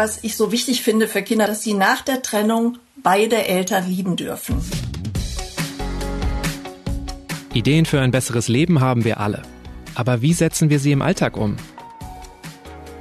was 0.00 0.20
ich 0.22 0.34
so 0.34 0.50
wichtig 0.50 0.82
finde 0.82 1.08
für 1.08 1.20
Kinder, 1.20 1.46
dass 1.46 1.62
sie 1.62 1.74
nach 1.74 2.00
der 2.00 2.22
Trennung 2.22 2.78
beide 3.02 3.44
Eltern 3.46 3.86
lieben 3.86 4.16
dürfen. 4.16 4.56
Ideen 7.52 7.84
für 7.84 8.00
ein 8.00 8.10
besseres 8.10 8.48
Leben 8.48 8.80
haben 8.80 9.04
wir 9.04 9.20
alle. 9.20 9.42
Aber 9.94 10.22
wie 10.22 10.32
setzen 10.32 10.70
wir 10.70 10.78
sie 10.78 10.92
im 10.92 11.02
Alltag 11.02 11.36
um? 11.36 11.56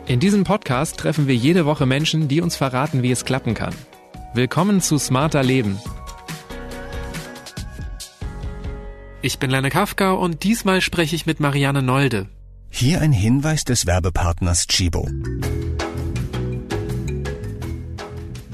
In 0.08 0.20
diesem 0.20 0.44
Podcast 0.44 0.98
treffen 0.98 1.26
wir 1.26 1.36
jede 1.36 1.66
Woche 1.66 1.86
Menschen, 1.86 2.28
die 2.28 2.42
uns 2.42 2.58
verraten, 2.58 3.02
wie 3.02 3.12
es 3.12 3.24
klappen 3.24 3.54
kann. 3.54 3.74
Willkommen 4.34 4.82
zu 4.82 4.98
Smarter 4.98 5.42
Leben. 5.42 5.80
Ich 9.22 9.40
bin 9.40 9.50
Lenne 9.50 9.70
Kafka 9.70 10.12
und 10.12 10.44
diesmal 10.44 10.82
spreche 10.82 11.16
ich 11.16 11.26
mit 11.26 11.40
Marianne 11.40 11.82
Nolde. 11.82 12.28
Hier 12.70 13.00
ein 13.00 13.14
Hinweis 13.14 13.64
des 13.64 13.86
Werbepartners 13.86 14.68
Chibo. 14.68 15.08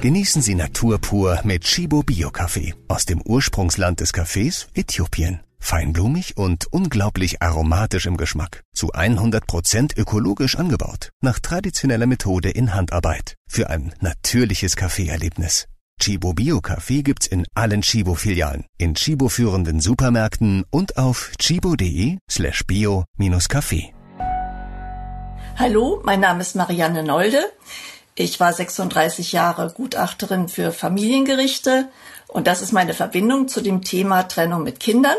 Genießen 0.05 0.43
Sie 0.43 0.53
Natur 0.53 0.99
pur 0.99 1.39
mit 1.45 1.63
Chibo 1.63 2.03
Bio 2.03 2.29
Kaffee 2.29 2.75
aus 2.87 3.05
dem 3.05 3.23
Ursprungsland 3.23 4.01
des 4.01 4.13
Kaffees 4.13 4.67
Äthiopien. 4.75 5.39
Feinblumig 5.57 6.37
und 6.37 6.71
unglaublich 6.71 7.41
aromatisch 7.41 8.05
im 8.05 8.15
Geschmack. 8.15 8.61
Zu 8.71 8.93
100% 8.93 9.97
ökologisch 9.97 10.57
angebaut. 10.57 11.09
Nach 11.21 11.39
traditioneller 11.39 12.05
Methode 12.05 12.51
in 12.51 12.75
Handarbeit. 12.75 13.33
Für 13.49 13.71
ein 13.71 13.95
natürliches 13.99 14.75
Kaffeeerlebnis. 14.75 15.65
Chibo 15.99 16.33
Bio 16.33 16.61
Kaffee 16.61 17.01
gibt's 17.01 17.25
in 17.25 17.47
allen 17.55 17.81
Chibo 17.81 18.13
Filialen, 18.13 18.65
in 18.77 18.93
Chibo 18.93 19.27
führenden 19.27 19.79
Supermärkten 19.79 20.65
und 20.69 20.97
auf 20.97 21.31
chibo.de 21.39 22.19
slash 22.29 22.63
bio-kaffee. 22.67 23.91
Hallo, 25.57 26.01
mein 26.03 26.19
Name 26.19 26.41
ist 26.41 26.55
Marianne 26.55 27.01
Nolde. 27.01 27.39
Ich 28.17 28.39
war 28.39 28.53
36 28.53 29.33
Jahre 29.33 29.73
Gutachterin 29.75 30.47
für 30.47 30.71
Familiengerichte 30.71 31.89
und 32.27 32.47
das 32.47 32.61
ist 32.61 32.71
meine 32.71 32.93
Verbindung 32.93 33.49
zu 33.49 33.59
dem 33.59 33.81
Thema 33.81 34.23
Trennung 34.23 34.63
mit 34.63 34.79
Kindern. 34.79 35.17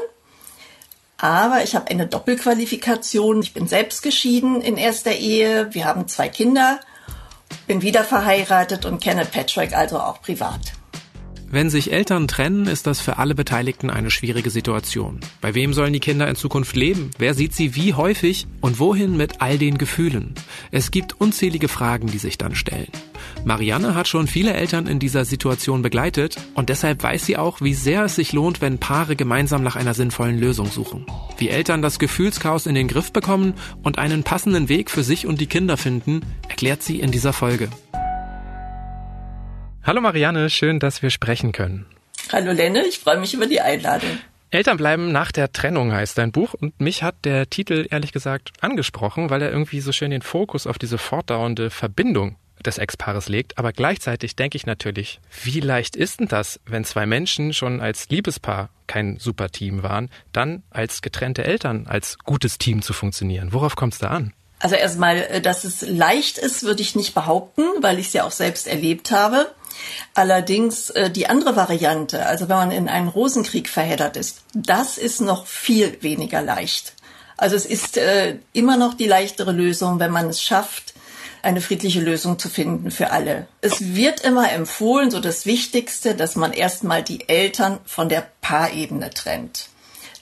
Aber 1.19 1.63
ich 1.63 1.75
habe 1.75 1.91
eine 1.91 2.07
Doppelqualifikation. 2.07 3.43
Ich 3.43 3.53
bin 3.53 3.69
selbst 3.69 4.03
geschieden 4.03 4.63
in 4.63 4.79
erster 4.79 5.13
Ehe. 5.13 5.75
Wir 5.75 5.85
haben 5.85 6.09
zwei 6.09 6.31
Kinder, 6.31 6.81
bin 7.67 7.83
wieder 7.83 8.03
verheiratet 8.03 8.87
und 8.87 9.03
kenne 9.03 9.27
Patrick 9.27 9.77
also 9.77 10.01
auch 10.01 10.23
privat. 10.23 10.61
Wenn 11.49 11.71
sich 11.71 11.93
Eltern 11.93 12.27
trennen, 12.27 12.67
ist 12.67 12.89
das 12.89 13.01
für 13.01 13.19
alle 13.19 13.37
Beteiligten 13.37 13.89
eine 13.89 14.11
schwierige 14.11 14.51
Situation. 14.51 15.21
Bei 15.41 15.55
wem 15.55 15.75
sollen 15.75 15.93
die 15.93 16.01
Kinder 16.01 16.29
in 16.29 16.35
Zukunft 16.35 16.75
leben? 16.75 17.13
Wer 17.19 17.35
sieht 17.35 17.55
sie 17.55 17.77
wie 17.77 17.95
häufig? 17.95 18.49
Und 18.61 18.81
wohin 18.81 19.17
mit 19.17 19.41
all 19.41 19.57
den 19.57 19.79
Gefühlen? 19.79 20.35
Es 20.73 20.91
gibt 20.91 21.21
unzählige 21.21 21.69
Fragen, 21.69 22.09
die 22.09 22.19
sich 22.19 22.37
dann 22.37 22.57
stellen. 22.57 22.89
Marianne 23.45 23.95
hat 23.95 24.09
schon 24.09 24.27
viele 24.27 24.55
Eltern 24.55 24.89
in 24.89 24.99
dieser 24.99 25.25
Situation 25.25 25.83
begleitet 25.83 26.37
und 26.55 26.69
deshalb 26.69 27.05
weiß 27.05 27.25
sie 27.25 27.37
auch, 27.37 27.61
wie 27.61 27.75
sehr 27.75 28.05
es 28.05 28.17
sich 28.17 28.33
lohnt, 28.33 28.61
wenn 28.61 28.79
Paare 28.79 29.15
gemeinsam 29.15 29.63
nach 29.63 29.77
einer 29.77 29.95
sinnvollen 29.95 30.39
Lösung 30.39 30.71
suchen. 30.71 31.07
Wie 31.39 31.49
Eltern 31.49 31.81
das 31.81 32.01
Gefühlschaos 32.01 32.67
in 32.67 32.75
den 32.75 32.89
Griff 32.89 33.13
bekommen 33.13 33.55
und 33.85 33.99
einen 33.99 34.25
passenden 34.25 34.69
Weg 34.69 34.91
für 34.91 35.05
sich 35.05 35.27
und 35.27 35.41
die 35.41 35.47
Kinder 35.47 35.77
finden, 35.77 36.23
erklärt 36.49 36.83
sie 36.83 36.99
in 36.99 37.13
dieser 37.13 37.33
Folge. 37.33 37.69
Hallo 39.87 40.01
Marianne, 40.01 40.51
schön, 40.51 40.81
dass 40.81 41.01
wir 41.01 41.11
sprechen 41.11 41.53
können. 41.53 41.87
Hallo 42.33 42.51
Lenne, 42.51 42.85
ich 42.89 42.99
freue 42.99 43.21
mich 43.21 43.35
über 43.35 43.47
die 43.47 43.61
Einladung. 43.61 44.19
Eltern 44.51 44.79
bleiben 44.79 45.13
nach 45.13 45.31
der 45.31 45.53
Trennung 45.53 45.93
heißt 45.93 46.19
dein 46.19 46.33
Buch 46.33 46.55
und 46.55 46.81
mich 46.81 47.05
hat 47.05 47.25
der 47.25 47.49
Titel 47.49 47.87
ehrlich 47.89 48.11
gesagt 48.11 48.53
angesprochen, 48.61 49.31
weil 49.31 49.43
er 49.43 49.53
irgendwie 49.53 49.79
so 49.79 49.93
schön 49.93 50.11
den 50.11 50.23
Fokus 50.23 50.67
auf 50.67 50.79
diese 50.79 50.99
fortdauernde 50.99 51.71
Verbindung 51.71 52.35
des 52.65 52.79
Ex-Paares 52.79 53.29
legt. 53.29 53.59
Aber 53.59 53.73
gleichzeitig 53.73 54.35
denke 54.35 54.57
ich 54.57 54.67
natürlich, 54.67 55.21
wie 55.45 55.61
leicht 55.61 55.95
ist 55.95 56.19
denn 56.19 56.27
das, 56.27 56.59
wenn 56.67 56.85
zwei 56.85 57.07
Menschen 57.07 57.53
schon 57.53 57.81
als 57.81 58.09
Liebespaar 58.09 58.71
kein 58.89 59.19
super 59.21 59.51
Team 59.51 59.85
waren, 59.85 60.11
dann 60.33 60.65
als 60.71 61.01
getrennte 61.01 61.45
Eltern 61.45 61.87
als 61.87 62.19
gutes 62.19 62.59
Team 62.59 62.83
zu 62.83 62.93
funktionieren? 62.93 63.53
Worauf 63.53 63.77
kommt 63.77 63.93
es 63.93 64.01
da 64.01 64.09
an? 64.09 64.33
Also 64.59 64.75
erstmal, 64.75 65.19
äh, 65.19 65.41
dass 65.41 65.65
es 65.65 65.83
leicht 65.83 66.39
ist, 66.39 66.63
würde 66.63 66.83
ich 66.83 66.97
nicht 66.97 67.15
behaupten, 67.15 67.63
weil 67.81 67.99
ich 67.99 68.09
es 68.09 68.13
ja 68.13 68.25
auch 68.25 68.33
selbst 68.33 68.67
erlebt 68.67 69.11
habe. 69.11 69.51
Allerdings 70.15 70.91
äh, 70.91 71.11
die 71.11 71.27
andere 71.27 71.57
Variante, 71.57 72.25
also 72.27 72.49
wenn 72.49 72.57
man 72.57 72.71
in 72.71 72.89
einen 72.89 73.09
Rosenkrieg 73.09 73.69
verheddert 73.69 74.17
ist, 74.17 74.39
das 74.55 74.99
ist 74.99 75.21
noch 75.21 75.47
viel 75.47 76.03
weniger 76.03 76.43
leicht. 76.43 76.95
Also 77.37 77.55
es 77.55 77.67
ist 77.67 77.99
äh, 77.99 78.39
immer 78.55 78.79
noch 78.79 78.95
die 78.95 79.07
leichtere 79.07 79.53
Lösung, 79.53 79.99
wenn 79.99 80.11
man 80.11 80.31
es 80.31 80.43
schafft, 80.43 80.95
eine 81.43 81.61
friedliche 81.61 82.01
Lösung 82.01 82.39
zu 82.39 82.49
finden 82.49 82.91
für 82.91 83.11
alle. 83.11 83.47
Es 83.61 83.95
wird 83.95 84.21
immer 84.21 84.51
empfohlen, 84.51 85.11
so 85.11 85.21
das 85.21 85.47
Wichtigste, 85.47 86.15
dass 86.15 86.35
man 86.35 86.53
erstmal 86.53 87.03
die 87.03 87.29
Eltern 87.29 87.79
von 87.85 88.09
der 88.09 88.27
Paarebene 88.41 89.11
trennt. 89.11 89.69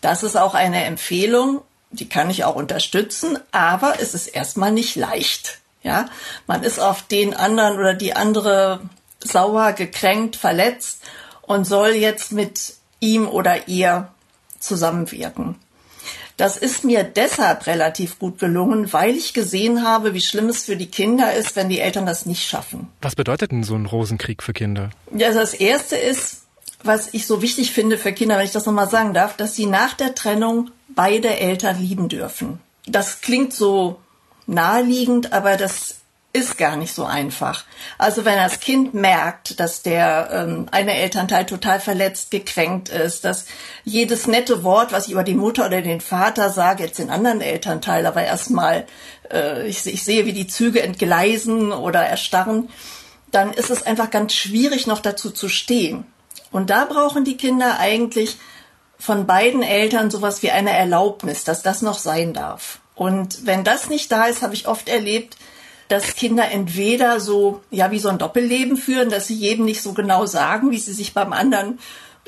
Das 0.01 0.23
ist 0.23 0.37
auch 0.37 0.55
eine 0.55 0.85
Empfehlung, 0.85 1.63
die 2.01 2.09
kann 2.09 2.31
ich 2.31 2.45
auch 2.45 2.57
unterstützen, 2.57 3.39
aber 3.53 3.97
es 4.01 4.15
ist 4.15 4.29
erstmal 4.29 4.73
nicht 4.73 4.97
leicht. 4.97 5.59
Ja, 5.83 6.07
man 6.47 6.63
ist 6.63 6.79
auf 6.79 7.03
den 7.03 7.35
anderen 7.35 7.79
oder 7.79 7.93
die 7.93 8.15
andere 8.15 8.81
sauer, 9.23 9.73
gekränkt, 9.73 10.37
verletzt 10.37 11.03
und 11.43 11.67
soll 11.67 11.91
jetzt 11.91 12.33
mit 12.33 12.75
ihm 13.01 13.29
oder 13.29 13.69
ihr 13.69 14.09
zusammenwirken. 14.61 15.57
Das 16.37 16.57
ist 16.57 16.85
mir 16.85 17.05
deshalb 17.05 17.67
relativ 17.67 18.19
gut 18.19 18.41
gelungen, 18.41 18.93
weil 18.93 19.15
ich 19.15 19.35
gesehen 19.35 19.87
habe, 19.87 20.15
wie 20.15 20.21
schlimm 20.21 20.49
es 20.49 20.65
für 20.65 20.77
die 20.77 20.91
Kinder 20.91 21.33
ist, 21.33 21.55
wenn 21.55 21.69
die 21.69 21.79
Eltern 21.79 22.07
das 22.07 22.27
nicht 22.27 22.49
schaffen. 22.49 22.89
Was 23.03 23.15
bedeutet 23.15 23.53
denn 23.53 23.63
so 23.63 23.77
ein 23.77 23.87
Rosenkrieg 23.87 24.43
für 24.43 24.53
Kinder? 24.53 24.91
Ja, 25.15 25.29
also 25.29 25.39
das 25.39 25.55
erste 25.55 25.97
ist, 25.97 26.43
was 26.83 27.15
ich 27.15 27.27
so 27.27 27.41
wichtig 27.41 27.71
finde 27.71 27.99
für 27.99 28.13
Kinder, 28.13 28.37
wenn 28.37 28.45
ich 28.45 28.53
das 28.53 28.67
nochmal 28.67 28.91
sagen 28.91 29.15
darf, 29.15 29.37
dass 29.37 29.55
sie 29.55 29.67
nach 29.67 29.95
der 29.95 30.15
Trennung 30.15 30.71
beide 30.95 31.39
Eltern 31.39 31.81
lieben 31.81 32.09
dürfen. 32.09 32.61
Das 32.87 33.21
klingt 33.21 33.53
so 33.53 34.01
naheliegend, 34.47 35.33
aber 35.33 35.57
das 35.57 35.97
ist 36.35 36.59
gar 36.59 36.77
nicht 36.77 36.93
so 36.93 37.05
einfach. 37.05 37.65
Also 37.97 38.25
wenn 38.25 38.37
das 38.37 38.59
Kind 38.59 38.93
merkt, 38.93 39.61
dass 39.61 39.83
der 39.83 40.31
ähm, 40.33 40.67
eine 40.73 40.95
Elternteil 40.95 41.47
total 41.47 41.79
verletzt, 41.79 42.33
gekränkt 42.33 42.89
ist, 42.89 43.25
dass 43.25 43.47
jedes 43.85 44.27
nette 44.27 44.65
Wort, 44.65 44.93
was 44.93 45.07
ich 45.07 45.13
über 45.13 45.23
die 45.23 45.37
Mutter 45.37 45.67
oder 45.67 45.81
den 45.81 46.01
Vater 46.01 46.51
sage, 46.51 46.83
jetzt 46.83 46.99
den 46.99 47.11
anderen 47.11 47.41
Elternteil, 47.41 48.05
aber 48.05 48.25
erstmal, 48.25 48.85
äh, 49.33 49.69
ich, 49.69 49.87
ich 49.87 50.03
sehe, 50.03 50.27
wie 50.27 50.33
die 50.33 50.49
Züge 50.49 50.83
entgleisen 50.83 51.71
oder 51.71 52.01
erstarren, 52.01 52.69
dann 53.31 53.53
ist 53.53 53.71
es 53.71 53.85
einfach 53.85 54.11
ganz 54.11 54.35
schwierig, 54.35 54.89
noch 54.89 55.01
dazu 55.01 55.31
zu 55.31 55.49
stehen. 55.49 56.05
Und 56.51 56.71
da 56.71 56.85
brauchen 56.85 57.25
die 57.25 57.37
Kinder 57.37 57.79
eigentlich 57.79 58.39
von 59.05 59.27
beiden 59.27 59.63
Eltern 59.63 60.11
sowas 60.11 60.43
wie 60.43 60.51
eine 60.51 60.71
Erlaubnis, 60.71 61.45
dass 61.45 61.61
das 61.61 61.83
noch 61.83 61.99
sein 61.99 62.33
darf. 62.33 62.79
Und 62.95 63.45
wenn 63.45 63.63
das 63.63 63.91
nicht 63.91 64.11
da 64.11 64.25
ist, 64.25 64.41
habe 64.41 64.55
ich 64.55 64.67
oft 64.67 64.89
erlebt, 64.89 65.37
dass 65.89 66.17
Kinder 66.17 66.51
entweder 66.51 67.21
so, 67.21 67.61
ja, 67.71 67.91
wie 67.91 67.99
so 67.99 68.09
ein 68.09 68.17
Doppelleben 68.17 68.79
führen, 68.79 69.11
dass 69.11 69.27
sie 69.27 69.35
jedem 69.35 69.67
nicht 69.67 69.83
so 69.83 69.93
genau 69.93 70.25
sagen, 70.25 70.71
wie 70.71 70.79
sie 70.79 70.95
sich 70.95 71.13
beim 71.13 71.35
anderen 71.35 71.79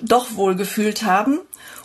doch 0.02 0.36
wohl 0.36 0.54
gefühlt 0.54 1.02
haben. 1.02 1.38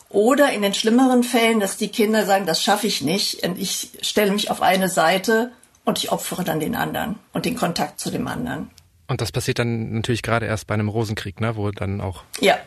Oder 0.09 0.51
in 0.51 0.61
den 0.61 0.73
schlimmeren 0.73 1.23
Fällen, 1.23 1.61
dass 1.61 1.77
die 1.77 1.87
Kinder 1.87 2.25
sagen, 2.25 2.45
das 2.45 2.61
schaffe 2.61 2.87
ich 2.87 3.01
nicht 3.01 3.47
und 3.47 3.57
ich 3.57 3.91
stelle 4.01 4.33
mich 4.33 4.51
auf 4.51 4.61
eine 4.61 4.89
Seite 4.89 5.53
und 5.85 5.99
ich 5.99 6.11
opfere 6.11 6.43
dann 6.43 6.59
den 6.59 6.75
anderen 6.75 7.15
und 7.31 7.45
den 7.45 7.55
Kontakt 7.55 8.01
zu 8.01 8.11
dem 8.11 8.27
anderen. 8.27 8.69
Und 9.07 9.21
das 9.21 9.31
passiert 9.31 9.59
dann 9.59 9.93
natürlich 9.93 10.21
gerade 10.21 10.47
erst 10.47 10.67
bei 10.67 10.73
einem 10.73 10.89
Rosenkrieg, 10.89 11.39
ne, 11.39 11.55
wo 11.55 11.71
dann 11.71 12.01
auch 12.01 12.23
ja. 12.41 12.57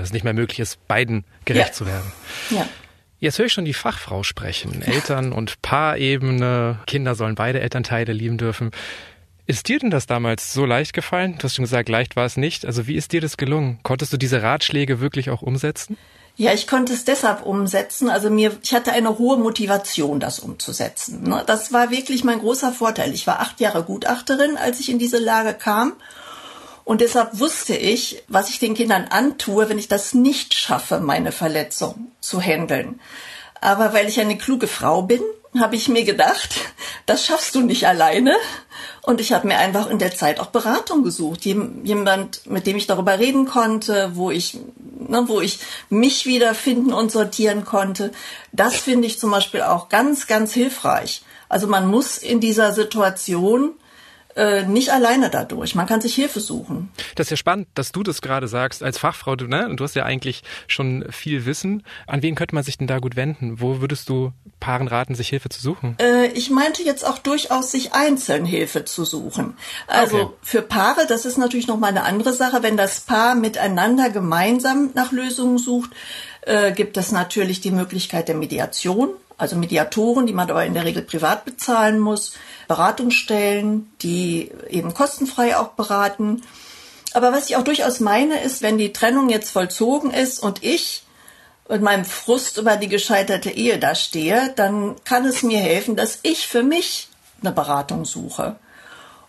Es 0.00 0.12
nicht 0.12 0.24
mehr 0.24 0.34
möglich 0.34 0.60
ist, 0.60 0.86
beiden 0.88 1.24
gerecht 1.44 1.68
ja. 1.68 1.72
zu 1.72 1.86
werden. 1.86 2.12
Ja. 2.50 2.66
Jetzt 3.18 3.38
höre 3.38 3.46
ich 3.46 3.52
schon 3.52 3.64
die 3.64 3.74
Fachfrau 3.74 4.24
sprechen. 4.24 4.82
Eltern- 4.82 5.32
und 5.32 5.62
Paarebene, 5.62 6.80
Kinder 6.86 7.14
sollen 7.14 7.36
beide 7.36 7.60
Elternteile 7.60 8.12
lieben 8.12 8.36
dürfen. 8.36 8.72
Ist 9.46 9.68
dir 9.68 9.78
denn 9.78 9.90
das 9.90 10.06
damals 10.06 10.52
so 10.52 10.64
leicht 10.64 10.92
gefallen? 10.92 11.36
Du 11.38 11.44
hast 11.44 11.54
schon 11.54 11.64
gesagt, 11.64 11.88
leicht 11.88 12.16
war 12.16 12.24
es 12.24 12.36
nicht. 12.36 12.64
Also 12.64 12.86
wie 12.86 12.96
ist 12.96 13.12
dir 13.12 13.20
das 13.20 13.36
gelungen? 13.36 13.78
Konntest 13.82 14.12
du 14.12 14.16
diese 14.16 14.42
Ratschläge 14.42 15.00
wirklich 15.00 15.30
auch 15.30 15.42
umsetzen? 15.42 15.96
Ja, 16.36 16.52
ich 16.52 16.66
konnte 16.66 16.92
es 16.94 17.04
deshalb 17.04 17.44
umsetzen. 17.44 18.08
Also 18.08 18.30
mir, 18.30 18.56
ich 18.62 18.72
hatte 18.72 18.92
eine 18.92 19.18
hohe 19.18 19.36
Motivation, 19.36 20.18
das 20.18 20.38
umzusetzen. 20.38 21.24
Ne? 21.28 21.42
Das 21.46 21.72
war 21.72 21.90
wirklich 21.90 22.24
mein 22.24 22.38
großer 22.38 22.72
Vorteil. 22.72 23.12
Ich 23.12 23.26
war 23.26 23.40
acht 23.40 23.60
Jahre 23.60 23.82
Gutachterin, 23.82 24.56
als 24.56 24.80
ich 24.80 24.90
in 24.90 24.98
diese 24.98 25.18
Lage 25.18 25.54
kam. 25.54 25.92
Und 26.84 27.00
deshalb 27.00 27.38
wusste 27.38 27.76
ich, 27.76 28.22
was 28.28 28.50
ich 28.50 28.58
den 28.58 28.74
Kindern 28.74 29.06
antue, 29.10 29.68
wenn 29.68 29.78
ich 29.78 29.88
das 29.88 30.14
nicht 30.14 30.54
schaffe, 30.54 31.00
meine 31.00 31.32
Verletzung 31.32 32.12
zu 32.20 32.40
handeln. 32.40 33.00
Aber 33.60 33.92
weil 33.92 34.08
ich 34.08 34.18
eine 34.20 34.36
kluge 34.36 34.66
Frau 34.66 35.02
bin, 35.02 35.20
habe 35.58 35.76
ich 35.76 35.88
mir 35.88 36.04
gedacht, 36.04 36.54
das 37.06 37.24
schaffst 37.26 37.54
du 37.54 37.60
nicht 37.60 37.86
alleine. 37.86 38.34
Und 39.02 39.20
ich 39.20 39.32
habe 39.32 39.48
mir 39.48 39.58
einfach 39.58 39.88
in 39.90 39.98
der 39.98 40.14
Zeit 40.14 40.40
auch 40.40 40.46
Beratung 40.46 41.02
gesucht. 41.02 41.44
Jemand, 41.44 42.46
mit 42.46 42.66
dem 42.66 42.76
ich 42.76 42.86
darüber 42.86 43.18
reden 43.18 43.46
konnte, 43.46 44.12
wo 44.14 44.30
ich, 44.30 44.58
ne, 45.08 45.24
wo 45.26 45.40
ich 45.40 45.58
mich 45.88 46.26
wiederfinden 46.26 46.92
und 46.92 47.10
sortieren 47.10 47.64
konnte. 47.64 48.12
Das 48.52 48.76
finde 48.76 49.06
ich 49.06 49.18
zum 49.18 49.30
Beispiel 49.30 49.62
auch 49.62 49.88
ganz, 49.88 50.26
ganz 50.26 50.52
hilfreich. 50.52 51.22
Also 51.48 51.66
man 51.66 51.86
muss 51.86 52.18
in 52.18 52.40
dieser 52.40 52.72
Situation 52.72 53.72
äh, 54.36 54.64
nicht 54.64 54.90
alleine 54.90 55.30
dadurch. 55.30 55.74
Man 55.74 55.86
kann 55.86 56.00
sich 56.00 56.14
Hilfe 56.14 56.40
suchen. 56.40 56.90
Das 57.14 57.26
ist 57.26 57.30
ja 57.30 57.36
spannend, 57.36 57.68
dass 57.74 57.92
du 57.92 58.02
das 58.02 58.22
gerade 58.22 58.48
sagst 58.48 58.82
als 58.82 58.98
Fachfrau. 58.98 59.36
Du, 59.36 59.46
ne? 59.46 59.74
Du 59.76 59.84
hast 59.84 59.94
ja 59.94 60.04
eigentlich 60.04 60.42
schon 60.66 61.04
viel 61.10 61.44
Wissen. 61.44 61.82
An 62.06 62.22
wen 62.22 62.34
könnte 62.34 62.54
man 62.54 62.64
sich 62.64 62.78
denn 62.78 62.86
da 62.86 62.98
gut 62.98 63.16
wenden? 63.16 63.60
Wo 63.60 63.80
würdest 63.80 64.08
du 64.08 64.32
Paaren 64.60 64.88
raten, 64.88 65.14
sich 65.14 65.28
Hilfe 65.28 65.48
zu 65.48 65.60
suchen? 65.60 65.96
Äh, 66.00 66.28
ich 66.28 66.50
meinte 66.50 66.82
jetzt 66.82 67.06
auch 67.06 67.18
durchaus, 67.18 67.70
sich 67.70 67.92
einzeln 67.92 68.44
Hilfe 68.44 68.84
zu 68.84 69.04
suchen. 69.04 69.56
Also 69.86 70.16
okay. 70.16 70.34
für 70.42 70.62
Paare, 70.62 71.06
das 71.08 71.24
ist 71.24 71.36
natürlich 71.36 71.66
noch 71.66 71.78
mal 71.78 71.88
eine 71.88 72.04
andere 72.04 72.32
Sache. 72.32 72.62
Wenn 72.62 72.76
das 72.76 73.00
Paar 73.00 73.34
miteinander 73.34 74.10
gemeinsam 74.10 74.90
nach 74.94 75.12
Lösungen 75.12 75.58
sucht, 75.58 75.90
äh, 76.42 76.72
gibt 76.72 76.96
es 76.96 77.12
natürlich 77.12 77.60
die 77.60 77.70
Möglichkeit 77.70 78.28
der 78.28 78.34
Mediation 78.34 79.10
also 79.42 79.56
Mediatoren, 79.56 80.28
die 80.28 80.32
man 80.32 80.48
aber 80.48 80.64
in 80.64 80.72
der 80.72 80.84
Regel 80.84 81.02
privat 81.02 81.44
bezahlen 81.44 81.98
muss, 81.98 82.34
Beratungsstellen, 82.68 83.90
die 84.00 84.52
eben 84.70 84.94
kostenfrei 84.94 85.56
auch 85.56 85.70
beraten. 85.70 86.42
Aber 87.12 87.32
was 87.32 87.50
ich 87.50 87.56
auch 87.56 87.64
durchaus 87.64 87.98
meine, 87.98 88.40
ist, 88.40 88.62
wenn 88.62 88.78
die 88.78 88.92
Trennung 88.92 89.30
jetzt 89.30 89.50
vollzogen 89.50 90.12
ist 90.12 90.38
und 90.38 90.62
ich 90.62 91.02
mit 91.68 91.82
meinem 91.82 92.04
Frust 92.04 92.56
über 92.56 92.76
die 92.76 92.86
gescheiterte 92.86 93.50
Ehe 93.50 93.80
da 93.80 93.96
stehe, 93.96 94.52
dann 94.54 94.94
kann 95.02 95.24
es 95.24 95.42
mir 95.42 95.58
helfen, 95.58 95.96
dass 95.96 96.20
ich 96.22 96.46
für 96.46 96.62
mich 96.62 97.08
eine 97.40 97.50
Beratung 97.50 98.04
suche. 98.04 98.54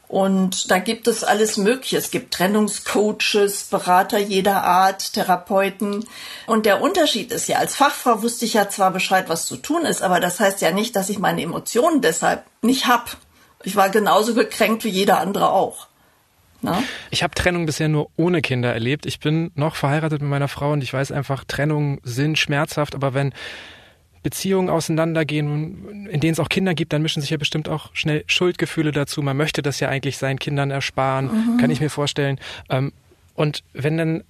Und 0.08 0.70
da 0.70 0.78
gibt 0.78 1.08
es 1.08 1.24
alles 1.24 1.58
Mögliche. 1.58 1.98
Es 1.98 2.12
gibt 2.12 2.34
Trennungscoaches, 2.34 3.64
Berater 3.64 4.20
jeder 4.20 4.64
Art, 4.64 5.14
Therapeuten. 5.14 6.06
Und 6.46 6.66
der 6.66 6.82
Unterschied 6.82 7.32
ist 7.32 7.48
ja, 7.48 7.58
als 7.58 7.76
Fachfrau 7.76 8.22
wusste 8.22 8.46
ich 8.46 8.54
ja 8.54 8.70
zwar 8.70 8.92
Bescheid, 8.92 9.28
was 9.28 9.48
zu 9.48 9.58
tun 9.58 9.86
ist, 9.86 10.04
aber 10.04 10.20
das 10.20 10.40
heißt 10.40 10.62
ja 10.62 10.72
nicht, 10.72 10.96
dass 10.96 11.10
ich 11.10 11.20
meine 11.20 11.42
Emotionen 11.42 12.02
deshalb 12.02 12.44
nicht 12.62 12.88
hab. 12.88 13.18
Ich 13.64 13.76
war 13.76 13.90
genauso 13.90 14.34
gekränkt 14.34 14.84
wie 14.84 14.90
jeder 14.90 15.20
andere 15.20 15.50
auch. 15.50 15.88
Na? 16.62 16.84
Ich 17.10 17.24
habe 17.24 17.36
Trennung 17.36 17.66
bisher 17.66 17.90
nur 17.90 18.10
ohne 18.16 18.42
Kinder 18.42 18.74
erlebt. 18.74 19.06
Ich 19.06 19.20
bin 19.20 19.52
noch 19.56 19.76
verheiratet 19.76 20.22
mit 20.22 20.30
meiner 20.30 20.48
Frau 20.48 20.72
und 20.72 20.84
ich 20.84 20.94
weiß 20.94 21.12
einfach, 21.12 21.44
Trennungen 21.44 22.00
sind 22.04 22.38
schmerzhaft, 22.38 22.96
aber 22.96 23.14
wenn 23.14 23.34
Beziehungen 24.24 24.70
auseinandergehen, 24.70 26.08
in 26.10 26.20
denen 26.20 26.34
es 26.34 26.40
auch 26.40 26.50
Kinder 26.50 26.74
gibt, 26.74 26.94
dann 26.94 27.02
mischen 27.02 27.22
sich 27.22 27.30
ja 27.30 27.38
bestimmt 27.38 27.70
auch 27.70 27.90
schnell 27.94 28.24
Schuldgefühle 28.26 28.92
dazu. 28.92 29.22
Man 29.22 29.38
möchte 29.38 29.62
das 29.62 29.80
ja 29.80 29.90
eigentlich 29.90 30.18
seinen 30.18 30.40
Kindern 30.40 30.72
ersparen, 30.72 31.26
mhm. 31.26 31.58
kann 31.58 31.70
ich 31.70 31.82
mir 31.82 31.90
vorstellen. 31.90 32.40
Ähm, 32.70 32.94
und 33.36 33.64
wenn 33.74 33.98
dann 33.98 34.24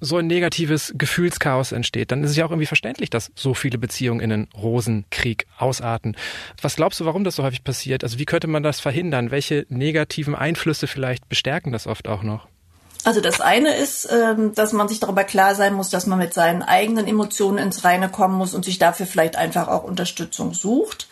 so 0.00 0.16
ein 0.16 0.26
negatives 0.26 0.92
Gefühlschaos 0.96 1.70
entsteht, 1.70 2.10
dann 2.10 2.24
ist 2.24 2.30
es 2.30 2.36
ja 2.36 2.44
auch 2.44 2.50
irgendwie 2.50 2.66
verständlich, 2.66 3.08
dass 3.08 3.30
so 3.36 3.54
viele 3.54 3.78
Beziehungen 3.78 4.20
in 4.20 4.32
einen 4.32 4.48
Rosenkrieg 4.52 5.46
ausarten. 5.56 6.16
Was 6.60 6.74
glaubst 6.74 6.98
du, 6.98 7.04
warum 7.04 7.22
das 7.22 7.36
so 7.36 7.44
häufig 7.44 7.62
passiert? 7.62 8.02
Also 8.02 8.18
wie 8.18 8.24
könnte 8.24 8.48
man 8.48 8.64
das 8.64 8.80
verhindern? 8.80 9.30
Welche 9.30 9.64
negativen 9.68 10.34
Einflüsse 10.34 10.88
vielleicht 10.88 11.28
bestärken 11.28 11.70
das 11.70 11.86
oft 11.86 12.08
auch 12.08 12.24
noch? 12.24 12.48
Also 13.04 13.20
das 13.20 13.40
eine 13.40 13.74
ist, 13.74 14.08
ähm, 14.10 14.54
dass 14.54 14.72
man 14.72 14.88
sich 14.88 15.00
darüber 15.00 15.24
klar 15.24 15.54
sein 15.54 15.74
muss, 15.74 15.90
dass 15.90 16.06
man 16.06 16.18
mit 16.18 16.34
seinen 16.34 16.62
eigenen 16.62 17.08
Emotionen 17.08 17.58
ins 17.58 17.84
Reine 17.84 18.08
kommen 18.08 18.36
muss 18.36 18.54
und 18.54 18.64
sich 18.64 18.78
dafür 18.78 19.06
vielleicht 19.06 19.36
einfach 19.36 19.66
auch 19.68 19.82
Unterstützung 19.82 20.54
sucht. 20.54 21.08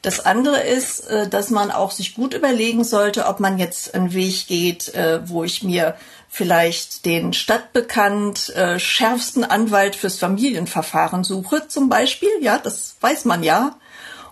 Das 0.00 0.20
andere 0.20 0.60
ist, 0.60 1.00
äh, 1.08 1.28
dass 1.28 1.50
man 1.50 1.70
auch 1.70 1.90
sich 1.90 2.14
gut 2.14 2.34
überlegen 2.34 2.84
sollte, 2.84 3.26
ob 3.26 3.40
man 3.40 3.58
jetzt 3.58 3.94
einen 3.94 4.12
Weg 4.14 4.46
geht, 4.46 4.94
äh, 4.94 5.20
wo 5.28 5.44
ich 5.44 5.62
mir 5.62 5.96
vielleicht 6.28 7.04
den 7.04 7.32
stadtbekannt 7.32 8.50
äh, 8.56 8.78
schärfsten 8.78 9.44
Anwalt 9.44 9.96
fürs 9.96 10.18
Familienverfahren 10.18 11.24
suche, 11.24 11.68
zum 11.68 11.88
Beispiel. 11.88 12.30
Ja, 12.40 12.58
das 12.58 12.96
weiß 13.00 13.24
man 13.24 13.42
ja. 13.42 13.76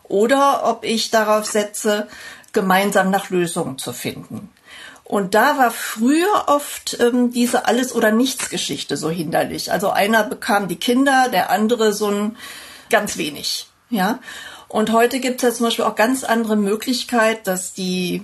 Oder 0.03 0.63
ob 0.65 0.85
ich 0.85 1.11
darauf 1.11 1.47
setze, 1.47 2.09
gemeinsam 2.53 3.11
nach 3.11 3.31
Lösungen 3.31 3.79
zu 3.79 3.93
finden. 3.93 4.52
Und 5.13 5.35
da 5.35 5.59
war 5.59 5.71
früher 5.71 6.45
oft 6.47 6.97
ähm, 6.99 7.33
diese 7.33 7.67
Alles- 7.67 7.95
oder 7.95 8.13
Nichts-Geschichte 8.13 8.97
so 8.97 9.11
hinderlich. 9.11 9.71
Also 9.71 9.91
einer 9.91 10.25
bekam 10.25 10.69
die 10.69 10.77
Kinder, 10.77 11.29
der 11.31 11.51
andere 11.51 11.93
so 11.93 12.07
ein 12.07 12.39
ganz 12.89 13.19
wenig. 13.19 13.67
Ja. 13.91 14.21
Und 14.69 14.91
heute 14.91 15.21
gibt 15.21 15.37
es 15.37 15.43
ja 15.43 15.55
zum 15.55 15.67
Beispiel 15.67 15.85
auch 15.85 15.97
ganz 15.97 16.25
andere 16.25 16.57
Möglichkeit, 16.57 17.47
dass 17.47 17.75
die 17.75 18.23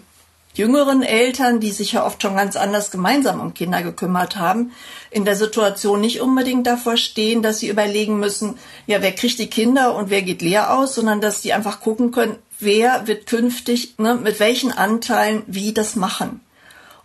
jüngeren 0.55 1.03
Eltern, 1.03 1.61
die 1.61 1.73
sich 1.73 1.93
ja 1.93 2.07
oft 2.07 2.23
schon 2.23 2.37
ganz 2.37 2.57
anders 2.57 2.91
gemeinsam 2.91 3.43
um 3.43 3.53
Kinder 3.53 3.83
gekümmert 3.83 4.37
haben, 4.37 4.73
in 5.11 5.27
der 5.27 5.37
Situation 5.37 6.01
nicht 6.01 6.23
unbedingt 6.23 6.67
davor 6.67 6.97
stehen, 6.97 7.43
dass 7.43 7.59
sie 7.59 7.69
überlegen 7.69 8.19
müssen, 8.19 8.59
ja, 8.87 9.03
wer 9.03 9.13
kriegt 9.13 9.39
die 9.39 9.51
Kinder 9.51 9.95
und 9.95 10.09
wer 10.09 10.23
geht 10.23 10.41
leer 10.41 10.73
aus, 10.73 10.95
sondern 10.95 11.21
dass 11.21 11.43
sie 11.43 11.53
einfach 11.53 11.81
gucken 11.81 12.13
können, 12.13 12.37
wer 12.59 13.07
wird 13.07 13.27
künftig, 13.27 13.99
ne, 13.99 14.15
mit 14.15 14.41
welchen 14.41 14.73
Anteilen 14.73 15.43
wie 15.49 15.75
das 15.75 15.95
machen. 15.95 16.41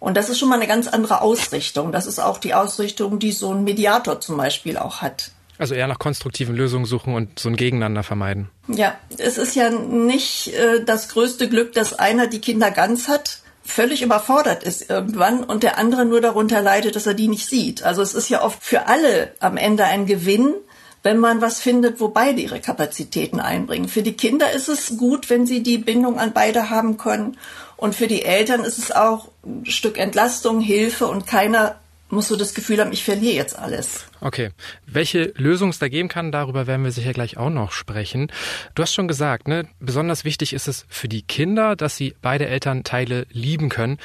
Und 0.03 0.17
das 0.17 0.27
ist 0.27 0.37
schon 0.37 0.49
mal 0.49 0.55
eine 0.55 0.67
ganz 0.67 0.89
andere 0.89 1.21
Ausrichtung. 1.21 1.93
Das 1.93 2.07
ist 2.07 2.19
auch 2.19 2.37
die 2.37 2.53
Ausrichtung, 2.53 3.19
die 3.19 3.31
so 3.31 3.53
ein 3.53 3.63
Mediator 3.63 4.19
zum 4.19 4.35
Beispiel 4.35 4.77
auch 4.77 5.01
hat. 5.01 5.31
Also 5.57 5.75
eher 5.75 5.87
nach 5.87 5.97
konstruktiven 5.97 6.57
Lösungen 6.57 6.83
suchen 6.83 7.15
und 7.15 7.39
so 7.39 7.47
ein 7.47 7.55
Gegeneinander 7.55 8.03
vermeiden. 8.03 8.49
Ja, 8.67 8.95
es 9.17 9.37
ist 9.37 9.55
ja 9.55 9.69
nicht 9.69 10.53
äh, 10.55 10.83
das 10.83 11.07
größte 11.07 11.47
Glück, 11.47 11.71
dass 11.71 11.93
einer 11.97 12.27
die 12.27 12.41
Kinder 12.41 12.69
ganz 12.69 13.07
hat, 13.07 13.39
völlig 13.63 14.01
überfordert 14.01 14.63
ist 14.63 14.89
irgendwann 14.89 15.41
und 15.41 15.63
der 15.63 15.77
andere 15.77 16.03
nur 16.03 16.19
darunter 16.19 16.61
leidet, 16.61 16.97
dass 16.97 17.07
er 17.07 17.13
die 17.13 17.29
nicht 17.29 17.47
sieht. 17.47 17.83
Also 17.83 18.01
es 18.01 18.13
ist 18.13 18.27
ja 18.27 18.43
oft 18.43 18.61
für 18.61 18.87
alle 18.87 19.31
am 19.39 19.55
Ende 19.55 19.85
ein 19.85 20.05
Gewinn, 20.05 20.53
wenn 21.01 21.17
man 21.17 21.39
was 21.39 21.59
findet, 21.59 22.01
wo 22.01 22.09
beide 22.09 22.41
ihre 22.41 22.59
Kapazitäten 22.59 23.39
einbringen. 23.39 23.87
Für 23.87 24.03
die 24.03 24.17
Kinder 24.17 24.51
ist 24.51 24.67
es 24.67 24.97
gut, 24.97 25.29
wenn 25.29 25.45
sie 25.45 25.63
die 25.63 25.77
Bindung 25.77 26.19
an 26.19 26.33
beide 26.33 26.69
haben 26.69 26.97
können. 26.97 27.37
Und 27.83 27.95
für 27.95 28.07
die 28.07 28.23
Eltern 28.23 28.63
ist 28.63 28.77
es 28.77 28.93
auch 28.93 29.27
ein 29.45 29.65
Stück 29.65 29.97
Entlastung, 29.97 30.61
Hilfe 30.61 31.05
und 31.05 31.27
keiner 31.27 31.81
muss 32.07 32.29
so 32.29 32.37
das 32.37 32.53
Gefühl 32.53 32.79
haben, 32.79 32.93
ich 32.93 33.03
verliere 33.03 33.35
jetzt 33.35 33.59
alles. 33.59 34.05
Okay. 34.21 34.51
Welche 34.85 35.33
Lösung 35.35 35.71
es 35.71 35.79
da 35.79 35.89
geben 35.89 36.07
kann, 36.07 36.31
darüber 36.31 36.65
werden 36.65 36.85
wir 36.85 36.93
sicher 36.93 37.11
gleich 37.11 37.35
auch 37.35 37.49
noch 37.49 37.73
sprechen. 37.73 38.31
Du 38.73 38.83
hast 38.83 38.93
schon 38.93 39.09
gesagt, 39.09 39.49
ne, 39.49 39.67
besonders 39.81 40.23
wichtig 40.23 40.53
ist 40.53 40.69
es 40.69 40.85
für 40.87 41.09
die 41.09 41.23
Kinder, 41.23 41.75
dass 41.75 41.97
sie 41.97 42.15
beide 42.21 42.47
Elternteile 42.47 43.27
lieben 43.31 43.67
können. 43.67 43.97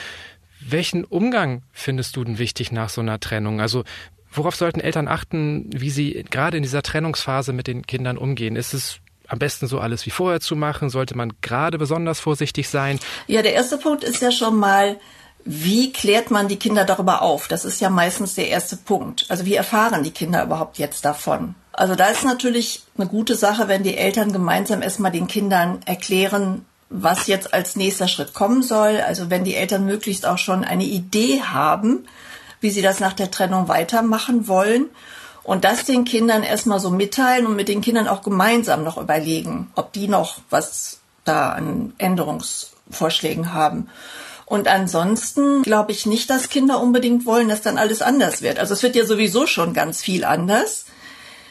Welchen 0.59 1.05
Umgang 1.05 1.63
findest 1.71 2.17
du 2.17 2.25
denn 2.25 2.39
wichtig 2.39 2.73
nach 2.73 2.89
so 2.89 3.01
einer 3.01 3.21
Trennung? 3.21 3.61
Also 3.61 3.85
Worauf 4.31 4.57
sollten 4.57 4.81
Eltern 4.81 5.09
achten, 5.09 5.71
wie 5.73 5.89
sie 5.89 6.25
gerade 6.31 6.59
in 6.59 6.63
dieser 6.63 6.83
Trennungsphase 6.83 7.55
mit 7.55 7.67
den 7.67 7.87
Kindern 7.87 8.19
umgehen? 8.19 8.57
Ist 8.57 8.75
es 8.75 9.01
am 9.29 9.39
besten 9.39 9.67
so 9.67 9.79
alles 9.79 10.07
wie 10.07 10.11
vorher 10.11 10.41
zu 10.41 10.57
machen? 10.57 10.91
Sollte 10.91 11.17
man 11.17 11.33
gerade 11.43 11.79
besonders 11.79 12.19
vorsichtig 12.19 12.69
sein? 12.69 12.99
Ja, 13.27 13.43
der 13.43 13.53
erste 13.55 13.79
Punkt 13.79 14.03
ist 14.03 14.23
ja 14.23 14.33
schon 14.33 14.57
mal, 14.57 14.97
wie 15.45 15.93
klärt 15.93 16.31
man 16.31 16.49
die 16.49 16.57
Kinder 16.57 16.85
darüber 16.85 17.23
auf? 17.23 17.49
Das 17.49 17.65
ist 17.65 17.81
ja 17.81 17.91
meistens 17.91 18.35
der 18.35 18.49
erste 18.49 18.77
Punkt. 18.77 19.27
Also 19.29 19.45
wie 19.45 19.55
erfahren 19.55 20.03
die 20.03 20.11
Kinder 20.11 20.43
überhaupt 20.43 20.79
jetzt 20.79 21.05
davon? 21.05 21.55
Also 21.73 21.95
da 21.95 22.07
ist 22.07 22.25
natürlich 22.25 22.83
eine 22.97 23.07
gute 23.07 23.37
Sache, 23.37 23.69
wenn 23.69 23.83
die 23.83 23.97
Eltern 23.97 24.33
gemeinsam 24.33 24.83
erstmal 24.83 25.13
den 25.13 25.29
Kindern 25.29 25.81
erklären, 25.85 26.65
was 26.91 27.29
jetzt 27.29 27.55
als 27.55 27.77
nächster 27.77 28.09
Schritt 28.09 28.35
kommen 28.35 28.63
soll. 28.63 29.01
Also 29.01 29.31
wenn 29.31 29.45
die 29.45 29.55
Eltern 29.55 29.87
möglichst 29.87 30.27
auch 30.27 30.39
schon 30.39 30.65
eine 30.65 30.85
Idee 30.85 31.43
haben, 31.43 32.07
wie 32.61 32.71
sie 32.71 32.83
das 32.83 32.99
nach 32.99 33.13
der 33.13 33.31
Trennung 33.31 33.69
weitermachen 33.69 34.49
wollen. 34.49 34.87
Und 35.49 35.65
das 35.65 35.87
den 35.87 36.05
Kindern 36.05 36.43
erstmal 36.43 36.79
so 36.79 36.91
mitteilen 36.91 37.47
und 37.47 37.57
mit 37.57 37.69
den 37.69 37.81
Kindern 37.81 38.07
auch 38.07 38.21
gemeinsam 38.21 38.85
noch 38.85 38.99
überlegen, 38.99 39.73
ob 39.77 39.95
die 39.95 40.07
noch 40.07 40.43
was 40.51 40.99
da 41.25 41.53
an 41.53 41.95
Änderungsvorschlägen 41.97 43.55
haben. 43.55 43.89
Und 44.45 44.69
ansonsten 44.69 45.63
glaube 45.63 45.93
ich 45.93 46.05
nicht, 46.05 46.29
dass 46.29 46.51
Kinder 46.51 46.83
unbedingt 46.83 47.25
wollen, 47.25 47.49
dass 47.49 47.63
dann 47.63 47.79
alles 47.79 48.03
anders 48.03 48.43
wird. 48.43 48.59
Also 48.59 48.75
es 48.75 48.83
wird 48.83 48.95
ja 48.95 49.07
sowieso 49.07 49.47
schon 49.47 49.73
ganz 49.73 50.03
viel 50.03 50.27
anders, 50.27 50.85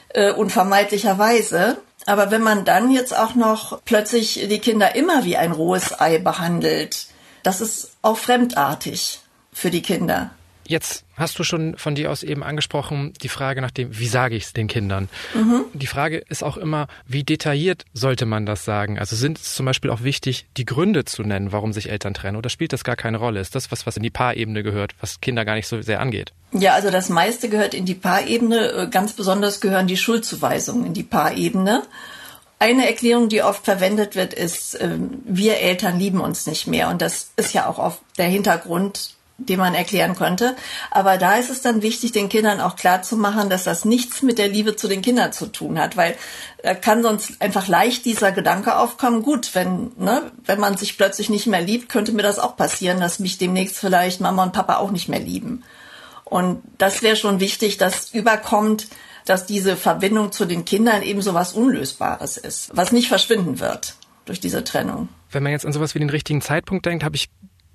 äh, 0.09 0.31
unvermeidlicherweise. 0.31 1.77
Aber 2.05 2.29
wenn 2.29 2.43
man 2.43 2.65
dann 2.65 2.91
jetzt 2.91 3.17
auch 3.17 3.33
noch 3.33 3.81
plötzlich 3.83 4.47
die 4.47 4.59
Kinder 4.59 4.93
immer 4.93 5.25
wie 5.25 5.37
ein 5.37 5.53
rohes 5.53 5.99
Ei 5.99 6.19
behandelt, 6.19 7.07
das 7.41 7.61
ist 7.61 7.93
auch 8.03 8.17
fremdartig 8.19 9.21
für 9.51 9.71
die 9.71 9.81
Kinder. 9.81 10.29
Jetzt 10.67 11.05
hast 11.15 11.39
du 11.39 11.45
schon 11.45 11.77
von 11.77 11.95
dir 11.95 12.11
aus 12.11 12.23
eben 12.23 12.43
angesprochen, 12.43 13.13
die 13.21 13.29
Frage 13.29 13.61
nach 13.61 13.71
dem, 13.71 13.97
wie 13.97 14.07
sage 14.07 14.35
ich 14.35 14.43
es 14.43 14.53
den 14.53 14.67
Kindern? 14.67 15.07
Mhm. 15.33 15.63
Die 15.73 15.87
Frage 15.87 16.17
ist 16.17 16.43
auch 16.43 16.57
immer, 16.57 16.87
wie 17.07 17.23
detailliert 17.23 17.85
sollte 17.93 18.25
man 18.25 18.45
das 18.45 18.65
sagen? 18.65 18.99
Also 18.99 19.15
sind 19.15 19.37
es 19.39 19.55
zum 19.55 19.65
Beispiel 19.65 19.89
auch 19.89 20.03
wichtig, 20.03 20.45
die 20.57 20.65
Gründe 20.65 21.05
zu 21.05 21.23
nennen, 21.23 21.53
warum 21.53 21.71
sich 21.71 21.89
Eltern 21.89 22.13
trennen? 22.13 22.35
Oder 22.35 22.49
spielt 22.49 22.73
das 22.73 22.83
gar 22.83 22.97
keine 22.97 23.17
Rolle? 23.17 23.39
Ist 23.39 23.55
das 23.55 23.71
was, 23.71 23.87
was 23.87 23.95
in 23.95 24.03
die 24.03 24.09
Paarebene 24.09 24.61
gehört, 24.61 24.93
was 24.99 25.21
Kinder 25.21 25.45
gar 25.45 25.55
nicht 25.55 25.67
so 25.67 25.81
sehr 25.81 26.01
angeht? 26.01 26.33
Ja, 26.51 26.73
also 26.73 26.91
das 26.91 27.07
meiste 27.07 27.47
gehört 27.47 27.73
in 27.73 27.85
die 27.85 27.95
Paarebene. 27.95 28.71
Äh, 28.71 28.87
ganz 28.89 29.13
besonders 29.13 29.61
gehören 29.61 29.87
die 29.87 29.97
Schuldzuweisungen 29.97 30.87
in 30.87 30.93
die 30.93 31.03
Paarebene. 31.03 31.83
Eine 32.59 32.87
Erklärung, 32.87 33.29
die 33.29 33.41
oft 33.41 33.63
verwendet 33.63 34.15
wird, 34.15 34.33
ist, 34.33 34.77
ähm, 34.81 35.21
wir 35.23 35.59
Eltern 35.59 35.97
lieben 35.97 36.19
uns 36.19 36.45
nicht 36.45 36.67
mehr. 36.67 36.89
Und 36.89 37.01
das 37.01 37.31
ist 37.37 37.53
ja 37.53 37.67
auch 37.67 37.77
oft 37.77 38.01
der 38.17 38.25
Hintergrund 38.25 39.16
den 39.37 39.59
man 39.59 39.75
erklären 39.75 40.15
könnte. 40.15 40.55
Aber 40.89 41.17
da 41.17 41.35
ist 41.35 41.49
es 41.49 41.61
dann 41.61 41.81
wichtig, 41.81 42.11
den 42.11 42.29
Kindern 42.29 42.59
auch 42.59 42.75
klar 42.75 43.01
dass 43.49 43.63
das 43.63 43.85
nichts 43.85 44.21
mit 44.21 44.37
der 44.37 44.47
Liebe 44.47 44.75
zu 44.75 44.87
den 44.87 45.01
Kindern 45.01 45.31
zu 45.31 45.47
tun 45.47 45.79
hat, 45.79 45.95
weil 45.95 46.15
da 46.63 46.73
kann 46.73 47.03
sonst 47.03 47.41
einfach 47.41 47.67
leicht 47.67 48.05
dieser 48.05 48.31
Gedanke 48.31 48.77
aufkommen, 48.77 49.21
gut, 49.21 49.53
wenn, 49.53 49.91
ne, 49.97 50.31
wenn 50.45 50.59
man 50.59 50.77
sich 50.77 50.97
plötzlich 50.97 51.29
nicht 51.29 51.47
mehr 51.47 51.61
liebt, 51.61 51.89
könnte 51.89 52.11
mir 52.11 52.23
das 52.23 52.39
auch 52.39 52.57
passieren, 52.57 52.99
dass 52.99 53.19
mich 53.19 53.37
demnächst 53.37 53.77
vielleicht 53.77 54.21
Mama 54.21 54.43
und 54.43 54.53
Papa 54.53 54.77
auch 54.77 54.91
nicht 54.91 55.07
mehr 55.07 55.19
lieben. 55.19 55.63
Und 56.23 56.61
das 56.77 57.03
wäre 57.03 57.15
schon 57.15 57.39
wichtig, 57.39 57.77
dass 57.77 58.11
überkommt, 58.11 58.87
dass 59.25 59.45
diese 59.45 59.75
Verbindung 59.75 60.31
zu 60.31 60.45
den 60.45 60.65
Kindern 60.65 61.03
eben 61.03 61.21
so 61.21 61.33
was 61.33 61.53
Unlösbares 61.53 62.37
ist, 62.37 62.69
was 62.73 62.91
nicht 62.91 63.07
verschwinden 63.07 63.59
wird 63.59 63.95
durch 64.25 64.39
diese 64.39 64.63
Trennung. 64.63 65.09
Wenn 65.31 65.43
man 65.43 65.51
jetzt 65.51 65.65
an 65.65 65.73
sowas 65.73 65.95
wie 65.95 65.99
den 65.99 66.09
richtigen 66.09 66.41
Zeitpunkt 66.41 66.85
denkt, 66.85 67.03
habe 67.03 67.15
ich 67.15 67.29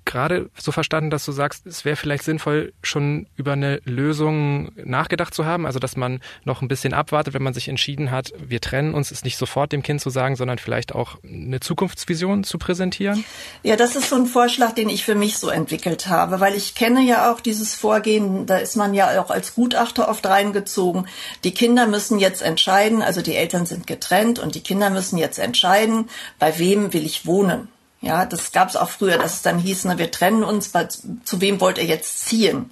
gerade 0.05 0.49
so 0.57 0.71
verstanden, 0.71 1.09
dass 1.09 1.25
du 1.25 1.31
sagst, 1.31 1.65
es 1.65 1.85
wäre 1.85 1.95
vielleicht 1.95 2.23
sinnvoll, 2.23 2.73
schon 2.81 3.27
über 3.35 3.53
eine 3.53 3.79
Lösung 3.85 4.71
nachgedacht 4.75 5.33
zu 5.33 5.45
haben, 5.45 5.65
also 5.65 5.79
dass 5.79 5.95
man 5.95 6.21
noch 6.43 6.61
ein 6.61 6.67
bisschen 6.67 6.93
abwartet, 6.93 7.33
wenn 7.33 7.43
man 7.43 7.53
sich 7.53 7.67
entschieden 7.67 8.11
hat, 8.11 8.33
wir 8.37 8.61
trennen 8.61 8.93
uns, 8.93 9.11
ist 9.11 9.25
nicht 9.25 9.37
sofort 9.37 9.71
dem 9.71 9.83
Kind 9.83 10.01
zu 10.01 10.09
sagen, 10.09 10.35
sondern 10.35 10.57
vielleicht 10.57 10.93
auch 10.93 11.17
eine 11.23 11.59
Zukunftsvision 11.59 12.43
zu 12.43 12.57
präsentieren? 12.57 13.23
Ja, 13.63 13.75
das 13.75 13.95
ist 13.95 14.09
so 14.09 14.15
ein 14.15 14.25
Vorschlag, 14.25 14.73
den 14.73 14.89
ich 14.89 15.03
für 15.03 15.15
mich 15.15 15.37
so 15.37 15.49
entwickelt 15.49 16.07
habe, 16.07 16.39
weil 16.39 16.55
ich 16.55 16.75
kenne 16.75 17.01
ja 17.01 17.31
auch 17.31 17.39
dieses 17.39 17.75
Vorgehen, 17.75 18.45
da 18.45 18.57
ist 18.57 18.75
man 18.75 18.93
ja 18.93 19.21
auch 19.21 19.31
als 19.31 19.55
Gutachter 19.55 20.09
oft 20.09 20.25
reingezogen. 20.25 21.07
Die 21.43 21.53
Kinder 21.53 21.87
müssen 21.87 22.19
jetzt 22.19 22.41
entscheiden, 22.41 23.01
also 23.01 23.21
die 23.21 23.35
Eltern 23.35 23.65
sind 23.65 23.87
getrennt 23.87 24.39
und 24.39 24.55
die 24.55 24.61
Kinder 24.61 24.89
müssen 24.89 25.17
jetzt 25.17 25.39
entscheiden, 25.39 26.09
bei 26.39 26.57
wem 26.59 26.93
will 26.93 27.05
ich 27.05 27.25
wohnen. 27.25 27.67
Ja, 28.03 28.25
das 28.25 28.51
gab 28.51 28.67
es 28.67 28.75
auch 28.75 28.89
früher, 28.89 29.17
dass 29.17 29.35
es 29.35 29.41
dann 29.43 29.57
hieß, 29.57 29.85
ne, 29.85 29.97
wir 29.97 30.11
trennen 30.11 30.43
uns, 30.43 30.73
weil, 30.73 30.89
zu 30.89 31.39
wem 31.39 31.61
wollt 31.61 31.77
ihr 31.77 31.85
jetzt 31.85 32.25
ziehen? 32.25 32.69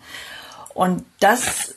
Und 0.74 1.06
das 1.22 1.76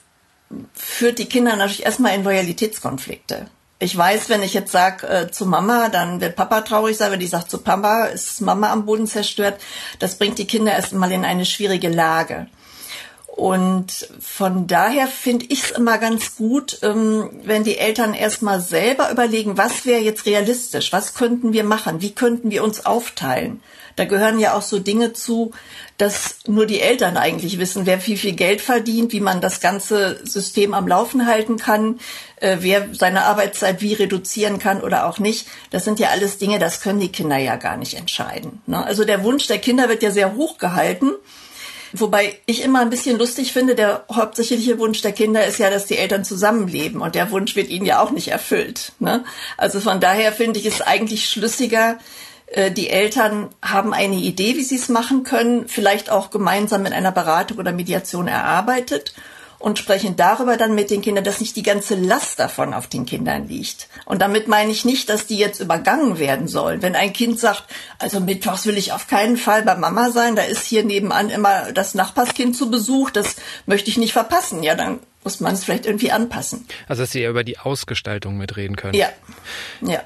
führt 0.75 1.21
die 1.21 1.27
Kinder 1.27 1.55
natürlich 1.55 1.85
erstmal 1.85 2.17
in 2.17 2.25
Loyalitätskonflikte. 2.25 3.47
Ich 3.79 3.97
weiß, 3.97 4.29
wenn 4.29 4.43
ich 4.43 4.55
jetzt 4.55 4.73
sage 4.73 5.07
äh, 5.07 5.31
zu 5.31 5.47
Mama, 5.47 5.89
dann 5.89 6.21
wird 6.21 6.35
Papa 6.35 6.63
traurig 6.63 6.97
sein. 6.97 7.13
Wenn 7.13 7.21
ich 7.21 7.31
sage 7.31 7.47
zu 7.47 7.59
Papa, 7.59 8.07
ist 8.07 8.41
Mama 8.41 8.73
am 8.73 8.87
Boden 8.87 9.07
zerstört. 9.07 9.61
Das 10.01 10.19
bringt 10.19 10.39
die 10.39 10.49
Kinder 10.49 10.73
erstmal 10.73 11.13
in 11.13 11.25
eine 11.25 11.45
schwierige 11.45 11.91
Lage. 11.91 12.49
Und 13.37 14.09
von 14.21 14.69
daher 14.69 15.09
finde 15.09 15.47
ich 15.49 15.65
es 15.65 15.71
immer 15.73 15.99
ganz 15.99 16.37
gut, 16.37 16.79
ähm, 16.83 17.31
wenn 17.43 17.65
die 17.65 17.79
Eltern 17.79 18.15
erstmal 18.15 18.61
selber 18.61 19.11
überlegen, 19.11 19.59
was 19.59 19.85
wäre 19.85 20.01
jetzt 20.01 20.27
realistisch, 20.27 20.93
was 20.93 21.15
könnten 21.15 21.53
wir 21.53 21.65
machen, 21.65 22.01
wie 22.01 22.15
könnten 22.15 22.53
wir 22.53 22.63
uns 22.63 22.87
aufteilen. 22.87 23.61
Da 23.97 24.05
gehören 24.05 24.39
ja 24.39 24.55
auch 24.55 24.63
so 24.63 24.79
Dinge 24.79 25.15
zu, 25.15 25.51
dass 25.99 26.37
nur 26.47 26.67
die 26.67 26.81
Eltern 26.81 27.17
eigentlich 27.17 27.59
wissen, 27.59 27.87
wer 27.87 28.07
wie 28.07 28.17
viel 28.17 28.35
Geld 28.35 28.61
verdient, 28.61 29.13
wie 29.13 29.21
man 29.21 29.41
das 29.41 29.61
ganze 29.61 30.21
System 30.25 30.73
am 30.73 30.87
Laufen 30.87 31.27
halten 31.27 31.57
kann, 31.57 31.99
äh, 32.37 32.59
wer 32.61 32.95
seine 32.95 33.25
Arbeitszeit 33.25 33.83
wie 33.83 33.95
reduzieren 33.95 34.61
kann 34.61 34.81
oder 34.81 35.07
auch 35.07 35.19
nicht. 35.19 35.49
Das 35.71 35.85
sind 35.85 35.99
ja 35.99 36.11
alles 36.11 36.39
Dinge, 36.39 36.61
das 36.61 36.81
können 36.81 37.01
die 37.01 37.11
Kinder 37.11 37.39
ja 37.39 37.57
gar 37.57 37.77
nicht 37.79 37.95
entscheiden. 37.95 38.63
Ne? 38.67 38.85
Also 38.85 39.05
der 39.05 39.25
Wunsch 39.25 39.49
der 39.49 39.59
Kinder 39.59 39.89
wird 39.89 40.05
ja 40.05 40.13
sehr 40.13 40.37
hoch 40.37 40.59
gehalten. 40.59 41.11
Wobei 41.97 42.37
ich 42.47 42.63
immer 42.63 42.81
ein 42.81 42.91
bisschen 42.91 43.19
lustig 43.19 43.53
finde, 43.53 43.77
der 43.77 44.05
hauptsächliche 44.13 44.81
Wunsch 44.81 45.01
der 45.03 45.13
Kinder 45.13 45.47
ist 45.47 45.59
ja, 45.59 45.71
dass 45.71 45.87
die 45.87 45.97
Eltern 45.97 46.25
zusammenleben 46.25 47.01
und 47.01 47.15
der 47.15 47.31
Wunsch 47.31 47.55
wird 47.55 47.69
ihnen 47.69 47.87
ja 47.87 48.01
auch 48.03 48.11
nicht 48.11 48.29
erfüllt. 48.29 48.93
Ne? 48.99 49.25
Also 49.57 49.79
von 49.79 50.01
daher 50.01 50.33
finde 50.33 50.59
ich 50.59 50.67
es 50.67 50.81
eigentlich 50.81 51.29
schlüssiger, 51.29 51.99
äh, 52.47 52.73
die 52.73 52.91
Eltern 52.91 53.51
haben 53.63 53.95
eine 53.95 54.17
Idee, 54.17 54.57
wie 54.57 54.65
sie 54.65 54.75
es 54.75 54.89
machen 54.89 55.23
können, 55.23 55.69
vielleicht 55.69 56.11
auch 56.11 56.31
gemeinsam 56.31 56.85
in 56.85 56.93
einer 56.93 57.13
Beratung 57.13 57.59
oder 57.59 57.71
Mediation 57.71 58.27
erarbeitet 58.27 59.15
und 59.65 59.79
sprechen 59.79 60.15
darüber 60.15 60.59
dann 60.59 60.75
mit 60.75 60.91
den 60.91 61.01
Kindern, 61.01 61.25
dass 61.25 61.41
nicht 61.41 61.57
die 61.57 61.63
ganze 61.63 61.95
Last 61.95 62.39
davon 62.39 62.75
auf 62.75 62.87
den 62.87 63.07
Kindern 63.07 63.49
liegt. 63.49 63.89
Und 64.05 64.21
damit 64.21 64.47
meine 64.47 64.71
ich 64.71 64.85
nicht, 64.85 65.09
dass 65.09 65.27
die 65.27 65.39
jetzt 65.39 65.59
übergangen 65.59 66.19
werden 66.19 66.49
sollen. 66.49 66.83
Wenn 66.83 66.95
ein 66.95 67.15
Kind 67.15 67.41
sagt, 67.41 67.65
also 67.99 68.21
mittwochs 68.21 68.67
will 68.67 68.77
ich 68.77 68.93
auf 68.93 69.07
keinen 69.07 69.39
Fall 69.39 69.63
bei 69.63 69.75
Mama 69.75 70.11
sein, 70.11 70.37
da 70.37 70.43
ist 70.43 70.67
hier 70.67 70.85
nebenan 70.85 71.31
immer 71.31 71.73
das 71.73 71.95
Nachbarskind 71.95 72.55
zu 72.55 72.71
Besuch, 72.71 73.09
das 73.09 73.37
möchte 73.65 73.89
ich 73.89 73.97
nicht 73.97 74.13
verpassen. 74.13 74.63
Ja, 74.63 74.75
dann 74.75 75.01
muss 75.23 75.41
man 75.41 75.55
es 75.55 75.65
vielleicht 75.65 75.87
irgendwie 75.87 76.13
anpassen. 76.13 76.67
Also, 76.87 77.03
dass 77.03 77.13
Sie 77.13 77.23
ja 77.23 77.31
über 77.31 77.43
die 77.43 77.59
Ausgestaltung 77.59 78.37
mitreden 78.37 78.77
können. 78.77 78.93
Ja, 78.93 79.09
ja. 79.81 80.03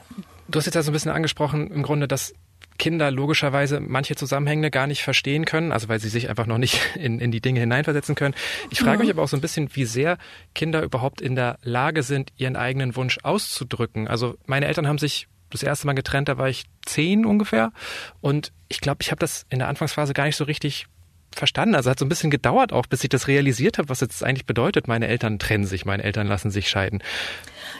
Du 0.47 0.61
hast 0.61 0.67
jetzt 0.67 0.77
ja 0.77 0.83
so 0.85 0.93
ein 0.93 0.95
bisschen 0.95 1.11
angesprochen, 1.11 1.69
im 1.73 1.83
Grunde, 1.83 2.07
dass 2.07 2.33
Kinder 2.79 3.11
logischerweise 3.11 3.81
manche 3.81 4.15
Zusammenhänge 4.15 4.71
gar 4.71 4.87
nicht 4.87 5.03
verstehen 5.03 5.45
können, 5.45 5.73
also 5.73 5.89
weil 5.89 6.01
sie 6.01 6.09
sich 6.09 6.31
einfach 6.31 6.47
noch 6.47 6.59
nicht 6.59 6.81
in, 6.97 7.19
in 7.21 7.31
die 7.31 7.41
Dinge 7.41 7.61
hineinversetzen 7.61 8.15
können. 8.15 8.35
Ich 8.71 8.81
frage 8.81 8.99
mhm. 8.99 9.05
mich 9.05 9.11
aber 9.11 9.23
auch 9.23 9.29
so 9.29 9.37
ein 9.37 9.41
bisschen, 9.41 9.69
wie 9.75 9.85
sehr 9.85 10.19
Kinder 10.55 10.83
überhaupt 10.83 11.21
in 11.21 11.35
der 11.35 11.59
Lage 11.63 12.03
sind, 12.03 12.33
ihren 12.37 12.57
eigenen 12.57 12.97
Wunsch 12.97 13.19
auszudrücken. 13.23 14.09
Also 14.09 14.37
meine 14.47 14.67
Eltern 14.67 14.87
haben 14.87 14.99
sich 14.99 15.29
das 15.51 15.63
erste 15.63 15.87
Mal 15.87 15.95
getrennt, 15.95 16.29
da 16.29 16.39
war 16.39 16.49
ich 16.49 16.65
zehn 16.85 17.25
ungefähr. 17.25 17.73
Und 18.21 18.53
ich 18.69 18.81
glaube, 18.81 18.99
ich 19.01 19.11
habe 19.11 19.19
das 19.19 19.47
in 19.49 19.59
der 19.59 19.69
Anfangsphase 19.69 20.13
gar 20.13 20.25
nicht 20.25 20.37
so 20.37 20.45
richtig 20.45 20.87
verstanden. 21.35 21.75
Also 21.75 21.91
hat 21.91 21.99
so 21.99 22.05
ein 22.05 22.09
bisschen 22.09 22.31
gedauert 22.31 22.73
auch, 22.73 22.87
bis 22.87 23.03
ich 23.05 23.11
das 23.11 23.29
realisiert 23.29 23.79
habe, 23.79 23.89
was 23.89 24.01
jetzt 24.01 24.23
eigentlich 24.23 24.47
bedeutet, 24.47 24.89
meine 24.89 25.09
Eltern 25.09 25.39
trennen 25.39 25.67
sich, 25.67 25.85
meine 25.85 26.03
Eltern 26.03 26.27
lassen 26.27 26.51
sich 26.51 26.69
scheiden. 26.69 27.03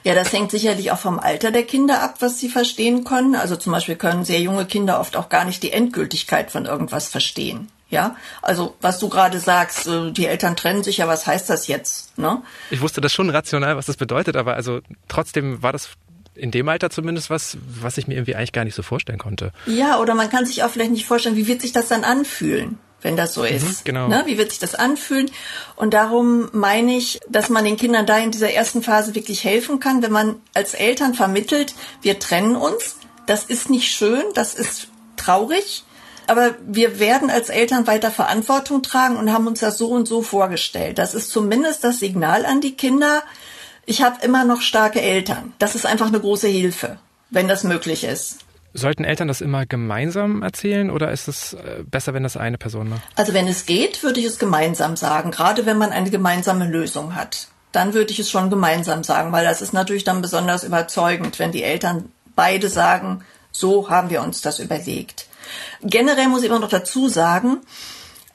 Ja, 0.05 0.15
das 0.15 0.33
hängt 0.33 0.51
sicherlich 0.51 0.93
auch 0.93 0.99
vom 0.99 1.19
Alter 1.19 1.51
der 1.51 1.65
Kinder 1.65 2.03
ab, 2.03 2.17
was 2.21 2.39
sie 2.39 2.49
verstehen 2.49 3.05
können. 3.05 3.35
Also 3.35 3.57
zum 3.57 3.73
Beispiel 3.73 3.97
können 3.97 4.25
sehr 4.25 4.41
junge 4.41 4.67
Kinder 4.67 5.01
oft 5.01 5.17
auch 5.17 5.29
gar 5.29 5.45
nicht 5.45 5.63
die 5.63 5.73
Endgültigkeit 5.73 6.51
von 6.51 6.67
irgendwas 6.67 7.09
verstehen. 7.09 7.69
Ja, 7.91 8.17
also 8.43 8.77
was 8.83 8.99
du 8.99 9.09
gerade 9.09 9.41
sagst, 9.41 9.87
äh, 9.87 10.13
die 10.13 10.27
Eltern 10.27 10.57
trennen 10.57 10.85
sich, 10.85 10.99
ja, 10.99 11.09
was 11.09 11.27
heißt 11.27 11.49
das 11.49 11.69
jetzt? 11.69 12.19
Ne? 12.19 12.43
Ich 12.71 12.83
wusste 12.83 13.01
das 13.01 13.15
schon 13.15 13.31
rational, 13.31 13.79
was 13.79 13.87
das 13.87 13.97
bedeutet, 13.97 14.37
aber 14.37 14.55
also 14.55 14.81
trotzdem 15.09 15.63
war 15.63 15.73
das 15.73 15.89
in 16.35 16.51
dem 16.51 16.69
Alter 16.69 16.91
zumindest 16.91 17.31
was, 17.31 17.57
was 17.67 17.97
ich 17.97 18.07
mir 18.07 18.15
irgendwie 18.15 18.35
eigentlich 18.35 18.53
gar 18.53 18.65
nicht 18.65 18.75
so 18.75 18.83
vorstellen 18.83 19.19
konnte. 19.19 19.53
Ja, 19.67 19.99
oder 19.99 20.15
man 20.15 20.29
kann 20.29 20.45
sich 20.45 20.63
auch 20.63 20.71
vielleicht 20.71 20.93
nicht 20.93 21.07
vorstellen, 21.07 21.37
wie 21.37 21.49
wird 21.49 21.63
sich 21.63 21.73
das 21.73 21.89
dann 21.89 22.05
anfühlen? 22.05 22.79
Wenn 23.03 23.17
das 23.17 23.35
so 23.35 23.45
ist. 23.45 23.65
Mhm, 23.65 23.77
genau. 23.85 24.09
Ne? 24.09 24.23
Wie 24.27 24.39
wird 24.39 24.51
sich 24.51 24.59
das 24.59 24.75
anfühlen? 24.75 25.31
Und 25.77 25.95
darum 25.95 26.49
meine 26.53 26.97
ich, 26.97 27.21
dass 27.29 27.49
man 27.49 27.65
den 27.65 27.77
Kindern 27.77 28.07
da 28.07 28.19
in 28.19 28.31
dieser 28.31 28.53
ersten 28.53 28.83
Phase 28.83 29.15
wirklich 29.15 29.45
helfen 29.45 29.81
kann, 29.81 30.03
wenn 30.03 30.13
man 30.13 30.37
als 30.55 30.75
Eltern 30.75 31.15
vermittelt, 31.15 31.75
wir 32.03 32.19
trennen 32.19 32.57
uns. 32.57 32.97
Das 33.27 33.45
ist 33.45 33.71
nicht 33.71 33.91
schön, 33.91 34.25
das 34.35 34.55
ist 34.55 34.89
traurig, 35.17 35.85
aber 36.27 36.55
wir 36.67 36.99
werden 36.99 37.31
als 37.31 37.51
Eltern 37.51 37.87
weiter 37.87 38.11
Verantwortung 38.11 38.83
tragen 38.83 39.17
und 39.17 39.33
haben 39.33 39.47
uns 39.47 39.61
das 39.61 39.79
so 39.79 39.89
und 39.89 40.09
so 40.09 40.23
vorgestellt. 40.23 40.99
Das 40.99 41.15
ist 41.15 41.31
zumindest 41.31 41.85
das 41.85 41.99
Signal 41.99 42.47
an 42.47 42.61
die 42.61 42.75
Kinder. 42.75 43.23
Ich 43.87 44.03
habe 44.03 44.25
immer 44.25 44.45
noch 44.45 44.61
starke 44.61 45.01
Eltern. 45.01 45.53
Das 45.59 45.75
ist 45.75 45.87
einfach 45.87 46.09
eine 46.09 46.21
große 46.21 46.49
Hilfe, 46.49 46.99
wenn 47.31 47.49
das 47.49 47.65
möglich 47.65 48.05
ist. 48.05 48.39
Sollten 48.79 49.05
Eltern 49.05 49.29
das 49.29 49.41
immer 49.41 49.67
gemeinsam 49.67 50.43
erzählen 50.43 50.91
oder 50.91 51.11
ist 51.11 51.29
es 51.29 51.55
äh, 51.55 51.83
besser, 51.85 52.15
wenn 52.15 52.23
das 52.23 52.37
eine 52.37 52.59
Person 52.59 52.89
macht? 52.89 53.03
Also 53.17 53.35
wenn 53.35 53.49
es 53.49 53.67
geht, 53.67 54.03
würde 54.03 54.21
ich 54.21 54.27
es 54.27 54.39
gemeinsam 54.39 54.97
sagen, 54.97 55.31
gerade 55.31 55.67
wenn 55.67 55.79
man 55.79 55.91
eine 55.91 56.11
gemeinsame 56.11 56.67
Lösung 56.67 57.15
hat. 57.15 57.49
Dann 57.73 57.93
würde 57.93 58.13
ich 58.13 58.19
es 58.19 58.31
schon 58.31 58.51
gemeinsam 58.51 59.05
sagen, 59.05 59.33
weil 59.33 59.45
das 59.45 59.61
ist 59.61 59.73
natürlich 59.73 60.05
dann 60.05 60.23
besonders 60.23 60.65
überzeugend, 60.65 61.39
wenn 61.39 61.53
die 61.53 61.63
Eltern 61.63 62.11
beide 62.35 62.69
sagen, 62.69 63.25
so 63.53 63.91
haben 63.91 64.11
wir 64.11 64.23
uns 64.23 64.41
das 64.41 64.59
überlegt. 64.59 65.27
Generell 65.83 66.29
muss 66.29 66.43
ich 66.43 66.49
immer 66.49 66.61
noch 66.61 66.69
dazu 66.69 67.09
sagen, 67.09 67.59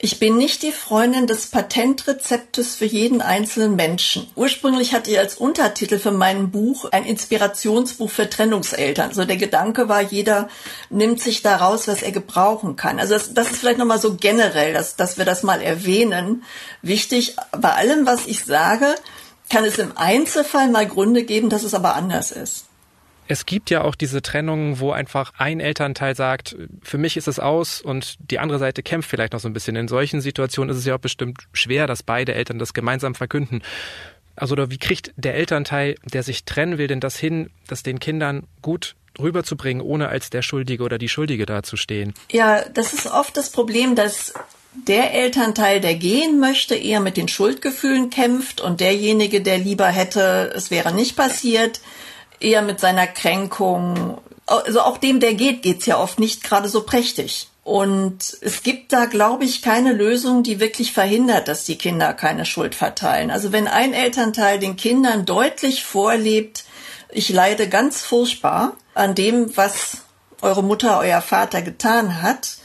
ich 0.03 0.19
bin 0.19 0.35
nicht 0.35 0.63
die 0.63 0.73
Freundin 0.73 1.27
des 1.27 1.47
Patentrezeptes 1.47 2.75
für 2.75 2.83
jeden 2.83 3.21
einzelnen 3.21 3.77
Menschen. 3.77 4.27
Ursprünglich 4.35 4.93
hatte 4.93 5.09
ich 5.09 5.17
als 5.17 5.35
Untertitel 5.35 5.97
für 5.97 6.11
mein 6.11 6.51
Buch 6.51 6.91
ein 6.91 7.05
Inspirationsbuch 7.05 8.09
für 8.09 8.29
Trennungseltern. 8.29 9.07
Also 9.07 9.23
der 9.23 9.37
Gedanke 9.37 9.87
war, 9.87 10.01
jeder 10.01 10.49
nimmt 10.89 11.21
sich 11.21 11.41
daraus, 11.41 11.87
was 11.87 12.01
er 12.01 12.11
gebrauchen 12.11 12.75
kann. 12.75 12.99
Also 12.99 13.13
das, 13.13 13.33
das 13.33 13.51
ist 13.51 13.59
vielleicht 13.59 13.77
nochmal 13.77 14.01
so 14.01 14.15
generell, 14.15 14.73
dass, 14.73 14.97
dass 14.97 15.17
wir 15.17 15.23
das 15.23 15.41
mal 15.41 15.61
erwähnen. 15.61 16.43
Wichtig, 16.81 17.37
bei 17.57 17.71
allem, 17.71 18.05
was 18.05 18.27
ich 18.27 18.43
sage, 18.43 18.95
kann 19.49 19.63
es 19.63 19.77
im 19.77 19.95
Einzelfall 19.95 20.69
mal 20.69 20.85
Gründe 20.85 21.23
geben, 21.23 21.47
dass 21.47 21.63
es 21.63 21.73
aber 21.73 21.95
anders 21.95 22.33
ist. 22.33 22.65
Es 23.27 23.45
gibt 23.45 23.69
ja 23.69 23.83
auch 23.83 23.95
diese 23.95 24.21
Trennungen, 24.21 24.79
wo 24.79 24.91
einfach 24.91 25.33
ein 25.37 25.59
Elternteil 25.59 26.15
sagt, 26.15 26.55
für 26.81 26.97
mich 26.97 27.17
ist 27.17 27.27
es 27.27 27.39
aus 27.39 27.81
und 27.81 28.15
die 28.19 28.39
andere 28.39 28.59
Seite 28.59 28.83
kämpft 28.83 29.09
vielleicht 29.09 29.33
noch 29.33 29.39
so 29.39 29.47
ein 29.47 29.53
bisschen. 29.53 29.75
In 29.75 29.87
solchen 29.87 30.21
Situationen 30.21 30.71
ist 30.71 30.77
es 30.77 30.85
ja 30.85 30.95
auch 30.95 30.99
bestimmt 30.99 31.47
schwer, 31.53 31.87
dass 31.87 32.03
beide 32.03 32.33
Eltern 32.33 32.59
das 32.59 32.73
gemeinsam 32.73 33.15
verkünden. 33.15 33.61
Also 34.35 34.53
oder 34.53 34.71
wie 34.71 34.77
kriegt 34.77 35.13
der 35.15 35.35
Elternteil, 35.35 35.95
der 36.03 36.23
sich 36.23 36.43
trennen 36.43 36.77
will, 36.77 36.87
denn 36.87 36.99
das 36.99 37.17
hin, 37.17 37.49
das 37.67 37.83
den 37.83 37.99
Kindern 37.99 38.47
gut 38.61 38.95
rüberzubringen, 39.19 39.81
ohne 39.81 40.09
als 40.09 40.29
der 40.29 40.41
Schuldige 40.41 40.83
oder 40.83 40.97
die 40.97 41.09
Schuldige 41.09 41.45
dazustehen? 41.45 42.13
Ja, 42.31 42.67
das 42.69 42.93
ist 42.93 43.07
oft 43.07 43.37
das 43.37 43.51
Problem, 43.51 43.95
dass 43.95 44.33
der 44.87 45.13
Elternteil, 45.13 45.81
der 45.81 45.95
gehen 45.95 46.39
möchte, 46.39 46.75
eher 46.75 46.99
mit 46.99 47.15
den 47.15 47.27
Schuldgefühlen 47.27 48.09
kämpft 48.09 48.59
und 48.59 48.79
derjenige, 48.79 49.41
der 49.41 49.59
lieber 49.59 49.87
hätte, 49.87 50.51
es 50.55 50.71
wäre 50.71 50.93
nicht 50.93 51.15
passiert, 51.15 51.79
eher 52.43 52.61
mit 52.61 52.79
seiner 52.79 53.07
Kränkung, 53.07 54.17
also 54.45 54.81
auch 54.81 54.97
dem, 54.97 55.19
der 55.19 55.33
geht, 55.33 55.61
geht's 55.61 55.85
ja 55.85 55.99
oft 55.99 56.19
nicht 56.19 56.43
gerade 56.43 56.69
so 56.69 56.83
prächtig. 56.83 57.49
Und 57.63 58.37
es 58.41 58.61
gibt 58.61 58.91
da, 58.91 59.05
glaube 59.05 59.45
ich, 59.45 59.61
keine 59.61 59.93
Lösung, 59.93 60.43
die 60.43 60.59
wirklich 60.59 60.91
verhindert, 60.91 61.47
dass 61.47 61.63
die 61.63 61.77
Kinder 61.77 62.13
keine 62.13 62.45
Schuld 62.45 62.75
verteilen. 62.75 63.31
Also 63.31 63.53
wenn 63.53 63.67
ein 63.67 63.93
Elternteil 63.93 64.59
den 64.59 64.75
Kindern 64.75 65.25
deutlich 65.25 65.83
vorlebt, 65.83 66.65
ich 67.09 67.29
leide 67.29 67.69
ganz 67.69 68.01
furchtbar 68.01 68.75
an 68.95 69.15
dem, 69.15 69.55
was 69.55 69.99
eure 70.41 70.63
Mutter, 70.63 70.99
euer 70.99 71.21
Vater 71.21 71.61
getan 71.61 72.21
hat, 72.21 72.57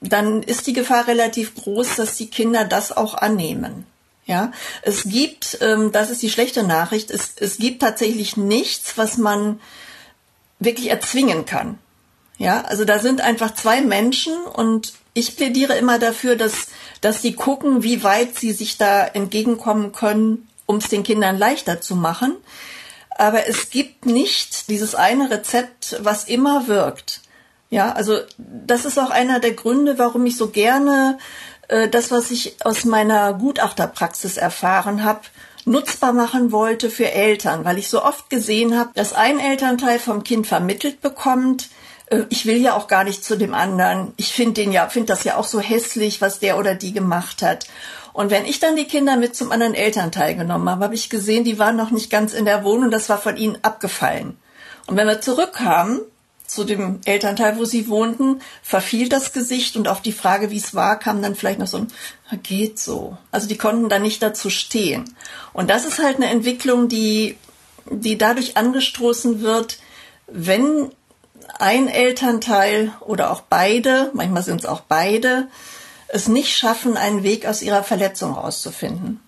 dann 0.00 0.42
ist 0.42 0.68
die 0.68 0.74
Gefahr 0.74 1.08
relativ 1.08 1.54
groß, 1.56 1.96
dass 1.96 2.16
die 2.16 2.30
Kinder 2.30 2.64
das 2.64 2.96
auch 2.96 3.14
annehmen. 3.14 3.84
Ja, 4.26 4.50
es 4.82 5.04
gibt, 5.04 5.58
ähm, 5.60 5.92
das 5.92 6.10
ist 6.10 6.20
die 6.20 6.30
schlechte 6.30 6.64
Nachricht, 6.64 7.12
es, 7.12 7.34
es 7.38 7.58
gibt 7.58 7.80
tatsächlich 7.80 8.36
nichts, 8.36 8.98
was 8.98 9.18
man 9.18 9.60
wirklich 10.58 10.90
erzwingen 10.90 11.46
kann. 11.46 11.78
Ja, 12.36 12.62
also 12.62 12.84
da 12.84 12.98
sind 12.98 13.20
einfach 13.20 13.54
zwei 13.54 13.80
Menschen 13.80 14.34
und 14.34 14.94
ich 15.14 15.36
plädiere 15.36 15.78
immer 15.78 15.98
dafür, 15.98 16.36
dass, 16.36 16.66
dass 17.00 17.22
sie 17.22 17.32
gucken, 17.32 17.82
wie 17.82 18.02
weit 18.02 18.36
sie 18.36 18.52
sich 18.52 18.76
da 18.76 19.06
entgegenkommen 19.06 19.92
können, 19.92 20.48
um 20.66 20.76
es 20.76 20.88
den 20.88 21.04
Kindern 21.04 21.38
leichter 21.38 21.80
zu 21.80 21.94
machen. 21.94 22.36
Aber 23.10 23.48
es 23.48 23.70
gibt 23.70 24.04
nicht 24.04 24.68
dieses 24.68 24.94
eine 24.94 25.30
Rezept, 25.30 25.98
was 26.00 26.24
immer 26.24 26.66
wirkt. 26.66 27.20
Ja, 27.70 27.92
also 27.92 28.18
das 28.36 28.84
ist 28.84 28.98
auch 28.98 29.10
einer 29.10 29.40
der 29.40 29.54
Gründe, 29.54 29.98
warum 29.98 30.26
ich 30.26 30.36
so 30.36 30.48
gerne 30.48 31.18
das, 31.68 32.10
was 32.10 32.30
ich 32.30 32.56
aus 32.64 32.84
meiner 32.84 33.32
Gutachterpraxis 33.34 34.36
erfahren 34.36 35.04
habe, 35.04 35.20
nutzbar 35.64 36.12
machen 36.12 36.52
wollte 36.52 36.90
für 36.90 37.10
Eltern, 37.10 37.64
weil 37.64 37.78
ich 37.78 37.88
so 37.88 38.02
oft 38.02 38.30
gesehen 38.30 38.78
habe, 38.78 38.90
dass 38.94 39.12
ein 39.12 39.40
Elternteil 39.40 39.98
vom 39.98 40.22
Kind 40.22 40.46
vermittelt 40.46 41.00
bekommt, 41.00 41.68
äh, 42.06 42.22
ich 42.30 42.46
will 42.46 42.56
ja 42.56 42.74
auch 42.74 42.86
gar 42.86 43.04
nicht 43.04 43.24
zu 43.24 43.36
dem 43.36 43.54
anderen. 43.54 44.12
Ich 44.16 44.32
finde 44.32 44.62
den 44.62 44.72
ja, 44.72 44.88
finde 44.88 45.08
das 45.08 45.24
ja 45.24 45.36
auch 45.36 45.44
so 45.44 45.60
hässlich, 45.60 46.20
was 46.20 46.38
der 46.38 46.58
oder 46.58 46.74
die 46.74 46.92
gemacht 46.92 47.42
hat. 47.42 47.66
Und 48.12 48.30
wenn 48.30 48.46
ich 48.46 48.60
dann 48.60 48.76
die 48.76 48.86
Kinder 48.86 49.16
mit 49.16 49.36
zum 49.36 49.52
anderen 49.52 49.74
Elternteil 49.74 50.36
genommen 50.36 50.70
habe, 50.70 50.84
habe 50.84 50.94
ich 50.94 51.10
gesehen, 51.10 51.44
die 51.44 51.58
waren 51.58 51.76
noch 51.76 51.90
nicht 51.90 52.10
ganz 52.10 52.32
in 52.32 52.46
der 52.46 52.64
Wohnung, 52.64 52.90
das 52.90 53.08
war 53.08 53.18
von 53.18 53.36
ihnen 53.36 53.58
abgefallen. 53.62 54.38
Und 54.86 54.96
wenn 54.96 55.06
wir 55.06 55.20
zurückkamen 55.20 56.00
zu 56.46 56.64
dem 56.64 57.00
Elternteil, 57.04 57.58
wo 57.58 57.64
sie 57.64 57.88
wohnten, 57.88 58.40
verfiel 58.62 59.08
das 59.08 59.32
Gesicht 59.32 59.76
und 59.76 59.88
auf 59.88 60.00
die 60.00 60.12
Frage, 60.12 60.50
wie 60.50 60.58
es 60.58 60.74
war, 60.74 60.98
kam 60.98 61.22
dann 61.22 61.34
vielleicht 61.34 61.58
noch 61.58 61.66
so 61.66 61.78
ein, 61.78 61.88
geht 62.42 62.78
so. 62.78 63.16
Also 63.30 63.48
die 63.48 63.58
konnten 63.58 63.88
da 63.88 63.98
nicht 63.98 64.22
dazu 64.22 64.50
stehen. 64.50 65.04
Und 65.52 65.70
das 65.70 65.84
ist 65.84 65.98
halt 65.98 66.16
eine 66.16 66.26
Entwicklung, 66.26 66.88
die, 66.88 67.36
die 67.90 68.18
dadurch 68.18 68.56
angestoßen 68.56 69.40
wird, 69.40 69.78
wenn 70.26 70.90
ein 71.58 71.88
Elternteil 71.88 72.92
oder 73.00 73.30
auch 73.30 73.42
beide, 73.42 74.10
manchmal 74.14 74.42
sind 74.42 74.60
es 74.60 74.66
auch 74.66 74.80
beide, 74.80 75.48
es 76.08 76.28
nicht 76.28 76.56
schaffen, 76.56 76.96
einen 76.96 77.22
Weg 77.22 77.46
aus 77.46 77.62
ihrer 77.62 77.82
Verletzung 77.82 78.32
rauszufinden. 78.32 79.20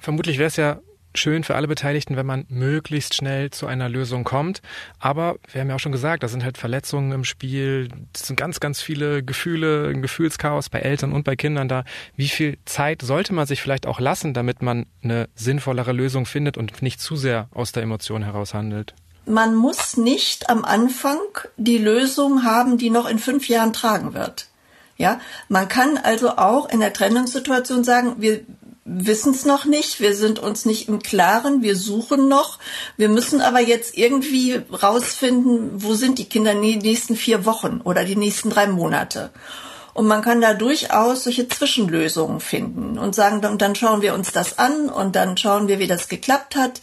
Vermutlich 0.00 0.38
wäre 0.38 0.48
es 0.48 0.56
ja 0.56 0.78
schön 1.18 1.44
für 1.44 1.54
alle 1.54 1.68
Beteiligten, 1.68 2.16
wenn 2.16 2.26
man 2.26 2.46
möglichst 2.48 3.14
schnell 3.14 3.50
zu 3.50 3.66
einer 3.66 3.88
Lösung 3.88 4.24
kommt. 4.24 4.62
Aber 4.98 5.36
wir 5.52 5.60
haben 5.60 5.68
ja 5.68 5.76
auch 5.76 5.80
schon 5.80 5.92
gesagt, 5.92 6.22
da 6.22 6.28
sind 6.28 6.44
halt 6.44 6.58
Verletzungen 6.58 7.12
im 7.12 7.24
Spiel, 7.24 7.88
es 8.14 8.26
sind 8.26 8.36
ganz, 8.36 8.60
ganz 8.60 8.80
viele 8.80 9.22
Gefühle, 9.22 9.88
ein 9.88 10.02
Gefühlschaos 10.02 10.70
bei 10.70 10.80
Eltern 10.80 11.12
und 11.12 11.24
bei 11.24 11.36
Kindern 11.36 11.68
da. 11.68 11.84
Wie 12.16 12.28
viel 12.28 12.58
Zeit 12.64 13.02
sollte 13.02 13.34
man 13.34 13.46
sich 13.46 13.60
vielleicht 13.60 13.86
auch 13.86 14.00
lassen, 14.00 14.34
damit 14.34 14.62
man 14.62 14.86
eine 15.02 15.28
sinnvollere 15.34 15.92
Lösung 15.92 16.26
findet 16.26 16.56
und 16.56 16.82
nicht 16.82 17.00
zu 17.00 17.16
sehr 17.16 17.48
aus 17.52 17.72
der 17.72 17.82
Emotion 17.82 18.22
heraus 18.22 18.54
handelt? 18.54 18.94
man 19.28 19.54
muss 19.54 19.96
nicht 19.96 20.48
am 20.48 20.64
Anfang 20.64 21.18
die 21.56 21.78
Lösung 21.78 22.44
haben, 22.44 22.78
die 22.78 22.90
noch 22.90 23.06
in 23.06 23.18
fünf 23.18 23.48
Jahren 23.48 23.72
tragen 23.72 24.14
wird. 24.14 24.48
Ja, 24.96 25.20
man 25.48 25.68
kann 25.68 25.96
also 25.96 26.36
auch 26.38 26.68
in 26.68 26.80
der 26.80 26.92
Trennungssituation 26.92 27.84
sagen, 27.84 28.16
wir 28.18 28.40
wissen 28.88 29.34
es 29.34 29.44
noch 29.44 29.64
nicht, 29.64 30.00
wir 30.00 30.14
sind 30.14 30.38
uns 30.38 30.64
nicht 30.64 30.88
im 30.88 31.02
Klaren, 31.02 31.62
wir 31.62 31.76
suchen 31.76 32.28
noch, 32.28 32.58
wir 32.96 33.08
müssen 33.08 33.40
aber 33.40 33.60
jetzt 33.60 33.96
irgendwie 33.96 34.60
rausfinden, 34.70 35.82
wo 35.82 35.94
sind 35.94 36.18
die 36.18 36.28
Kinder 36.28 36.52
in 36.52 36.62
den 36.62 36.78
nächsten 36.78 37.16
vier 37.16 37.44
Wochen 37.44 37.80
oder 37.84 38.04
die 38.04 38.16
nächsten 38.16 38.50
drei 38.50 38.66
Monate. 38.66 39.30
Und 39.92 40.06
man 40.06 40.22
kann 40.22 40.40
da 40.40 40.54
durchaus 40.54 41.24
solche 41.24 41.48
Zwischenlösungen 41.48 42.40
finden 42.40 42.98
und 42.98 43.14
sagen, 43.14 43.40
dann, 43.40 43.58
dann 43.58 43.74
schauen 43.74 44.00
wir 44.00 44.14
uns 44.14 44.32
das 44.32 44.58
an 44.58 44.88
und 44.88 45.16
dann 45.16 45.36
schauen 45.36 45.68
wir, 45.68 45.80
wie 45.80 45.88
das 45.88 46.08
geklappt 46.08 46.56
hat. 46.56 46.80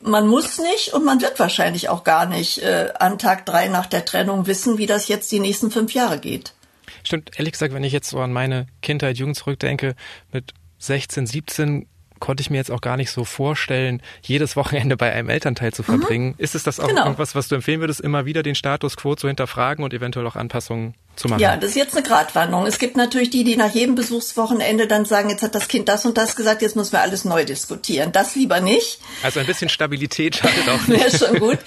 Man 0.00 0.26
muss 0.26 0.58
nicht 0.58 0.92
und 0.92 1.04
man 1.04 1.20
wird 1.20 1.38
wahrscheinlich 1.38 1.88
auch 1.88 2.04
gar 2.04 2.26
nicht 2.26 2.58
äh, 2.58 2.92
an 2.98 3.18
Tag 3.18 3.46
drei 3.46 3.68
nach 3.68 3.86
der 3.86 4.04
Trennung 4.04 4.46
wissen, 4.46 4.78
wie 4.78 4.86
das 4.86 5.08
jetzt 5.08 5.32
die 5.32 5.40
nächsten 5.40 5.70
fünf 5.70 5.94
Jahre 5.94 6.18
geht. 6.18 6.54
Stimmt, 7.02 7.30
ehrlich 7.38 7.52
gesagt, 7.52 7.72
wenn 7.72 7.84
ich 7.84 7.92
jetzt 7.92 8.10
so 8.10 8.18
an 8.18 8.32
meine 8.32 8.66
Kindheit, 8.82 9.16
Jugend 9.16 9.36
zurückdenke, 9.36 9.94
mit 10.32 10.52
16, 10.78 11.26
17 11.26 11.86
konnte 12.18 12.40
ich 12.40 12.50
mir 12.50 12.56
jetzt 12.56 12.70
auch 12.70 12.80
gar 12.80 12.96
nicht 12.96 13.10
so 13.10 13.24
vorstellen, 13.24 14.00
jedes 14.22 14.56
Wochenende 14.56 14.96
bei 14.96 15.12
einem 15.12 15.28
Elternteil 15.28 15.72
zu 15.72 15.82
mhm. 15.82 15.86
verbringen. 15.86 16.26
Mhm. 16.28 16.34
Ist 16.38 16.54
es 16.54 16.62
das 16.62 16.80
auch 16.80 16.88
genau. 16.88 17.04
irgendwas, 17.04 17.34
was 17.34 17.48
du 17.48 17.54
empfehlen 17.56 17.80
würdest, 17.80 18.00
immer 18.00 18.24
wieder 18.24 18.42
den 18.42 18.54
Status 18.54 18.96
quo 18.96 19.14
zu 19.14 19.28
hinterfragen 19.28 19.84
und 19.84 19.92
eventuell 19.92 20.26
auch 20.26 20.36
Anpassungen 20.36 20.94
zu 21.16 21.28
machen? 21.28 21.40
Ja, 21.40 21.56
das 21.56 21.70
ist 21.70 21.76
jetzt 21.76 21.96
eine 21.96 22.06
Gratwanderung. 22.06 22.66
Es 22.66 22.78
gibt 22.78 22.96
natürlich 22.96 23.30
die, 23.30 23.44
die 23.44 23.56
nach 23.56 23.72
jedem 23.72 23.94
Besuchswochenende 23.94 24.86
dann 24.86 25.04
sagen, 25.04 25.30
jetzt 25.30 25.42
hat 25.42 25.54
das 25.54 25.68
Kind 25.68 25.88
das 25.88 26.06
und 26.06 26.16
das 26.16 26.36
gesagt, 26.36 26.62
jetzt 26.62 26.76
müssen 26.76 26.92
wir 26.92 27.00
alles 27.00 27.24
neu 27.24 27.44
diskutieren. 27.44 28.12
Das 28.12 28.34
lieber 28.34 28.60
nicht. 28.60 29.00
Also 29.22 29.40
ein 29.40 29.46
bisschen 29.46 29.68
Stabilität 29.68 30.36
schadet 30.36 30.68
auch 30.68 30.86
nicht. 30.86 31.00
Wäre 31.00 31.16
schon 31.16 31.38
gut. 31.40 31.58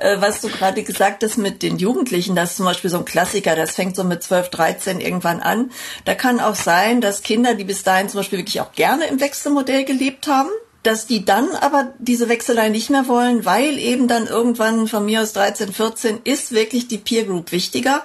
Äh, 0.00 0.20
was 0.20 0.40
du 0.40 0.48
gerade 0.48 0.82
gesagt 0.82 1.22
hast 1.22 1.36
mit 1.36 1.62
den 1.62 1.78
Jugendlichen, 1.78 2.34
das 2.34 2.50
ist 2.50 2.56
zum 2.56 2.66
Beispiel 2.66 2.90
so 2.90 2.98
ein 2.98 3.04
Klassiker, 3.04 3.54
das 3.56 3.72
fängt 3.72 3.96
so 3.96 4.04
mit 4.04 4.22
12, 4.22 4.50
13 4.50 5.00
irgendwann 5.00 5.40
an. 5.40 5.70
Da 6.04 6.14
kann 6.14 6.40
auch 6.40 6.54
sein, 6.54 7.00
dass 7.00 7.22
Kinder, 7.22 7.54
die 7.54 7.64
bis 7.64 7.82
dahin 7.82 8.08
zum 8.08 8.20
Beispiel 8.20 8.38
wirklich 8.38 8.60
auch 8.60 8.72
gerne 8.72 9.06
im 9.06 9.20
Wechselmodell 9.20 9.84
gelebt 9.84 10.26
haben, 10.26 10.50
dass 10.84 11.06
die 11.06 11.24
dann 11.24 11.50
aber 11.60 11.94
diese 11.98 12.28
Wechselei 12.28 12.68
nicht 12.68 12.90
mehr 12.90 13.08
wollen, 13.08 13.44
weil 13.44 13.78
eben 13.78 14.06
dann 14.06 14.26
irgendwann 14.26 14.86
von 14.86 15.04
mir 15.04 15.22
aus 15.22 15.32
13, 15.32 15.72
14 15.72 16.20
ist 16.24 16.52
wirklich 16.52 16.88
die 16.88 16.98
Peer 16.98 17.24
Group 17.24 17.52
wichtiger. 17.52 18.04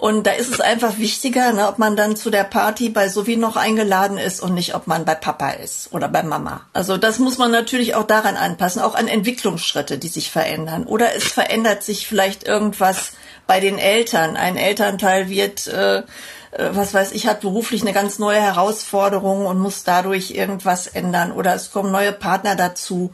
Und 0.00 0.26
da 0.26 0.30
ist 0.30 0.50
es 0.50 0.62
einfach 0.62 0.96
wichtiger, 0.96 1.52
ne, 1.52 1.68
ob 1.68 1.78
man 1.78 1.94
dann 1.94 2.16
zu 2.16 2.30
der 2.30 2.44
Party 2.44 2.88
bei 2.88 3.10
Sophie 3.10 3.36
noch 3.36 3.56
eingeladen 3.56 4.16
ist 4.16 4.40
und 4.40 4.54
nicht, 4.54 4.74
ob 4.74 4.86
man 4.86 5.04
bei 5.04 5.14
Papa 5.14 5.50
ist 5.50 5.92
oder 5.92 6.08
bei 6.08 6.22
Mama. 6.22 6.62
Also 6.72 6.96
das 6.96 7.18
muss 7.18 7.36
man 7.36 7.50
natürlich 7.50 7.94
auch 7.94 8.06
daran 8.06 8.38
anpassen, 8.38 8.80
auch 8.80 8.94
an 8.94 9.08
Entwicklungsschritte, 9.08 9.98
die 9.98 10.08
sich 10.08 10.30
verändern. 10.30 10.84
Oder 10.84 11.14
es 11.14 11.24
verändert 11.24 11.82
sich 11.82 12.06
vielleicht 12.06 12.44
irgendwas 12.44 13.12
bei 13.46 13.60
den 13.60 13.76
Eltern. 13.76 14.38
Ein 14.38 14.56
Elternteil 14.56 15.28
wird, 15.28 15.66
äh, 15.66 15.98
äh 15.98 16.02
was 16.52 16.94
weiß 16.94 17.12
ich, 17.12 17.26
hat 17.26 17.42
beruflich 17.42 17.82
eine 17.82 17.92
ganz 17.92 18.18
neue 18.18 18.40
Herausforderung 18.40 19.44
und 19.44 19.58
muss 19.58 19.84
dadurch 19.84 20.30
irgendwas 20.30 20.86
ändern. 20.86 21.30
Oder 21.30 21.54
es 21.54 21.72
kommen 21.72 21.92
neue 21.92 22.12
Partner 22.12 22.56
dazu. 22.56 23.12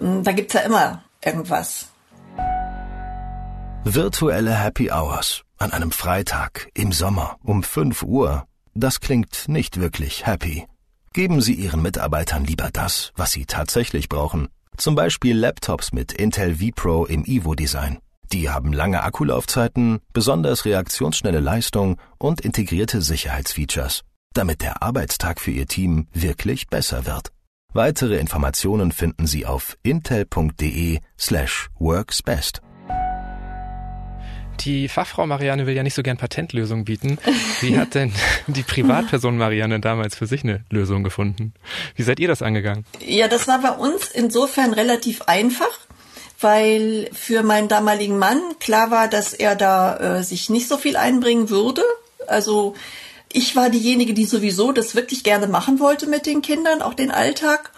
Ähm, 0.00 0.24
da 0.24 0.32
gibt's 0.32 0.54
ja 0.54 0.60
immer 0.60 1.02
irgendwas. 1.22 1.88
Virtuelle 3.84 4.54
Happy 4.54 4.90
Hours 4.90 5.44
an 5.64 5.72
einem 5.72 5.92
Freitag 5.92 6.68
im 6.74 6.92
Sommer 6.92 7.38
um 7.42 7.62
5 7.62 8.02
Uhr. 8.02 8.46
Das 8.74 9.00
klingt 9.00 9.48
nicht 9.48 9.80
wirklich 9.80 10.26
happy. 10.26 10.66
Geben 11.14 11.40
Sie 11.40 11.54
Ihren 11.54 11.80
Mitarbeitern 11.80 12.44
lieber 12.44 12.68
das, 12.70 13.12
was 13.16 13.32
sie 13.32 13.46
tatsächlich 13.46 14.10
brauchen. 14.10 14.48
Zum 14.76 14.94
Beispiel 14.94 15.34
Laptops 15.34 15.92
mit 15.92 16.12
Intel 16.12 16.56
vPro 16.56 17.06
im 17.06 17.24
Ivo-Design. 17.24 17.98
Die 18.30 18.50
haben 18.50 18.74
lange 18.74 19.02
Akkulaufzeiten, 19.02 20.00
besonders 20.12 20.66
reaktionsschnelle 20.66 21.40
Leistung 21.40 21.96
und 22.18 22.42
integrierte 22.42 23.00
Sicherheitsfeatures, 23.00 24.02
damit 24.34 24.60
der 24.60 24.82
Arbeitstag 24.82 25.40
für 25.40 25.50
Ihr 25.50 25.66
Team 25.66 26.08
wirklich 26.12 26.66
besser 26.66 27.06
wird. 27.06 27.32
Weitere 27.72 28.18
Informationen 28.18 28.92
finden 28.92 29.26
Sie 29.26 29.46
auf 29.46 29.78
intel.de 29.82 30.98
slash 31.18 31.70
worksbest. 31.78 32.60
Die 34.60 34.88
Fachfrau 34.88 35.26
Marianne 35.26 35.66
will 35.66 35.74
ja 35.74 35.82
nicht 35.82 35.94
so 35.94 36.02
gern 36.02 36.16
Patentlösungen 36.16 36.84
bieten. 36.84 37.18
Wie 37.60 37.78
hat 37.78 37.94
denn 37.94 38.12
die 38.46 38.62
Privatperson 38.62 39.36
Marianne 39.36 39.80
damals 39.80 40.16
für 40.16 40.26
sich 40.26 40.42
eine 40.44 40.64
Lösung 40.70 41.04
gefunden? 41.04 41.52
Wie 41.96 42.02
seid 42.02 42.20
ihr 42.20 42.28
das 42.28 42.42
angegangen? 42.42 42.84
Ja, 43.00 43.28
das 43.28 43.48
war 43.48 43.60
bei 43.60 43.70
uns 43.70 44.10
insofern 44.10 44.72
relativ 44.72 45.22
einfach, 45.22 45.70
weil 46.40 47.10
für 47.12 47.42
meinen 47.42 47.68
damaligen 47.68 48.18
Mann 48.18 48.40
klar 48.60 48.90
war, 48.90 49.08
dass 49.08 49.32
er 49.32 49.56
da 49.56 50.18
äh, 50.18 50.22
sich 50.22 50.50
nicht 50.50 50.68
so 50.68 50.76
viel 50.76 50.96
einbringen 50.96 51.50
würde. 51.50 51.82
Also 52.26 52.74
ich 53.32 53.56
war 53.56 53.68
diejenige, 53.68 54.14
die 54.14 54.24
sowieso 54.24 54.72
das 54.72 54.94
wirklich 54.94 55.24
gerne 55.24 55.48
machen 55.48 55.80
wollte 55.80 56.06
mit 56.06 56.24
den 56.24 56.40
Kindern, 56.40 56.82
auch 56.82 56.94
den 56.94 57.10
Alltag. 57.10 57.70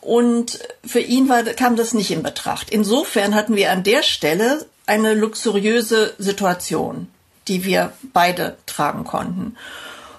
Und 0.00 0.58
für 0.84 1.00
ihn 1.00 1.28
war, 1.28 1.42
kam 1.42 1.76
das 1.76 1.94
nicht 1.94 2.10
in 2.10 2.22
Betracht. 2.22 2.70
Insofern 2.70 3.34
hatten 3.34 3.56
wir 3.56 3.70
an 3.70 3.82
der 3.82 4.02
Stelle 4.02 4.66
eine 4.90 5.14
luxuriöse 5.14 6.14
Situation, 6.18 7.06
die 7.46 7.64
wir 7.64 7.92
beide 8.12 8.56
tragen 8.66 9.04
konnten. 9.04 9.56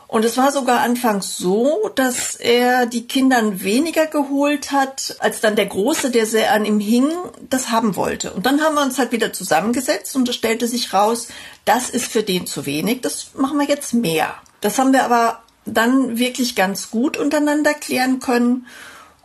Und 0.07 0.23
es 0.23 0.38
war 0.38 0.51
sogar 0.51 0.79
anfangs 0.79 1.36
so, 1.38 1.89
dass 1.95 2.36
er 2.36 2.86
die 2.86 3.05
Kindern 3.05 3.63
weniger 3.63 4.07
geholt 4.07 4.71
hat, 4.71 5.17
als 5.19 5.41
dann 5.41 5.57
der 5.57 5.65
Große, 5.65 6.10
der 6.10 6.25
sehr 6.25 6.53
an 6.53 6.63
ihm 6.63 6.79
hing, 6.79 7.10
das 7.49 7.69
haben 7.69 7.97
wollte. 7.97 8.31
Und 8.31 8.45
dann 8.45 8.62
haben 8.62 8.75
wir 8.75 8.81
uns 8.81 8.97
halt 8.97 9.12
wieder 9.12 9.34
zusammengesetzt 9.34 10.15
und 10.15 10.27
es 10.27 10.36
stellte 10.36 10.67
sich 10.67 10.93
raus, 10.93 11.27
das 11.65 11.89
ist 11.89 12.12
für 12.12 12.23
den 12.23 12.47
zu 12.47 12.65
wenig, 12.65 13.01
das 13.01 13.31
machen 13.36 13.60
wir 13.60 13.67
jetzt 13.67 13.93
mehr. 13.93 14.34
Das 14.62 14.79
haben 14.79 14.93
wir 14.93 15.03
aber 15.03 15.41
dann 15.65 16.17
wirklich 16.17 16.55
ganz 16.55 16.91
gut 16.91 17.17
untereinander 17.17 17.73
klären 17.73 18.19
können. 18.19 18.67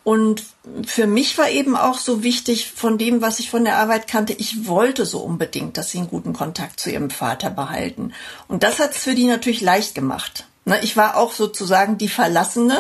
Und 0.07 0.45
für 0.85 1.09
mich 1.09 1.37
war 1.37 1.51
eben 1.51 1.77
auch 1.77 1.99
so 1.99 2.23
wichtig 2.23 2.71
von 2.71 2.97
dem, 2.97 3.23
was 3.23 3.41
ich 3.41 3.51
von 3.51 3.65
der 3.65 3.79
Arbeit 3.79 4.07
kannte, 4.07 4.35
ich 4.35 4.69
wollte 4.69 5.05
so 5.05 5.19
unbedingt, 5.19 5.77
dass 5.77 5.91
sie 5.91 5.99
einen 5.99 6.07
guten 6.07 6.33
Kontakt 6.33 6.79
zu 6.79 6.93
ihrem 6.93 7.11
Vater 7.11 7.51
behalten. 7.51 8.13
Und 8.47 8.63
das 8.63 8.79
hat 8.79 8.93
es 8.93 8.99
für 8.99 9.17
die 9.17 9.27
natürlich 9.27 9.63
leicht 9.63 9.97
gemacht. 9.97 10.47
Ne, 10.65 10.79
ich 10.83 10.97
war 10.97 11.17
auch 11.17 11.33
sozusagen 11.33 11.99
die 11.99 12.07
Verlassene 12.07 12.79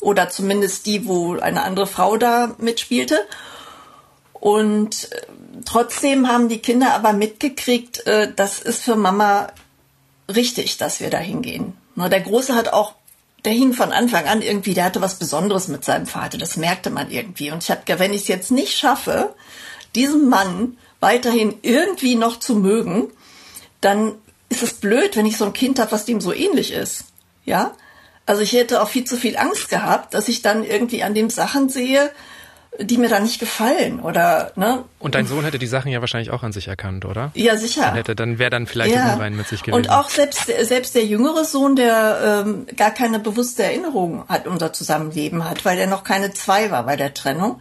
oder 0.00 0.30
zumindest 0.30 0.86
die, 0.86 1.06
wo 1.06 1.36
eine 1.36 1.62
andere 1.62 1.86
Frau 1.86 2.16
da 2.16 2.54
mitspielte. 2.56 3.18
Und 4.32 5.12
äh, 5.12 5.26
trotzdem 5.66 6.26
haben 6.26 6.48
die 6.48 6.60
Kinder 6.60 6.94
aber 6.94 7.12
mitgekriegt, 7.12 8.06
äh, 8.06 8.32
das 8.34 8.60
ist 8.60 8.82
für 8.82 8.96
Mama 8.96 9.48
richtig, 10.34 10.78
dass 10.78 11.00
wir 11.00 11.10
da 11.10 11.18
hingehen. 11.18 11.76
Ne, 11.96 12.08
der 12.08 12.22
Große 12.22 12.54
hat 12.54 12.72
auch, 12.72 12.94
der 13.44 13.52
hing 13.52 13.72
von 13.72 13.92
Anfang 13.92 14.26
an 14.26 14.42
irgendwie, 14.42 14.74
der 14.74 14.84
hatte 14.84 15.00
was 15.00 15.18
Besonderes 15.18 15.68
mit 15.68 15.84
seinem 15.84 16.06
Vater, 16.06 16.38
das 16.38 16.56
merkte 16.56 16.90
man 16.90 17.10
irgendwie. 17.10 17.50
Und 17.50 17.62
ich 17.62 17.70
habe, 17.70 17.98
wenn 17.98 18.12
ich 18.12 18.22
es 18.22 18.28
jetzt 18.28 18.50
nicht 18.50 18.76
schaffe, 18.76 19.34
diesen 19.94 20.28
Mann 20.28 20.76
weiterhin 21.00 21.54
irgendwie 21.62 22.16
noch 22.16 22.38
zu 22.38 22.56
mögen, 22.56 23.08
dann 23.80 24.14
ist 24.48 24.62
es 24.62 24.74
blöd, 24.74 25.16
wenn 25.16 25.26
ich 25.26 25.36
so 25.36 25.44
ein 25.44 25.52
Kind 25.52 25.78
habe, 25.78 25.92
was 25.92 26.04
dem 26.04 26.20
so 26.20 26.32
ähnlich 26.32 26.72
ist. 26.72 27.04
Ja? 27.44 27.72
Also 28.24 28.42
ich 28.42 28.52
hätte 28.52 28.82
auch 28.82 28.88
viel 28.88 29.04
zu 29.04 29.16
viel 29.16 29.36
Angst 29.36 29.68
gehabt, 29.68 30.14
dass 30.14 30.28
ich 30.28 30.42
dann 30.42 30.64
irgendwie 30.64 31.02
an 31.02 31.14
dem 31.14 31.30
Sachen 31.30 31.68
sehe, 31.68 32.10
die 32.80 32.98
mir 32.98 33.08
da 33.08 33.20
nicht 33.20 33.38
gefallen 33.38 34.00
oder 34.00 34.52
ne. 34.56 34.84
Und 34.98 35.14
dein 35.14 35.26
Sohn 35.26 35.44
hätte 35.44 35.58
die 35.58 35.66
Sachen 35.66 35.90
ja 35.90 36.00
wahrscheinlich 36.00 36.30
auch 36.30 36.42
an 36.42 36.52
sich 36.52 36.68
erkannt, 36.68 37.04
oder? 37.04 37.30
Ja, 37.34 37.56
sicher. 37.56 37.82
Dann 37.82 37.94
hätte, 37.94 38.16
dann 38.16 38.38
wäre 38.38 38.50
dann 38.50 38.66
vielleicht 38.66 38.94
ja. 38.94 39.14
Unrein 39.14 39.36
mit 39.36 39.46
sich 39.48 39.62
gewesen. 39.62 39.76
Und 39.76 39.90
auch 39.90 40.10
selbst 40.10 40.46
selbst 40.46 40.94
der 40.94 41.04
jüngere 41.04 41.44
Sohn, 41.44 41.76
der 41.76 42.44
ähm, 42.46 42.66
gar 42.76 42.90
keine 42.90 43.18
bewusste 43.18 43.64
Erinnerung 43.64 44.28
hat 44.28 44.46
unser 44.46 44.72
Zusammenleben 44.72 45.48
hat, 45.48 45.64
weil 45.64 45.78
er 45.78 45.86
noch 45.86 46.04
keine 46.04 46.32
zwei 46.32 46.70
war 46.70 46.84
bei 46.84 46.96
der 46.96 47.14
Trennung. 47.14 47.60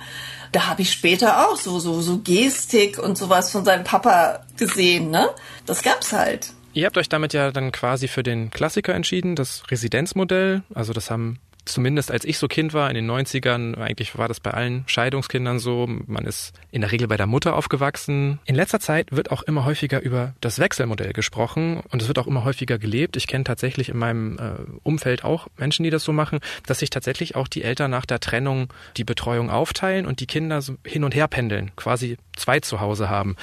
Da 0.51 0.67
habe 0.67 0.81
ich 0.81 0.91
später 0.91 1.47
auch 1.47 1.57
so 1.57 1.79
so 1.79 2.01
so 2.01 2.19
Gestik 2.19 2.99
und 2.99 3.17
sowas 3.17 3.51
von 3.51 3.65
seinem 3.65 3.83
Papa 3.83 4.45
gesehen, 4.57 5.11
ne? 5.11 5.29
Das 5.65 5.81
gab's 5.81 6.13
halt. 6.13 6.51
Ihr 6.75 6.85
habt 6.85 6.97
euch 6.97 7.07
damit 7.07 7.31
ja 7.31 7.51
dann 7.51 7.71
quasi 7.71 8.09
für 8.09 8.21
den 8.21 8.51
Klassiker 8.51 8.93
entschieden, 8.93 9.37
das 9.37 9.63
Residenzmodell. 9.71 10.61
Also 10.73 10.91
das 10.91 11.09
haben 11.09 11.39
zumindest 11.65 12.11
als 12.11 12.25
ich 12.25 12.37
so 12.37 12.47
Kind 12.47 12.73
war, 12.73 12.89
in 12.89 12.95
den 12.95 13.09
90ern, 13.09 13.75
eigentlich 13.77 14.17
war 14.17 14.27
das 14.27 14.39
bei 14.39 14.51
allen 14.51 14.83
Scheidungskindern 14.87 15.59
so, 15.59 15.87
man 15.87 16.25
ist 16.25 16.53
in 16.71 16.81
der 16.81 16.91
Regel 16.91 17.07
bei 17.07 17.17
der 17.17 17.27
Mutter 17.27 17.55
aufgewachsen. 17.55 18.39
In 18.45 18.55
letzter 18.55 18.79
Zeit 18.79 19.11
wird 19.11 19.31
auch 19.31 19.43
immer 19.43 19.65
häufiger 19.65 20.01
über 20.01 20.33
das 20.41 20.59
Wechselmodell 20.59 21.13
gesprochen 21.13 21.81
und 21.89 22.01
es 22.01 22.07
wird 22.07 22.19
auch 22.19 22.27
immer 22.27 22.43
häufiger 22.43 22.77
gelebt. 22.77 23.17
Ich 23.17 23.27
kenne 23.27 23.43
tatsächlich 23.43 23.89
in 23.89 23.97
meinem 23.97 24.37
äh, 24.37 24.71
Umfeld 24.83 25.23
auch 25.23 25.47
Menschen, 25.57 25.83
die 25.83 25.89
das 25.89 26.03
so 26.03 26.13
machen, 26.13 26.39
dass 26.65 26.79
sich 26.79 26.89
tatsächlich 26.89 27.35
auch 27.35 27.47
die 27.47 27.63
Eltern 27.63 27.91
nach 27.91 28.05
der 28.05 28.19
Trennung 28.19 28.71
die 28.97 29.03
Betreuung 29.03 29.49
aufteilen 29.49 30.05
und 30.05 30.19
die 30.19 30.27
Kinder 30.27 30.61
so 30.61 30.75
hin 30.85 31.03
und 31.03 31.15
her 31.15 31.27
pendeln, 31.27 31.71
quasi 31.75 32.17
zwei 32.35 32.59
zu 32.59 32.79
Hause 32.79 33.09
haben. 33.09 33.35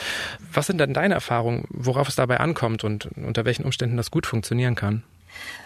Was 0.53 0.67
sind 0.67 0.79
denn 0.79 0.95
deine 0.95 1.15
Erfahrungen, 1.15 1.67
worauf 1.71 2.09
es 2.09 2.17
dabei 2.17 2.41
ankommt 2.41 2.85
und 2.85 3.09
unter 3.17 3.45
welchen 3.45 3.65
Umständen 3.65 3.97
das 3.97 4.11
gut 4.11 4.27
funktionieren 4.27 4.75
kann? 4.75 5.03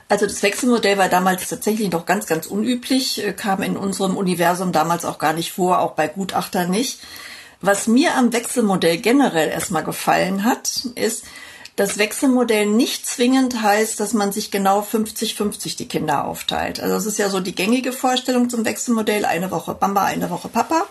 Also 0.09 0.26
das 0.26 0.42
Wechselmodell 0.42 0.98
war 0.98 1.09
damals 1.09 1.48
tatsächlich 1.48 1.90
noch 1.90 2.07
ganz, 2.07 2.26
ganz 2.26 2.46
unüblich, 2.46 3.24
äh, 3.24 3.33
kam 3.33 3.62
in 3.62 3.76
unserem 3.76 4.16
Universum 4.16 4.72
damals 4.72 5.05
auch 5.05 5.18
gar 5.18 5.33
nicht 5.33 5.52
vor, 5.52 5.81
auch 5.81 5.92
bei 5.92 6.07
Gutachtern 6.07 6.70
nicht. 6.70 7.00
Was 7.61 7.87
mir 7.87 8.14
am 8.14 8.33
Wechselmodell 8.33 8.98
generell 8.98 9.48
erstmal 9.48 9.83
gefallen 9.83 10.44
hat, 10.44 10.87
ist, 10.94 11.24
das 11.76 11.98
Wechselmodell 11.98 12.64
nicht 12.64 13.07
zwingend 13.07 13.61
heißt, 13.61 14.00
dass 14.00 14.14
man 14.14 14.33
sich 14.33 14.50
genau 14.50 14.81
50-50 14.81 15.76
die 15.76 15.88
Kinder 15.88 16.24
aufteilt. 16.24 16.81
Also 16.81 16.96
es 16.96 17.05
ist 17.05 17.18
ja 17.18 17.29
so 17.29 17.40
die 17.40 17.55
gängige 17.55 17.92
Vorstellung 17.92 18.48
zum 18.48 18.64
Wechselmodell, 18.64 19.26
eine 19.26 19.50
Woche 19.50 19.76
Mama, 19.79 20.05
eine 20.05 20.31
Woche 20.31 20.48
Papa. 20.48 20.87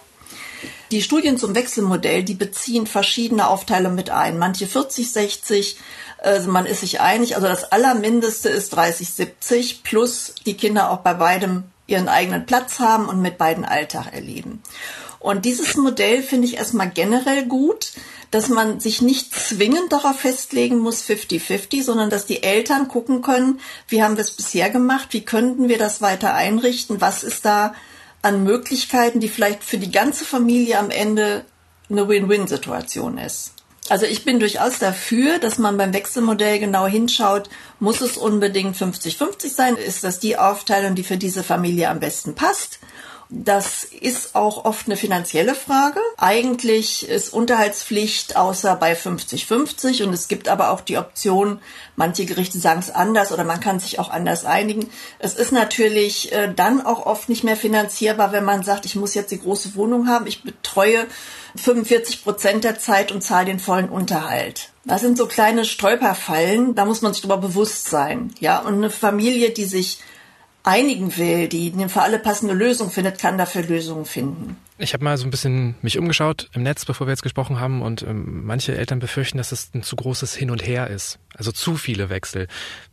Die 0.91 1.01
Studien 1.01 1.37
zum 1.37 1.55
Wechselmodell, 1.55 2.23
die 2.23 2.33
beziehen 2.33 2.87
verschiedene 2.87 3.47
Aufteilungen 3.47 3.95
mit 3.95 4.09
ein. 4.09 4.37
Manche 4.37 4.67
40, 4.67 5.11
60, 5.11 5.77
also 6.17 6.49
man 6.49 6.65
ist 6.65 6.81
sich 6.81 7.01
einig. 7.01 7.35
Also 7.35 7.47
das 7.47 7.71
Allermindeste 7.71 8.49
ist 8.49 8.69
30, 8.69 9.09
70 9.09 9.83
plus 9.83 10.33
die 10.45 10.57
Kinder 10.57 10.91
auch 10.91 10.99
bei 10.99 11.13
beidem 11.13 11.63
ihren 11.87 12.09
eigenen 12.09 12.45
Platz 12.45 12.79
haben 12.79 13.07
und 13.07 13.21
mit 13.21 13.37
beiden 13.37 13.65
Alltag 13.65 14.13
erleben. 14.13 14.61
Und 15.19 15.45
dieses 15.45 15.75
Modell 15.75 16.21
finde 16.21 16.47
ich 16.47 16.57
erstmal 16.57 16.89
generell 16.89 17.45
gut, 17.45 17.93
dass 18.31 18.49
man 18.49 18.79
sich 18.79 19.01
nicht 19.01 19.33
zwingend 19.33 19.91
darauf 19.91 20.19
festlegen 20.19 20.77
muss, 20.79 21.03
50-50, 21.03 21.83
sondern 21.83 22.09
dass 22.09 22.25
die 22.25 22.43
Eltern 22.43 22.87
gucken 22.87 23.21
können, 23.21 23.59
wie 23.87 24.03
haben 24.03 24.17
wir 24.17 24.21
es 24.21 24.31
bisher 24.31 24.69
gemacht, 24.69 25.09
wie 25.11 25.25
könnten 25.25 25.69
wir 25.69 25.77
das 25.77 26.01
weiter 26.01 26.33
einrichten, 26.33 27.01
was 27.01 27.23
ist 27.23 27.45
da 27.45 27.73
an 28.25 28.43
Möglichkeiten, 28.43 29.19
die 29.19 29.29
vielleicht 29.29 29.63
für 29.63 29.77
die 29.77 29.91
ganze 29.91 30.25
Familie 30.25 30.79
am 30.79 30.89
Ende 30.89 31.45
eine 31.89 32.07
Win-Win-Situation 32.07 33.19
ist. 33.19 33.51
Also 33.87 34.07
ich 34.07 34.25
bin 34.25 34.39
durchaus 34.39 34.79
dafür, 34.79 35.37
dass 35.37 35.59
man 35.59 35.77
beim 35.77 35.93
Wechselmodell 35.93 36.57
genau 36.57 36.87
hinschaut, 36.87 37.49
muss 37.79 38.01
es 38.01 38.17
unbedingt 38.17 38.75
50-50 38.75 39.49
sein? 39.49 39.77
Ist 39.77 40.03
das 40.03 40.19
die 40.19 40.39
Aufteilung, 40.39 40.95
die 40.95 41.03
für 41.03 41.17
diese 41.17 41.43
Familie 41.43 41.89
am 41.89 41.99
besten 41.99 42.33
passt? 42.33 42.79
Das 43.29 43.83
ist 43.83 44.35
auch 44.35 44.65
oft 44.65 44.85
eine 44.85 44.97
finanzielle 44.97 45.55
Frage. 45.55 45.99
Eigentlich 46.17 47.09
ist 47.09 47.33
Unterhaltspflicht 47.33 48.35
außer 48.35 48.75
bei 48.75 48.93
50-50 48.93 50.03
und 50.03 50.13
es 50.13 50.27
gibt 50.27 50.47
aber 50.47 50.69
auch 50.69 50.81
die 50.81 50.97
Option, 50.97 51.59
manche 51.95 52.25
Gerichte 52.25 52.59
sagen 52.59 52.81
es 52.81 52.91
anders 52.91 53.31
oder 53.31 53.43
man 53.43 53.59
kann 53.59 53.79
sich 53.79 53.97
auch 53.97 54.09
anders 54.09 54.45
einigen. 54.45 54.89
Es 55.17 55.33
ist 55.33 55.51
natürlich 55.51 56.31
äh, 56.33 56.53
dann 56.55 56.85
auch 56.85 57.05
oft 57.07 57.27
nicht 57.27 57.43
mehr 57.43 57.57
finanzierbar, 57.57 58.31
wenn 58.31 58.45
man 58.45 58.63
sagt, 58.63 58.85
ich 58.85 58.95
muss 58.95 59.15
jetzt 59.15 59.31
die 59.31 59.41
große 59.41 59.75
Wohnung 59.75 60.07
haben, 60.07 60.27
ich 60.27 60.43
betreue 60.43 61.07
45 61.55 62.23
Prozent 62.23 62.63
der 62.63 62.77
Zeit 62.77 63.11
und 63.11 63.21
zahle 63.21 63.45
den 63.45 63.59
vollen 63.59 63.89
Unterhalt. 63.89 64.69
Das 64.83 65.01
sind 65.01 65.17
so 65.17 65.25
kleine 65.25 65.65
Stolperfallen, 65.65 66.75
da 66.75 66.85
muss 66.85 67.01
man 67.01 67.13
sich 67.13 67.23
darüber 67.23 67.47
bewusst 67.47 67.89
sein. 67.89 68.35
Ja, 68.39 68.59
und 68.59 68.75
eine 68.75 68.91
Familie, 68.91 69.49
die 69.49 69.65
sich 69.65 69.99
einigen 70.65 71.15
will, 71.17 71.47
die 71.47 71.71
für 71.87 72.01
alle 72.01 72.19
passende 72.19 72.53
Lösung 72.53 72.89
findet, 72.89 73.19
kann 73.19 73.37
dafür 73.37 73.63
Lösungen 73.63 74.05
finden. 74.05 74.57
Ich 74.77 74.93
habe 74.93 75.03
mal 75.03 75.17
so 75.17 75.25
ein 75.25 75.31
bisschen 75.31 75.75
mich 75.81 75.97
umgeschaut 75.97 76.49
im 76.53 76.63
Netz, 76.63 76.83
bevor 76.85 77.07
wir 77.07 77.11
jetzt 77.11 77.23
gesprochen 77.23 77.59
haben, 77.59 77.81
und 77.81 78.01
ähm, 78.01 78.45
manche 78.45 78.75
Eltern 78.75 78.99
befürchten, 78.99 79.37
dass 79.37 79.51
es 79.51 79.69
ein 79.73 79.83
zu 79.83 79.95
großes 79.95 80.35
Hin 80.35 80.51
und 80.51 80.65
Her 80.65 80.89
ist, 80.89 81.19
also 81.33 81.51
zu 81.51 81.77
viele 81.77 82.09
Wechsel. 82.09 82.47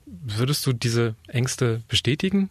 Würdest 0.07 0.65
du 0.67 0.73
diese 0.73 1.17
Ängste 1.27 1.83
bestätigen? 1.89 2.51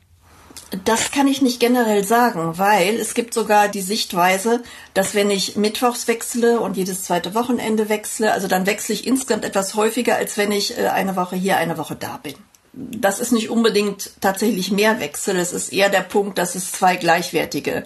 Das 0.83 1.11
kann 1.11 1.27
ich 1.27 1.41
nicht 1.41 1.59
generell 1.59 2.03
sagen, 2.03 2.57
weil 2.57 2.95
es 2.95 3.13
gibt 3.13 3.33
sogar 3.33 3.69
die 3.69 3.81
Sichtweise, 3.81 4.63
dass 4.93 5.15
wenn 5.15 5.29
ich 5.29 5.55
mittwochs 5.55 6.07
wechsle 6.07 6.59
und 6.59 6.75
jedes 6.75 7.03
zweite 7.03 7.33
Wochenende 7.35 7.87
wechsle, 7.87 8.33
also 8.33 8.47
dann 8.47 8.65
wechsle 8.65 8.95
ich 8.95 9.07
insgesamt 9.07 9.45
etwas 9.45 9.75
häufiger, 9.75 10.15
als 10.15 10.37
wenn 10.37 10.51
ich 10.51 10.77
äh, 10.77 10.87
eine 10.87 11.15
Woche 11.15 11.35
hier, 11.35 11.57
eine 11.57 11.77
Woche 11.77 11.95
da 11.95 12.17
bin 12.17 12.35
das 12.73 13.19
ist 13.19 13.31
nicht 13.31 13.49
unbedingt 13.49 14.11
tatsächlich 14.21 14.71
mehr 14.71 14.99
Wechsel. 14.99 15.37
Es 15.37 15.51
ist 15.51 15.73
eher 15.73 15.89
der 15.89 16.01
Punkt, 16.01 16.37
dass 16.37 16.55
es 16.55 16.71
zwei 16.71 16.95
gleichwertige 16.95 17.85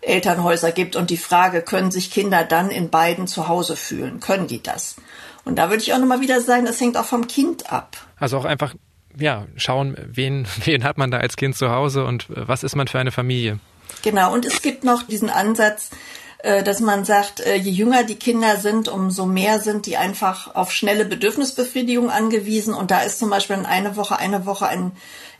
Elternhäuser 0.00 0.72
gibt 0.72 0.96
und 0.96 1.10
die 1.10 1.16
Frage, 1.16 1.62
können 1.62 1.90
sich 1.90 2.10
Kinder 2.10 2.44
dann 2.44 2.70
in 2.70 2.90
beiden 2.90 3.26
zu 3.26 3.48
Hause 3.48 3.76
fühlen? 3.76 4.20
Können 4.20 4.46
die 4.46 4.62
das? 4.62 4.96
Und 5.44 5.56
da 5.56 5.70
würde 5.70 5.82
ich 5.82 5.92
auch 5.92 5.98
nochmal 5.98 6.20
wieder 6.20 6.40
sagen, 6.40 6.66
das 6.66 6.80
hängt 6.80 6.96
auch 6.96 7.04
vom 7.04 7.28
Kind 7.28 7.72
ab. 7.72 7.96
Also 8.18 8.38
auch 8.38 8.44
einfach, 8.44 8.74
ja, 9.16 9.46
schauen, 9.56 9.96
wen, 9.98 10.46
wen 10.64 10.84
hat 10.84 10.98
man 10.98 11.10
da 11.10 11.18
als 11.18 11.36
Kind 11.36 11.56
zu 11.56 11.70
Hause 11.70 12.04
und 12.04 12.26
was 12.28 12.64
ist 12.64 12.76
man 12.76 12.88
für 12.88 12.98
eine 12.98 13.12
Familie? 13.12 13.60
Genau. 14.02 14.32
Und 14.32 14.44
es 14.44 14.62
gibt 14.62 14.84
noch 14.84 15.04
diesen 15.04 15.30
Ansatz, 15.30 15.90
dass 16.62 16.80
man 16.80 17.04
sagt, 17.04 17.40
äh, 17.40 17.56
je 17.56 17.70
jünger 17.70 18.04
die 18.04 18.16
Kinder 18.16 18.56
sind, 18.56 18.88
umso 18.88 19.26
mehr 19.26 19.60
sind 19.60 19.86
die 19.86 19.96
einfach 19.96 20.54
auf 20.54 20.70
schnelle 20.70 21.04
Bedürfnisbefriedigung 21.04 22.10
angewiesen. 22.10 22.74
Und 22.74 22.90
da 22.90 23.00
ist 23.00 23.18
zum 23.18 23.30
Beispiel 23.30 23.56
eine 23.64 23.96
Woche, 23.96 24.18
eine 24.18 24.46
Woche 24.46 24.66
ein, 24.66 24.92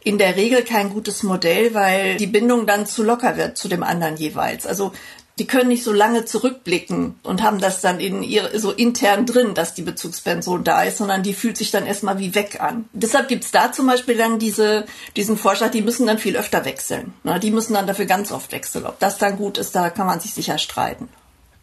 in 0.02 0.18
der 0.18 0.36
Regel 0.36 0.62
kein 0.62 0.90
gutes 0.90 1.22
Modell, 1.22 1.74
weil 1.74 2.16
die 2.16 2.26
Bindung 2.26 2.66
dann 2.66 2.86
zu 2.86 3.02
locker 3.02 3.36
wird 3.36 3.58
zu 3.58 3.68
dem 3.68 3.82
anderen 3.82 4.16
jeweils. 4.16 4.66
Also 4.66 4.92
die 5.38 5.46
können 5.46 5.68
nicht 5.68 5.84
so 5.84 5.92
lange 5.92 6.24
zurückblicken 6.24 7.18
und 7.22 7.42
haben 7.42 7.60
das 7.60 7.82
dann 7.82 8.00
in 8.00 8.22
ihr 8.22 8.58
so 8.58 8.72
intern 8.72 9.26
drin, 9.26 9.52
dass 9.52 9.74
die 9.74 9.82
Bezugsperson 9.82 10.64
da 10.64 10.82
ist, 10.82 10.96
sondern 10.96 11.22
die 11.22 11.34
fühlt 11.34 11.58
sich 11.58 11.70
dann 11.70 11.86
erstmal 11.86 12.18
wie 12.18 12.34
weg 12.34 12.60
an. 12.60 12.86
Deshalb 12.94 13.28
gibt's 13.28 13.50
da 13.50 13.70
zum 13.70 13.86
Beispiel 13.86 14.16
dann 14.16 14.38
diese, 14.38 14.86
diesen 15.14 15.36
Vorschlag, 15.36 15.70
die 15.70 15.82
müssen 15.82 16.06
dann 16.06 16.18
viel 16.18 16.36
öfter 16.36 16.64
wechseln. 16.64 17.12
Ne? 17.22 17.38
Die 17.38 17.50
müssen 17.50 17.74
dann 17.74 17.86
dafür 17.86 18.06
ganz 18.06 18.32
oft 18.32 18.50
wechseln. 18.52 18.86
Ob 18.86 18.98
das 18.98 19.18
dann 19.18 19.36
gut 19.36 19.58
ist, 19.58 19.76
da 19.76 19.90
kann 19.90 20.06
man 20.06 20.20
sich 20.20 20.32
sicher 20.32 20.56
streiten. 20.56 21.08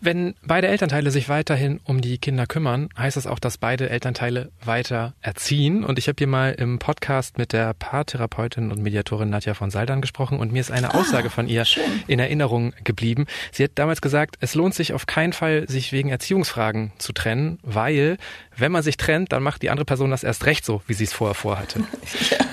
Wenn 0.05 0.35
beide 0.45 0.67
Elternteile 0.67 1.11
sich 1.11 1.29
weiterhin 1.29 1.79
um 1.85 2.01
die 2.01 2.17
Kinder 2.17 2.45
kümmern, 2.45 2.89
heißt 2.97 3.15
das 3.15 3.25
auch, 3.25 3.39
dass 3.39 3.57
beide 3.57 3.89
Elternteile 3.89 4.51
weiter 4.61 5.13
erziehen. 5.21 5.85
Und 5.85 5.97
ich 5.97 6.09
habe 6.09 6.17
hier 6.17 6.27
mal 6.27 6.51
im 6.51 6.77
Podcast 6.77 7.37
mit 7.37 7.53
der 7.53 7.73
Paartherapeutin 7.73 8.69
und 8.73 8.81
Mediatorin 8.81 9.29
Nadja 9.29 9.53
von 9.53 9.71
Saldan 9.71 10.01
gesprochen 10.01 10.41
und 10.41 10.51
mir 10.51 10.59
ist 10.59 10.71
eine 10.71 10.93
ah, 10.93 10.99
Aussage 10.99 11.29
von 11.29 11.47
ihr 11.47 11.63
schön. 11.63 12.03
in 12.07 12.19
Erinnerung 12.19 12.73
geblieben. 12.83 13.27
Sie 13.53 13.63
hat 13.63 13.71
damals 13.75 14.01
gesagt, 14.01 14.35
es 14.41 14.55
lohnt 14.55 14.73
sich 14.73 14.91
auf 14.91 15.05
keinen 15.05 15.31
Fall, 15.31 15.69
sich 15.69 15.93
wegen 15.93 16.09
Erziehungsfragen 16.09 16.91
zu 16.97 17.13
trennen, 17.13 17.59
weil 17.61 18.17
wenn 18.57 18.73
man 18.73 18.83
sich 18.83 18.97
trennt, 18.97 19.31
dann 19.31 19.41
macht 19.41 19.61
die 19.61 19.69
andere 19.69 19.85
Person 19.85 20.11
das 20.11 20.25
erst 20.25 20.45
recht 20.45 20.65
so, 20.65 20.81
wie 20.85 20.95
sie 20.95 21.05
es 21.05 21.13
vorher 21.13 21.33
vorhatte. 21.33 21.79
ja. 22.29 22.45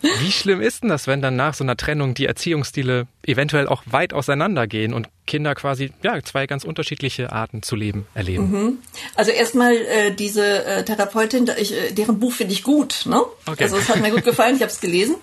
Wie 0.00 0.30
schlimm 0.30 0.60
ist 0.60 0.82
denn 0.82 0.90
das, 0.90 1.06
wenn 1.06 1.20
dann 1.20 1.36
nach 1.36 1.54
so 1.54 1.64
einer 1.64 1.76
Trennung 1.76 2.14
die 2.14 2.26
Erziehungsstile 2.26 3.06
eventuell 3.26 3.66
auch 3.66 3.82
weit 3.86 4.12
auseinandergehen 4.12 4.94
und 4.94 5.08
Kinder 5.26 5.54
quasi 5.54 5.92
ja 6.02 6.22
zwei 6.22 6.46
ganz 6.46 6.64
unterschiedliche 6.64 7.32
Arten 7.32 7.62
zu 7.62 7.74
leben 7.74 8.06
erleben? 8.14 8.50
Mhm. 8.50 8.78
Also 9.16 9.32
erstmal 9.32 9.74
äh, 9.74 10.14
diese 10.14 10.64
äh, 10.64 10.84
Therapeutin, 10.84 11.50
ich, 11.58 11.72
äh, 11.72 11.92
deren 11.92 12.20
Buch 12.20 12.32
finde 12.32 12.52
ich 12.52 12.62
gut. 12.62 13.06
Ne? 13.06 13.20
Okay. 13.46 13.64
Also 13.64 13.76
es 13.76 13.88
hat 13.88 14.00
mir 14.00 14.10
gut 14.10 14.24
gefallen, 14.24 14.56
ich 14.56 14.62
habe 14.62 14.70
es 14.70 14.80
gelesen. 14.80 15.16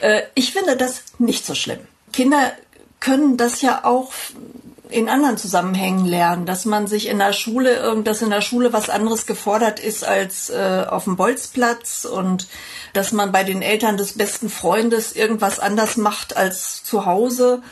Äh, 0.00 0.22
ich 0.34 0.52
finde 0.52 0.76
das 0.76 1.04
nicht 1.18 1.46
so 1.46 1.54
schlimm. 1.54 1.78
Kinder 2.12 2.52
können 3.00 3.36
das 3.36 3.62
ja 3.62 3.84
auch 3.84 4.12
in 4.90 5.08
anderen 5.08 5.36
Zusammenhängen 5.36 6.06
lernen, 6.06 6.46
dass 6.46 6.64
man 6.64 6.86
sich 6.86 7.08
in 7.08 7.18
der 7.18 7.32
Schule, 7.32 8.00
dass 8.04 8.22
in 8.22 8.30
der 8.30 8.40
Schule 8.40 8.72
was 8.72 8.90
anderes 8.90 9.26
gefordert 9.26 9.80
ist 9.80 10.04
als 10.04 10.50
äh, 10.50 10.84
auf 10.88 11.04
dem 11.04 11.16
Bolzplatz 11.16 12.04
und 12.04 12.46
dass 12.92 13.12
man 13.12 13.32
bei 13.32 13.44
den 13.44 13.62
Eltern 13.62 13.96
des 13.96 14.14
besten 14.14 14.48
Freundes 14.48 15.12
irgendwas 15.12 15.58
anders 15.58 15.96
macht 15.96 16.36
als 16.36 16.82
zu 16.84 17.06
Hause. 17.06 17.62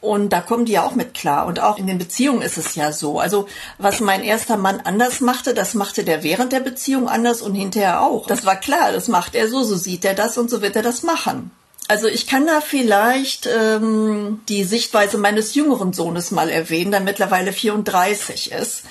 Und 0.00 0.32
da 0.32 0.40
kommen 0.40 0.64
die 0.64 0.72
ja 0.72 0.84
auch 0.84 0.94
mit 0.94 1.12
klar. 1.14 1.46
Und 1.46 1.58
auch 1.60 1.76
in 1.76 1.88
den 1.88 1.98
Beziehungen 1.98 2.42
ist 2.42 2.56
es 2.56 2.76
ja 2.76 2.92
so. 2.92 3.18
Also 3.18 3.48
was 3.78 4.00
mein 4.00 4.22
erster 4.22 4.56
Mann 4.56 4.80
anders 4.80 5.20
machte, 5.20 5.54
das 5.54 5.74
machte 5.74 6.04
der 6.04 6.22
während 6.22 6.52
der 6.52 6.60
Beziehung 6.60 7.08
anders 7.08 7.42
und 7.42 7.54
hinterher 7.54 8.02
auch. 8.02 8.26
Das 8.26 8.46
war 8.46 8.56
klar, 8.56 8.92
das 8.92 9.08
macht 9.08 9.34
er 9.34 9.48
so, 9.48 9.64
so 9.64 9.76
sieht 9.76 10.04
er 10.04 10.14
das 10.14 10.38
und 10.38 10.50
so 10.50 10.62
wird 10.62 10.76
er 10.76 10.82
das 10.82 11.02
machen. 11.02 11.50
Also 11.88 12.06
ich 12.06 12.26
kann 12.26 12.46
da 12.46 12.60
vielleicht 12.60 13.46
ähm, 13.46 14.42
die 14.48 14.64
Sichtweise 14.64 15.16
meines 15.16 15.54
jüngeren 15.54 15.94
Sohnes 15.94 16.30
mal 16.30 16.50
erwähnen, 16.50 16.90
der 16.90 17.00
mittlerweile 17.00 17.52
34 17.52 18.52
ist. 18.52 18.82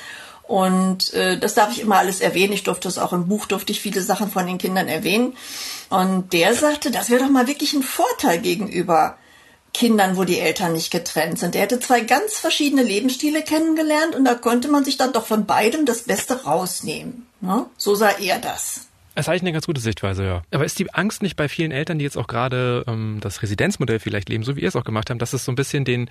Und 0.48 1.14
äh, 1.14 1.38
das 1.38 1.54
darf 1.54 1.72
ich 1.72 1.82
immer 1.82 1.98
alles 1.98 2.22
erwähnen. 2.22 2.54
Ich 2.54 2.64
durfte 2.64 2.88
es 2.88 2.98
auch 2.98 3.14
im 3.14 3.28
Buch, 3.28 3.46
durfte 3.46 3.72
ich 3.72 3.82
viele 3.82 4.02
Sachen 4.02 4.32
von 4.32 4.48
den 4.48 4.58
Kindern 4.58 4.88
erwähnen. 4.88 5.38
Und 5.90 6.34
der 6.34 6.56
sagte, 6.56 6.90
das 6.90 7.12
wäre 7.12 7.24
doch 7.24 7.30
mal 7.30 7.48
wirklich 7.48 7.74
ein 7.74 7.84
Vorteil 7.84 8.40
gegenüber 8.40 9.18
Kindern, 9.74 10.18
wo 10.18 10.24
die 10.24 10.40
Eltern 10.40 10.74
nicht 10.74 10.90
getrennt 10.90 11.38
sind. 11.38 11.56
Er 11.56 11.62
hätte 11.62 11.80
zwei 11.80 12.00
ganz 12.02 12.40
verschiedene 12.40 12.82
Lebensstile 12.82 13.44
kennengelernt 13.44 14.16
und 14.16 14.26
da 14.26 14.34
konnte 14.34 14.70
man 14.70 14.84
sich 14.84 14.98
dann 14.98 15.14
doch 15.14 15.28
von 15.28 15.46
beidem 15.46 15.86
das 15.86 16.04
Beste 16.04 16.46
rausnehmen. 16.46 17.28
Ne? 17.42 17.68
So 17.78 17.94
sah 17.94 18.10
er 18.10 18.40
das. 18.40 18.87
Das 19.18 19.26
ist 19.26 19.30
eigentlich 19.30 19.42
eine 19.42 19.54
ganz 19.54 19.66
gute 19.66 19.82
Sichtweise, 19.82 20.24
ja. 20.24 20.44
Aber 20.52 20.64
ist 20.64 20.78
die 20.78 20.94
Angst 20.94 21.24
nicht 21.24 21.36
bei 21.36 21.50
vielen 21.50 21.72
Eltern, 21.72 21.98
die 21.98 22.06
jetzt 22.06 22.20
auch 22.20 22.28
gerade 22.28 22.84
ähm, 22.86 23.18
das 23.20 23.42
Residenzmodell 23.42 23.98
vielleicht 23.98 24.30
leben, 24.30 24.44
so 24.44 24.56
wie 24.56 24.62
ihr 24.62 24.68
es 24.68 24.76
auch 24.76 24.84
gemacht 24.84 25.10
habt, 25.10 25.20
dass 25.20 25.34
es 25.34 25.44
so 25.44 25.52
ein 25.52 25.56
bisschen 25.56 25.86
den 25.86 26.08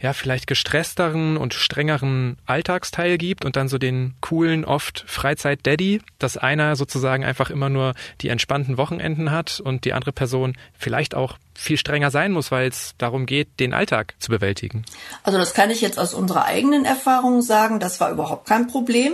ja, 0.00 0.12
vielleicht 0.12 0.46
gestressteren 0.46 1.36
und 1.36 1.54
strengeren 1.54 2.38
Alltagsteil 2.46 3.18
gibt 3.18 3.44
und 3.44 3.56
dann 3.56 3.68
so 3.68 3.78
den 3.78 4.14
coolen, 4.20 4.64
oft 4.64 5.04
Freizeit-Daddy, 5.08 6.02
dass 6.18 6.36
einer 6.36 6.76
sozusagen 6.76 7.24
einfach 7.24 7.50
immer 7.50 7.68
nur 7.68 7.94
die 8.20 8.28
entspannten 8.28 8.76
Wochenenden 8.78 9.32
hat 9.32 9.60
und 9.60 9.84
die 9.84 9.92
andere 9.92 10.12
Person 10.12 10.56
vielleicht 10.78 11.16
auch 11.16 11.36
viel 11.54 11.76
strenger 11.76 12.12
sein 12.12 12.30
muss, 12.30 12.52
weil 12.52 12.68
es 12.68 12.94
darum 12.98 13.26
geht, 13.26 13.58
den 13.58 13.74
Alltag 13.74 14.14
zu 14.20 14.30
bewältigen. 14.30 14.84
Also 15.24 15.38
das 15.38 15.54
kann 15.54 15.70
ich 15.70 15.80
jetzt 15.80 15.98
aus 15.98 16.14
unserer 16.14 16.44
eigenen 16.44 16.84
Erfahrung 16.84 17.42
sagen, 17.42 17.80
das 17.80 17.98
war 17.98 18.12
überhaupt 18.12 18.46
kein 18.46 18.68
Problem. 18.68 19.12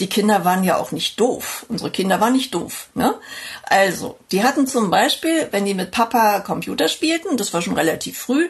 Die 0.00 0.08
Kinder 0.08 0.44
waren 0.44 0.64
ja 0.64 0.76
auch 0.78 0.90
nicht 0.90 1.20
doof. 1.20 1.64
Unsere 1.68 1.92
Kinder 1.92 2.20
waren 2.20 2.32
nicht 2.32 2.52
doof. 2.52 2.88
Ne? 2.94 3.14
Also, 3.62 4.18
die 4.32 4.42
hatten 4.42 4.66
zum 4.66 4.90
Beispiel, 4.90 5.46
wenn 5.52 5.64
die 5.64 5.74
mit 5.74 5.92
Papa 5.92 6.40
Computer 6.40 6.88
spielten, 6.88 7.36
das 7.36 7.54
war 7.54 7.62
schon 7.62 7.74
relativ 7.74 8.18
früh, 8.18 8.48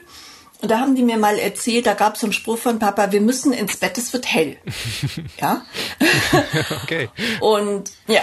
und 0.66 0.70
da 0.70 0.81
haben 0.81 0.96
die 0.96 1.05
mir 1.05 1.16
mal 1.16 1.38
erzählt, 1.38 1.87
da 1.87 1.94
gab 1.94 2.16
es 2.16 2.24
einen 2.24 2.33
Spruch 2.33 2.59
von 2.59 2.81
Papa, 2.81 3.12
wir 3.12 3.20
müssen 3.20 3.52
ins 3.52 3.76
Bett, 3.76 3.96
es 3.98 4.12
wird 4.12 4.26
hell. 4.26 4.57
ja. 5.40 5.64
okay. 6.83 7.09
Und 7.38 7.92
ja, 8.09 8.22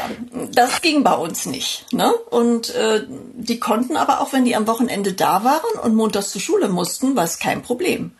das 0.51 0.81
ging 0.81 1.05
bei 1.05 1.13
uns 1.13 1.45
nicht. 1.45 1.85
Ne? 1.93 2.11
Und 2.31 2.75
äh, 2.75 3.05
die 3.07 3.61
konnten 3.61 3.95
aber 3.95 4.19
auch, 4.19 4.33
wenn 4.33 4.43
die 4.43 4.57
am 4.57 4.67
Wochenende 4.67 5.13
da 5.13 5.45
waren 5.45 5.79
und 5.81 5.95
montags 5.95 6.31
zur 6.31 6.41
Schule 6.41 6.67
mussten, 6.67 7.15
war 7.15 7.23
es 7.23 7.39
kein 7.39 7.61
Problem. 7.61 8.11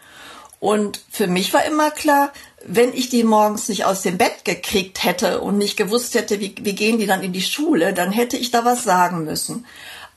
Und 0.62 1.02
für 1.12 1.28
mich 1.28 1.54
war 1.54 1.66
immer 1.66 1.92
klar, 1.92 2.32
wenn 2.66 2.94
ich 2.94 3.10
die 3.10 3.26
morgens 3.26 3.68
nicht 3.68 3.84
aus 3.84 4.04
dem 4.04 4.18
Bett 4.18 4.46
gekriegt 4.46 5.04
hätte 5.04 5.42
und 5.42 5.58
nicht 5.58 5.76
gewusst 5.76 6.16
hätte, 6.16 6.40
wie, 6.40 6.56
wie 6.62 6.76
gehen 6.76 6.98
die 6.98 7.08
dann 7.08 7.24
in 7.24 7.34
die 7.34 7.42
Schule, 7.42 7.94
dann 7.94 8.14
hätte 8.14 8.38
ich 8.38 8.52
da 8.52 8.64
was 8.64 8.86
sagen 8.86 9.26
müssen. 9.26 9.66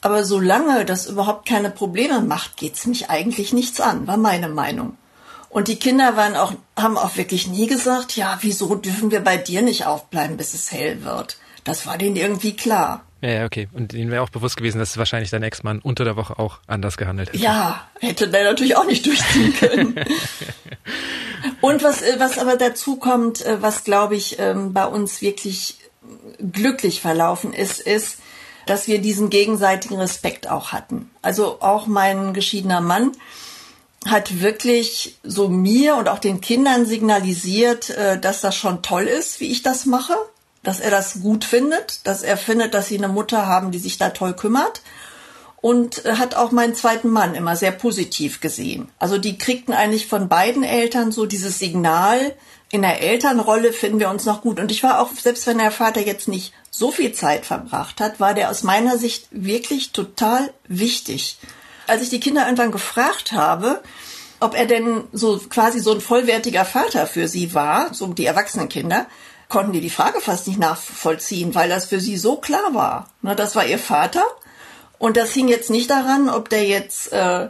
Aber 0.06 0.22
solange 0.22 0.84
das 0.84 1.06
überhaupt 1.06 1.48
keine 1.48 1.68
Probleme 1.68 2.20
macht, 2.20 2.56
geht's 2.56 2.86
mich 2.86 3.10
eigentlich 3.10 3.52
nichts 3.52 3.80
an, 3.80 4.06
war 4.06 4.16
meine 4.16 4.48
Meinung. 4.48 4.96
Und 5.48 5.66
die 5.66 5.80
Kinder 5.80 6.16
waren 6.16 6.36
auch, 6.36 6.52
haben 6.76 6.96
auch 6.96 7.16
wirklich 7.16 7.48
nie 7.48 7.66
gesagt, 7.66 8.14
ja, 8.14 8.38
wieso 8.40 8.76
dürfen 8.76 9.10
wir 9.10 9.18
bei 9.18 9.36
dir 9.36 9.62
nicht 9.62 9.84
aufbleiben, 9.84 10.36
bis 10.36 10.54
es 10.54 10.70
hell 10.70 11.02
wird. 11.02 11.38
Das 11.64 11.88
war 11.88 11.98
denen 11.98 12.14
irgendwie 12.14 12.54
klar. 12.54 13.04
Ja, 13.20 13.30
ja, 13.30 13.44
okay. 13.46 13.68
Und 13.72 13.94
ihnen 13.94 14.12
wäre 14.12 14.22
auch 14.22 14.30
bewusst 14.30 14.56
gewesen, 14.56 14.78
dass 14.78 14.96
wahrscheinlich 14.96 15.30
dein 15.30 15.42
Ex-Mann 15.42 15.80
unter 15.80 16.04
der 16.04 16.14
Woche 16.14 16.38
auch 16.38 16.60
anders 16.68 16.96
gehandelt 16.96 17.30
hätte. 17.30 17.42
Ja, 17.42 17.88
hätte 17.98 18.28
der 18.28 18.44
natürlich 18.44 18.76
auch 18.76 18.86
nicht 18.86 19.04
durchziehen 19.04 19.54
können. 19.58 19.96
Und 21.60 21.82
was, 21.82 22.02
äh, 22.02 22.14
was 22.20 22.38
aber 22.38 22.56
dazu 22.56 22.94
kommt, 22.94 23.44
äh, 23.44 23.60
was 23.60 23.82
glaube 23.82 24.14
ich 24.14 24.38
ähm, 24.38 24.72
bei 24.72 24.86
uns 24.86 25.20
wirklich 25.20 25.78
glücklich 26.38 27.00
verlaufen 27.00 27.52
ist, 27.52 27.80
ist, 27.80 28.18
dass 28.66 28.88
wir 28.88 29.00
diesen 29.00 29.30
gegenseitigen 29.30 29.96
Respekt 29.96 30.48
auch 30.48 30.72
hatten. 30.72 31.10
Also 31.22 31.58
auch 31.60 31.86
mein 31.86 32.34
geschiedener 32.34 32.80
Mann 32.80 33.12
hat 34.06 34.40
wirklich 34.40 35.16
so 35.22 35.48
mir 35.48 35.96
und 35.96 36.08
auch 36.08 36.18
den 36.18 36.40
Kindern 36.40 36.86
signalisiert, 36.86 37.90
äh, 37.90 38.20
dass 38.20 38.40
das 38.40 38.54
schon 38.54 38.82
toll 38.82 39.04
ist, 39.04 39.40
wie 39.40 39.50
ich 39.50 39.62
das 39.62 39.86
mache, 39.86 40.14
dass 40.62 40.80
er 40.80 40.90
das 40.90 41.20
gut 41.22 41.44
findet, 41.44 42.06
dass 42.06 42.22
er 42.22 42.36
findet, 42.36 42.74
dass 42.74 42.88
sie 42.88 42.98
eine 42.98 43.08
Mutter 43.08 43.46
haben, 43.46 43.70
die 43.70 43.78
sich 43.78 43.98
da 43.98 44.10
toll 44.10 44.34
kümmert 44.34 44.82
und 45.60 46.04
äh, 46.04 46.14
hat 46.14 46.34
auch 46.34 46.52
meinen 46.52 46.74
zweiten 46.74 47.08
Mann 47.08 47.34
immer 47.34 47.56
sehr 47.56 47.72
positiv 47.72 48.40
gesehen. 48.40 48.88
Also 48.98 49.18
die 49.18 49.38
kriegten 49.38 49.74
eigentlich 49.74 50.06
von 50.06 50.28
beiden 50.28 50.62
Eltern 50.62 51.12
so 51.12 51.26
dieses 51.26 51.58
Signal, 51.58 52.34
in 52.70 52.82
der 52.82 53.00
Elternrolle 53.00 53.72
finden 53.72 54.00
wir 54.00 54.10
uns 54.10 54.24
noch 54.24 54.42
gut. 54.42 54.58
Und 54.58 54.70
ich 54.72 54.82
war 54.82 55.00
auch, 55.00 55.10
selbst 55.12 55.46
wenn 55.46 55.58
der 55.58 55.70
Vater 55.70 56.00
jetzt 56.00 56.26
nicht 56.28 56.52
so 56.78 56.90
viel 56.90 57.12
Zeit 57.12 57.46
verbracht 57.46 58.00
hat, 58.00 58.20
war 58.20 58.34
der 58.34 58.50
aus 58.50 58.62
meiner 58.62 58.98
Sicht 58.98 59.28
wirklich 59.30 59.92
total 59.92 60.52
wichtig. 60.68 61.38
Als 61.86 62.02
ich 62.02 62.10
die 62.10 62.20
Kinder 62.20 62.44
irgendwann 62.44 62.72
gefragt 62.72 63.32
habe, 63.32 63.82
ob 64.40 64.54
er 64.54 64.66
denn 64.66 65.04
so 65.12 65.38
quasi 65.38 65.80
so 65.80 65.92
ein 65.92 66.00
vollwertiger 66.00 66.64
Vater 66.64 67.06
für 67.06 67.28
sie 67.28 67.54
war, 67.54 67.94
so 67.94 68.06
die 68.08 68.26
erwachsenen 68.26 68.68
Kinder, 68.68 69.06
konnten 69.48 69.72
die 69.72 69.80
die 69.80 69.90
Frage 69.90 70.20
fast 70.20 70.46
nicht 70.46 70.58
nachvollziehen, 70.58 71.54
weil 71.54 71.68
das 71.68 71.86
für 71.86 72.00
sie 72.00 72.16
so 72.16 72.36
klar 72.36 72.74
war. 72.74 73.10
das 73.22 73.54
war 73.54 73.64
ihr 73.64 73.78
Vater 73.78 74.24
und 74.98 75.16
das 75.16 75.32
hing 75.32 75.48
jetzt 75.48 75.70
nicht 75.70 75.90
daran, 75.90 76.28
ob 76.28 76.48
der 76.48 76.64
jetzt 76.64 77.12
äh, 77.12 77.48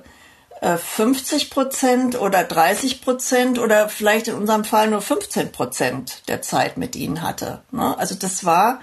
50 0.60 1.42
äh, 1.42 1.46
Prozent 1.48 2.20
oder 2.20 2.44
30 2.44 3.02
Prozent 3.02 3.58
oder 3.58 3.88
vielleicht 3.88 4.28
in 4.28 4.34
unserem 4.34 4.64
Fall 4.64 4.88
nur 4.88 5.00
15 5.00 5.52
Prozent 5.52 6.22
der 6.28 6.42
Zeit 6.42 6.76
mit 6.76 6.96
ihnen 6.96 7.22
hatte. 7.22 7.62
Ne? 7.70 7.96
Also 7.98 8.14
das 8.14 8.44
war 8.44 8.80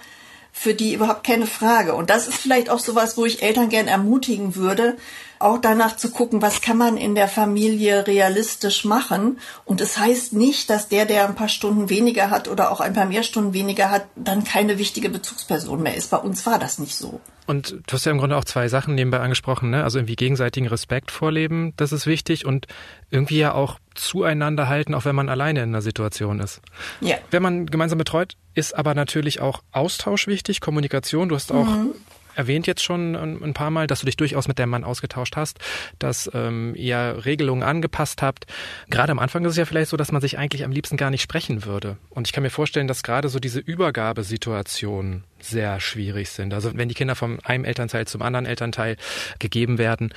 für 0.55 0.75
die 0.75 0.93
überhaupt 0.93 1.25
keine 1.25 1.47
Frage. 1.47 1.95
Und 1.95 2.11
das 2.11 2.27
ist 2.27 2.37
vielleicht 2.37 2.69
auch 2.69 2.79
sowas, 2.79 3.17
wo 3.17 3.25
ich 3.25 3.41
Eltern 3.41 3.69
gern 3.69 3.87
ermutigen 3.87 4.55
würde, 4.55 4.95
auch 5.39 5.57
danach 5.57 5.97
zu 5.97 6.11
gucken, 6.11 6.43
was 6.43 6.61
kann 6.61 6.77
man 6.77 6.95
in 6.95 7.15
der 7.15 7.27
Familie 7.27 8.05
realistisch 8.05 8.85
machen. 8.85 9.39
Und 9.65 9.81
es 9.81 9.95
das 9.95 10.03
heißt 10.03 10.33
nicht, 10.33 10.69
dass 10.69 10.87
der, 10.87 11.05
der 11.05 11.27
ein 11.27 11.35
paar 11.35 11.49
Stunden 11.49 11.89
weniger 11.89 12.29
hat 12.29 12.47
oder 12.47 12.71
auch 12.71 12.79
ein 12.79 12.93
paar 12.93 13.07
mehr 13.07 13.23
Stunden 13.23 13.53
weniger 13.53 13.89
hat, 13.89 14.05
dann 14.15 14.43
keine 14.43 14.77
wichtige 14.77 15.09
Bezugsperson 15.09 15.81
mehr 15.81 15.95
ist. 15.95 16.11
Bei 16.11 16.17
uns 16.17 16.45
war 16.45 16.59
das 16.59 16.77
nicht 16.77 16.95
so. 16.95 17.19
Und 17.45 17.71
du 17.71 17.93
hast 17.93 18.05
ja 18.05 18.11
im 18.11 18.19
Grunde 18.19 18.37
auch 18.37 18.45
zwei 18.45 18.69
Sachen 18.69 18.95
nebenbei 18.95 19.19
angesprochen, 19.19 19.71
ne? 19.71 19.83
Also 19.83 19.97
irgendwie 19.97 20.15
gegenseitigen 20.15 20.67
Respekt 20.67 21.11
vorleben, 21.11 21.73
das 21.75 21.91
ist 21.91 22.05
wichtig 22.05 22.45
und 22.45 22.67
irgendwie 23.09 23.39
ja 23.39 23.53
auch 23.53 23.79
zueinander 23.95 24.69
halten, 24.69 24.93
auch 24.93 25.03
wenn 25.03 25.15
man 25.15 25.27
alleine 25.27 25.61
in 25.63 25.69
einer 25.69 25.81
Situation 25.81 26.39
ist. 26.39 26.61
Ja. 27.01 27.17
Wenn 27.31 27.43
man 27.43 27.65
gemeinsam 27.65 27.97
betreut, 27.97 28.37
ist 28.53 28.73
aber 28.73 28.93
natürlich 28.93 29.39
auch 29.39 29.63
Austausch 29.71 30.27
wichtig, 30.27 30.61
Kommunikation. 30.61 31.29
Du 31.29 31.35
hast 31.35 31.51
auch 31.51 31.65
mhm 31.65 31.93
erwähnt 32.35 32.67
jetzt 32.67 32.83
schon 32.83 33.15
ein 33.15 33.53
paar 33.53 33.71
Mal, 33.71 33.87
dass 33.87 34.01
du 34.01 34.05
dich 34.05 34.17
durchaus 34.17 34.47
mit 34.47 34.59
dem 34.59 34.69
Mann 34.69 34.83
ausgetauscht 34.83 35.35
hast, 35.35 35.59
dass 35.99 36.29
ähm, 36.33 36.73
ihr 36.75 37.21
Regelungen 37.25 37.63
angepasst 37.63 38.21
habt. 38.21 38.45
Gerade 38.89 39.11
am 39.11 39.19
Anfang 39.19 39.45
ist 39.45 39.51
es 39.51 39.57
ja 39.57 39.65
vielleicht 39.65 39.89
so, 39.89 39.97
dass 39.97 40.11
man 40.11 40.21
sich 40.21 40.37
eigentlich 40.37 40.63
am 40.63 40.71
liebsten 40.71 40.97
gar 40.97 41.09
nicht 41.09 41.21
sprechen 41.21 41.65
würde. 41.65 41.97
Und 42.09 42.27
ich 42.27 42.33
kann 42.33 42.43
mir 42.43 42.49
vorstellen, 42.49 42.87
dass 42.87 43.03
gerade 43.03 43.29
so 43.29 43.39
diese 43.39 43.59
Übergabesituationen 43.59 45.23
sehr 45.39 45.79
schwierig 45.79 46.29
sind. 46.29 46.53
Also 46.53 46.75
wenn 46.75 46.89
die 46.89 46.95
Kinder 46.95 47.15
vom 47.15 47.39
einem 47.43 47.65
Elternteil 47.65 48.07
zum 48.07 48.21
anderen 48.21 48.45
Elternteil 48.45 48.97
gegeben 49.39 49.77
werden, 49.77 50.13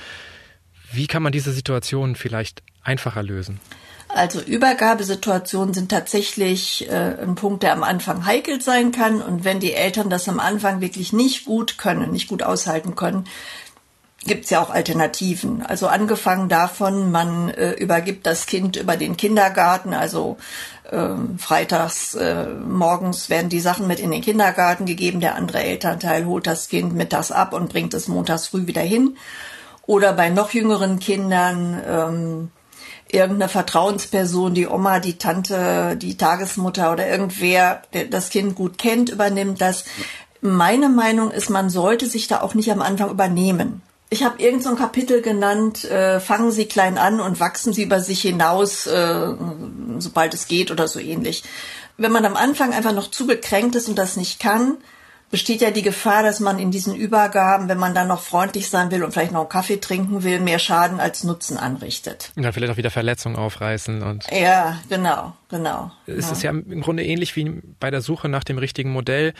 wie 0.91 1.07
kann 1.07 1.23
man 1.23 1.33
diese 1.33 1.51
Situation 1.51 2.15
vielleicht 2.15 2.63
einfacher 2.81 3.21
lösen? 3.21 3.59
Also 4.09 4.39
Übergabesituationen 4.39 5.73
sind 5.73 5.89
tatsächlich 5.89 6.89
äh, 6.89 7.15
ein 7.21 7.35
Punkt, 7.35 7.63
der 7.63 7.73
am 7.73 7.83
Anfang 7.83 8.25
heikel 8.25 8.61
sein 8.61 8.91
kann. 8.91 9.21
Und 9.21 9.43
wenn 9.43 9.59
die 9.59 9.73
Eltern 9.73 10.09
das 10.09 10.29
am 10.29 10.39
Anfang 10.39 10.81
wirklich 10.81 11.13
nicht 11.13 11.45
gut 11.45 11.77
können, 11.77 12.11
nicht 12.11 12.29
gut 12.29 12.41
aushalten 12.41 12.95
können, 12.95 13.25
gibt's 14.25 14.49
ja 14.49 14.61
auch 14.61 14.69
Alternativen. 14.69 15.61
Also 15.65 15.87
angefangen 15.87 16.49
davon, 16.49 17.11
man 17.11 17.49
äh, 17.49 17.73
übergibt 17.73 18.25
das 18.25 18.45
Kind 18.45 18.75
über 18.75 18.97
den 18.97 19.17
Kindergarten, 19.17 19.93
also 19.93 20.37
äh, 20.91 21.09
freitags 21.37 22.15
äh, 22.15 22.47
morgens 22.47 23.29
werden 23.29 23.49
die 23.49 23.59
Sachen 23.59 23.87
mit 23.87 23.99
in 23.99 24.11
den 24.11 24.21
Kindergarten 24.21 24.85
gegeben, 24.85 25.19
der 25.19 25.35
andere 25.35 25.63
Elternteil 25.63 26.25
holt 26.25 26.47
das 26.47 26.69
Kind 26.69 26.93
mittags 26.93 27.31
ab 27.31 27.53
und 27.53 27.69
bringt 27.69 27.93
es 27.93 28.07
montags 28.07 28.47
früh 28.47 28.67
wieder 28.67 28.81
hin. 28.81 29.17
Oder 29.85 30.13
bei 30.13 30.29
noch 30.29 30.51
jüngeren 30.51 30.99
Kindern 30.99 31.81
ähm, 31.87 32.51
irgendeine 33.11 33.49
Vertrauensperson, 33.49 34.53
die 34.53 34.67
Oma, 34.67 34.99
die 34.99 35.17
Tante, 35.17 35.97
die 35.97 36.17
Tagesmutter 36.17 36.91
oder 36.91 37.07
irgendwer, 37.07 37.81
der 37.93 38.05
das 38.05 38.29
Kind 38.29 38.55
gut 38.55 38.77
kennt, 38.77 39.09
übernimmt 39.09 39.61
das. 39.61 39.85
Meine 40.41 40.89
Meinung 40.89 41.31
ist, 41.31 41.49
man 41.49 41.69
sollte 41.69 42.05
sich 42.05 42.27
da 42.27 42.41
auch 42.41 42.53
nicht 42.53 42.71
am 42.71 42.81
Anfang 42.81 43.09
übernehmen. 43.09 43.81
Ich 44.09 44.23
habe 44.23 44.41
irgend 44.41 44.63
so 44.63 44.69
ein 44.69 44.77
Kapitel 44.77 45.21
genannt, 45.21 45.83
äh, 45.83 46.19
fangen 46.21 46.51
Sie 46.51 46.65
klein 46.65 46.97
an 46.97 47.19
und 47.19 47.39
wachsen 47.39 47.73
Sie 47.73 47.83
über 47.83 47.99
sich 47.99 48.21
hinaus, 48.21 48.87
äh, 48.87 49.33
sobald 49.99 50.33
es 50.33 50.47
geht 50.47 50.71
oder 50.71 50.87
so 50.87 50.99
ähnlich. 50.99 51.43
Wenn 51.97 52.11
man 52.11 52.25
am 52.25 52.37
Anfang 52.37 52.73
einfach 52.73 52.93
noch 52.93 53.11
zu 53.11 53.27
gekränkt 53.27 53.75
ist 53.75 53.89
und 53.89 53.97
das 53.97 54.15
nicht 54.15 54.39
kann, 54.39 54.77
besteht 55.29 55.61
ja 55.61 55.71
die 55.71 55.81
Gefahr, 55.81 56.23
dass 56.23 56.39
man 56.39 56.57
in 56.59 56.71
diesen 56.71 56.95
Übergaben, 56.95 57.67
wenn 57.67 57.77
man 57.77 57.93
dann 57.93 58.07
noch 58.07 58.21
freundlich 58.21 58.69
sein 58.69 58.91
will 58.91 59.03
und 59.03 59.11
vielleicht 59.11 59.31
noch 59.31 59.41
einen 59.41 59.49
Kaffee 59.49 59.77
trinken 59.77 60.23
will, 60.23 60.39
mehr 60.39 60.59
Schaden 60.59 60.99
als 60.99 61.23
Nutzen 61.23 61.57
anrichtet. 61.57 62.31
Und 62.35 62.43
dann 62.43 62.53
vielleicht 62.53 62.71
auch 62.71 62.77
wieder 62.77 62.91
Verletzungen 62.91 63.35
aufreißen 63.35 64.03
und. 64.03 64.25
Ja, 64.31 64.79
genau, 64.89 65.33
genau. 65.49 65.91
Es 66.05 66.27
ja. 66.27 66.31
ist 66.31 66.43
ja 66.43 66.51
im 66.51 66.81
Grunde 66.81 67.03
ähnlich 67.03 67.35
wie 67.35 67.61
bei 67.79 67.91
der 67.91 68.01
Suche 68.01 68.29
nach 68.29 68.43
dem 68.43 68.57
richtigen 68.57 68.91
Modell 68.91 69.33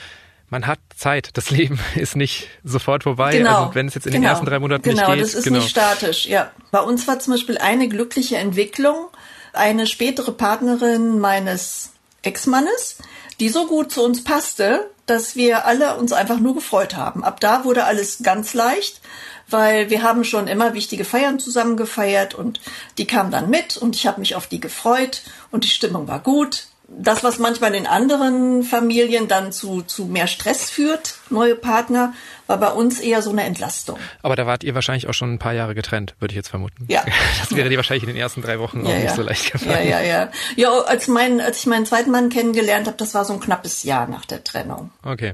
man 0.50 0.66
hat 0.66 0.80
Zeit. 0.96 1.32
Das 1.34 1.50
Leben 1.52 1.80
ist 1.96 2.16
nicht 2.16 2.48
sofort 2.64 3.04
vorbei. 3.04 3.38
Genau. 3.38 3.64
Also 3.64 3.76
wenn 3.76 3.88
es 3.88 3.96
jetzt 3.96 4.08
in 4.08 4.14
genau. 4.14 4.24
den 4.24 4.30
ersten 4.30 4.46
drei 4.46 4.60
Monaten 4.60 4.84
genau, 4.84 5.14
nicht 5.14 5.16
geht. 5.16 5.24
Das 5.24 5.34
ist 5.34 5.44
genau, 5.44 5.58
das 5.58 5.66
ist 5.66 5.76
nicht 5.76 5.84
statisch. 5.86 6.26
Ja, 6.26 6.52
bei 6.72 6.80
uns 6.80 7.08
war 7.08 7.20
zum 7.20 7.34
Beispiel 7.34 7.58
eine 7.58 7.88
glückliche 7.88 8.38
Entwicklung. 8.38 9.08
Eine 9.54 9.88
spätere 9.88 10.32
Partnerin 10.32 11.20
meines 11.20 11.92
Ex-Mannes, 12.22 13.00
die 13.40 13.50
so 13.50 13.68
gut 13.68 13.92
zu 13.92 14.04
uns 14.04 14.24
passte, 14.24 14.90
dass 15.08 15.36
wir 15.36 15.66
alle 15.66 15.96
uns 15.98 16.14
einfach 16.14 16.40
nur 16.40 16.54
gefreut 16.54 16.96
haben. 16.96 17.24
Ab 17.24 17.40
da 17.40 17.64
wurde 17.64 17.86
alles 17.86 18.20
ganz 18.22 18.54
leicht, 18.54 19.02
weil 19.50 19.90
wir 19.90 20.04
haben 20.04 20.24
schon 20.24 20.48
immer 20.48 20.74
wichtige 20.74 21.06
Feiern 21.06 21.40
zusammen 21.40 21.78
gefeiert 21.78 22.36
und 22.36 22.62
die 22.98 23.08
kam 23.08 23.32
dann 23.32 23.50
mit 23.50 23.78
und 23.78 23.96
ich 23.96 24.06
habe 24.06 24.20
mich 24.20 24.36
auf 24.36 24.48
die 24.48 24.60
gefreut 24.60 25.24
und 25.50 25.64
die 25.64 25.70
Stimmung 25.70 26.08
war 26.08 26.20
gut 26.20 26.68
das, 26.88 27.24
was 27.24 27.38
manchmal 27.38 27.76
in 27.76 27.86
anderen 27.86 28.64
Familien 28.64 29.28
dann 29.28 29.52
zu, 29.52 29.82
zu 29.82 30.06
mehr 30.06 30.28
Stress 30.28 30.70
führt, 30.70 31.16
neue 31.30 31.56
Partner, 31.56 32.14
war 32.48 32.58
bei 32.58 32.70
uns 32.70 33.00
eher 33.00 33.22
so 33.22 33.30
eine 33.30 33.44
Entlastung. 33.44 34.00
Aber 34.22 34.36
da 34.36 34.46
wart 34.46 34.64
ihr 34.64 34.74
wahrscheinlich 34.74 35.08
auch 35.08 35.14
schon 35.14 35.34
ein 35.34 35.40
paar 35.40 35.54
Jahre 35.54 35.76
getrennt, 35.76 36.16
würde 36.20 36.32
ich 36.32 36.38
jetzt 36.38 36.50
vermuten. 36.50 36.86
Ja. 36.88 37.04
Das 37.40 37.56
wäre 37.56 37.70
dir 37.70 37.78
wahrscheinlich 37.78 38.04
in 38.04 38.10
den 38.10 38.18
ersten 38.18 38.42
drei 38.42 38.60
Wochen 38.60 38.86
ja, 38.86 38.92
auch 38.92 38.96
nicht 38.96 39.06
ja. 39.06 39.16
so 39.16 39.22
leicht 39.22 39.52
gefallen. 39.52 39.88
Ja, 39.88 40.00
ja, 40.00 40.06
ja. 40.06 40.32
Ja, 40.56 40.70
als, 40.82 41.08
mein, 41.08 41.40
als 41.40 41.60
ich 41.60 41.66
meinen 41.66 41.86
zweiten 41.86 42.12
Mann 42.12 42.30
kennengelernt 42.30 42.88
habe, 42.88 42.98
das 42.98 43.14
war 43.14 43.26
so 43.26 43.34
ein 43.34 43.40
knappes 43.40 43.84
Jahr 43.84 44.08
nach 44.08 44.26
der 44.26 44.44
Trennung. 44.44 44.92
Okay. 45.04 45.34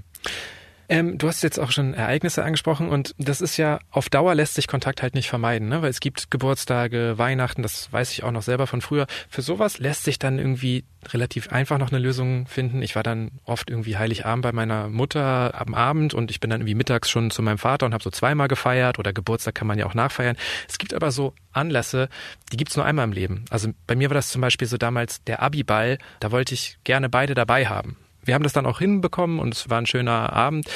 Ähm, 0.93 1.17
du 1.17 1.27
hast 1.27 1.41
jetzt 1.41 1.59
auch 1.59 1.71
schon 1.71 1.95
Ereignisse 1.95 2.43
angesprochen 2.43 2.87
und 2.87 3.15
das 3.17 3.41
ist 3.41 3.57
ja, 3.57 3.79
auf 3.89 4.09
Dauer 4.09 4.35
lässt 4.35 4.53
sich 4.53 4.67
Kontakt 4.67 5.01
halt 5.01 5.15
nicht 5.15 5.27
vermeiden, 5.27 5.67
ne? 5.67 5.81
weil 5.81 5.89
es 5.89 5.99
gibt 5.99 6.29
Geburtstage, 6.29 7.17
Weihnachten, 7.17 7.63
das 7.63 7.91
weiß 7.91 8.11
ich 8.11 8.23
auch 8.23 8.29
noch 8.29 8.43
selber 8.43 8.67
von 8.67 8.79
früher. 8.79 9.07
Für 9.27 9.41
sowas 9.41 9.79
lässt 9.79 10.03
sich 10.03 10.19
dann 10.19 10.37
irgendwie 10.37 10.85
relativ 11.11 11.51
einfach 11.51 11.79
noch 11.79 11.91
eine 11.91 11.97
Lösung 11.97 12.45
finden. 12.45 12.83
Ich 12.83 12.95
war 12.95 13.01
dann 13.01 13.31
oft 13.43 13.71
irgendwie 13.71 13.97
Heiligabend 13.97 14.43
bei 14.43 14.51
meiner 14.51 14.87
Mutter 14.87 15.59
am 15.59 15.73
Abend 15.73 16.13
und 16.13 16.29
ich 16.29 16.39
bin 16.39 16.51
dann 16.51 16.61
irgendwie 16.61 16.75
mittags 16.75 17.09
schon 17.09 17.31
zu 17.31 17.41
meinem 17.41 17.57
Vater 17.57 17.87
und 17.87 17.93
habe 17.93 18.03
so 18.03 18.11
zweimal 18.11 18.47
gefeiert 18.47 18.99
oder 18.99 19.13
Geburtstag 19.13 19.55
kann 19.55 19.65
man 19.65 19.79
ja 19.79 19.87
auch 19.87 19.95
nachfeiern. 19.95 20.35
Es 20.69 20.77
gibt 20.77 20.93
aber 20.93 21.09
so 21.09 21.33
Anlässe, 21.53 22.07
die 22.51 22.57
gibt's 22.57 22.75
nur 22.75 22.85
einmal 22.85 23.05
im 23.05 23.13
Leben. 23.13 23.45
Also 23.49 23.69
bei 23.87 23.95
mir 23.95 24.11
war 24.11 24.15
das 24.15 24.29
zum 24.29 24.41
Beispiel 24.41 24.67
so 24.67 24.77
damals 24.77 25.23
der 25.23 25.41
Abiball, 25.41 25.97
da 26.19 26.29
wollte 26.29 26.53
ich 26.53 26.77
gerne 26.83 27.09
beide 27.09 27.33
dabei 27.33 27.65
haben. 27.65 27.97
Wir 28.25 28.35
haben 28.35 28.43
das 28.43 28.53
dann 28.53 28.65
auch 28.65 28.79
hinbekommen 28.79 29.39
und 29.39 29.53
es 29.53 29.69
war 29.69 29.79
ein 29.79 29.85
schöner 29.85 30.33
Abend. 30.33 30.69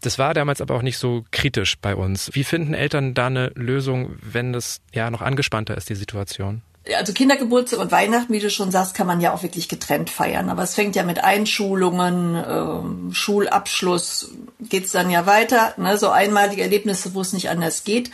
Das 0.00 0.18
war 0.18 0.34
damals 0.34 0.60
aber 0.60 0.74
auch 0.74 0.82
nicht 0.82 0.98
so 0.98 1.24
kritisch 1.30 1.78
bei 1.78 1.94
uns. 1.94 2.30
Wie 2.32 2.44
finden 2.44 2.74
Eltern 2.74 3.14
da 3.14 3.26
eine 3.26 3.52
Lösung, 3.54 4.16
wenn 4.20 4.52
das 4.52 4.80
ja 4.92 5.10
noch 5.10 5.22
angespannter 5.22 5.76
ist, 5.76 5.88
die 5.88 5.94
Situation? 5.94 6.62
Also 6.96 7.12
Kindergeburtstag 7.12 7.78
und 7.78 7.92
Weihnachten, 7.92 8.32
wie 8.32 8.40
du 8.40 8.50
schon 8.50 8.72
sagst, 8.72 8.94
kann 8.94 9.06
man 9.06 9.20
ja 9.20 9.32
auch 9.32 9.44
wirklich 9.44 9.68
getrennt 9.68 10.10
feiern. 10.10 10.48
Aber 10.48 10.64
es 10.64 10.74
fängt 10.74 10.96
ja 10.96 11.04
mit 11.04 11.22
Einschulungen, 11.22 12.34
äh, 12.34 13.14
Schulabschluss, 13.14 14.32
geht's 14.60 14.90
dann 14.90 15.08
ja 15.08 15.26
weiter. 15.26 15.74
Ne? 15.76 15.96
So 15.96 16.10
einmalige 16.10 16.62
Erlebnisse, 16.62 17.14
wo 17.14 17.20
es 17.20 17.32
nicht 17.32 17.50
anders 17.50 17.84
geht. 17.84 18.10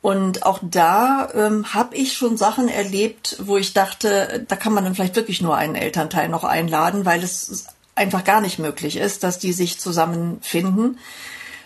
Und 0.00 0.46
auch 0.46 0.60
da 0.62 1.28
ähm, 1.34 1.74
habe 1.74 1.96
ich 1.96 2.12
schon 2.12 2.36
Sachen 2.36 2.68
erlebt, 2.68 3.36
wo 3.40 3.56
ich 3.56 3.72
dachte, 3.72 4.46
da 4.46 4.56
kann 4.56 4.72
man 4.72 4.84
dann 4.84 4.94
vielleicht 4.94 5.16
wirklich 5.16 5.42
nur 5.42 5.56
einen 5.56 5.74
Elternteil 5.74 6.28
noch 6.28 6.44
einladen, 6.44 7.04
weil 7.04 7.22
es 7.24 7.66
einfach 7.96 8.22
gar 8.22 8.40
nicht 8.40 8.58
möglich 8.58 8.96
ist, 8.96 9.24
dass 9.24 9.38
die 9.38 9.52
sich 9.52 9.80
zusammenfinden, 9.80 10.98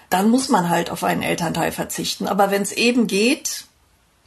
dann 0.09 0.31
muss 0.31 0.49
man 0.49 0.71
halt 0.71 0.91
auf 0.91 1.05
einen 1.05 1.23
Elternteil 1.23 1.73
verzichten. 1.73 2.27
Aber 2.27 2.51
wenn 2.51 2.63
es 2.63 2.73
eben 2.73 3.07
geht, 3.07 3.65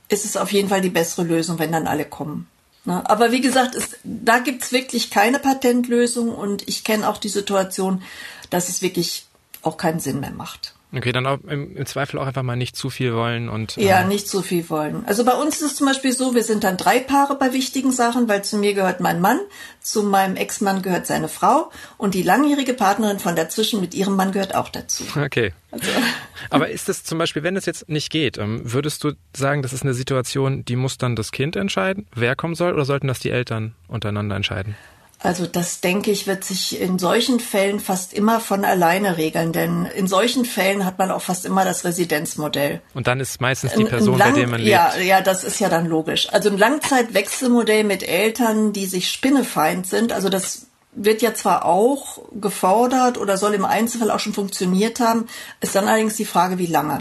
ist 0.10 0.26
es 0.26 0.38
auf 0.38 0.52
jeden 0.52 0.70
Fall 0.70 0.82
die 0.82 0.90
bessere 0.90 1.24
Lösung, 1.24 1.60
wenn 1.60 1.72
dann 1.72 1.88
alle 1.88 2.06
kommen. 2.06 2.48
Ne? 2.86 3.10
Aber 3.10 3.32
wie 3.32 3.42
gesagt, 3.42 3.76
es, 3.76 3.98
da 4.04 4.40
gibt's 4.40 4.72
wirklich 4.72 5.10
keine 5.10 5.40
Patentlösung 5.40 6.30
und 6.30 6.68
ich 6.68 6.84
kenne 6.84 7.10
auch 7.10 7.18
die 7.18 7.30
Situation, 7.30 8.04
dass 8.50 8.70
es 8.70 8.82
wirklich 8.82 9.26
auch 9.62 9.78
keinen 9.78 10.00
Sinn 10.00 10.20
mehr 10.20 10.32
macht. 10.32 10.76
Okay, 10.96 11.12
dann 11.12 11.26
auch 11.26 11.40
im, 11.48 11.76
im, 11.76 11.86
Zweifel 11.88 12.20
auch 12.20 12.28
einfach 12.28 12.44
mal 12.44 12.56
nicht 12.56 12.76
zu 12.76 12.92
viel 12.92 13.16
wollen 13.16 13.50
und. 13.50 13.78
Ja, 13.78 14.02
äh 14.02 14.06
nicht 14.06 14.28
zu 14.28 14.44
viel 14.44 14.70
wollen. 14.70 15.04
Also 15.08 15.26
bei 15.26 15.34
uns 15.34 15.56
ist 15.56 15.62
es 15.64 15.76
zum 15.76 15.88
Beispiel 15.88 16.14
so, 16.14 16.36
wir 16.36 16.44
sind 16.44 16.64
dann 16.64 16.78
drei 16.78 17.00
Paare 17.00 17.36
bei 17.36 17.52
wichtigen 17.52 17.92
Sachen, 17.92 18.28
weil 18.28 18.44
zu 18.44 18.58
mir 18.58 18.76
gehört 18.76 19.00
mein 19.00 19.20
Mann, 19.20 19.40
zu 19.82 20.04
meinem 20.04 20.36
Ex-Mann 20.36 20.84
gehört 20.84 21.08
seine 21.08 21.30
Frau 21.30 21.72
und 21.98 22.14
die 22.14 22.22
langjährige 22.22 22.76
Partnerin 22.76 23.18
von 23.18 23.36
dazwischen 23.36 23.82
mit 23.82 23.96
ihrem 23.96 24.16
Mann 24.16 24.32
gehört 24.32 24.54
auch 24.54 24.70
dazu. 24.70 25.04
Okay. 25.18 25.54
Also. 25.72 25.90
Aber 26.52 26.70
ist 26.70 26.90
es 26.90 27.04
zum 27.04 27.18
Beispiel, 27.18 27.42
wenn 27.42 27.56
es 27.56 27.66
jetzt 27.66 27.90
nicht 27.90 28.12
geht, 28.12 28.38
ähm, 28.38 28.62
würdest 28.64 29.04
du 29.04 29.14
sagen, 29.36 29.64
das 29.64 29.74
ist 29.74 29.82
eine 29.82 29.96
Situation, 29.96 30.64
die 30.64 30.76
muss 30.76 31.00
dann 31.00 31.16
das 31.16 31.32
Kind 31.32 31.56
entscheiden, 31.56 32.06
wer 32.14 32.36
kommen 32.36 32.54
soll, 32.54 32.74
oder 32.74 32.86
sollten 32.86 33.08
das 33.08 33.20
die 33.20 33.32
Eltern 33.32 33.74
untereinander 33.88 34.36
entscheiden? 34.36 34.76
Also 35.24 35.48
das 35.48 35.80
denke 35.80 36.12
ich, 36.12 36.28
wird 36.28 36.44
sich 36.44 36.80
in 36.82 37.00
solchen 37.00 37.40
Fällen 37.40 37.80
fast 37.80 38.14
immer 38.14 38.42
von 38.42 38.66
alleine 38.66 39.16
regeln, 39.16 39.54
denn 39.54 39.86
in 39.86 40.08
solchen 40.08 40.44
Fällen 40.44 40.86
hat 40.86 41.00
man 41.00 41.12
auch 41.12 41.22
fast 41.22 41.46
immer 41.46 41.64
das 41.64 41.86
Residenzmodell. 41.86 42.82
Und 42.94 43.08
dann 43.08 43.22
ist 43.22 43.40
meistens 43.40 43.72
die 43.74 43.86
Person, 43.86 44.18
Lang, 44.18 44.34
bei 44.34 44.40
der 44.42 44.48
man 44.50 44.60
lebt. 44.60 44.70
Ja, 44.70 44.98
ja, 44.98 45.22
das 45.22 45.46
ist 45.46 45.62
ja 45.62 45.70
dann 45.70 45.86
logisch. 45.86 46.28
Also 46.34 46.50
ein 46.50 46.58
Langzeitwechselmodell 46.58 47.86
mit 47.86 48.04
Eltern, 48.04 48.74
die 48.74 48.86
sich 48.86 49.10
spinnefeind 49.10 49.88
sind, 49.88 50.12
also 50.12 50.28
das 50.28 50.68
wird 50.92 51.22
ja 51.22 51.34
zwar 51.34 51.66
auch 51.66 52.20
gefordert 52.34 53.18
oder 53.18 53.38
soll 53.38 53.54
im 53.54 53.66
Einzelfall 53.66 54.12
auch 54.12 54.20
schon 54.20 54.34
funktioniert 54.34 55.00
haben, 55.00 55.28
ist 55.62 55.74
dann 55.74 55.88
allerdings 55.88 56.18
die 56.18 56.26
Frage, 56.26 56.58
wie 56.58 56.68
lange. 56.68 57.00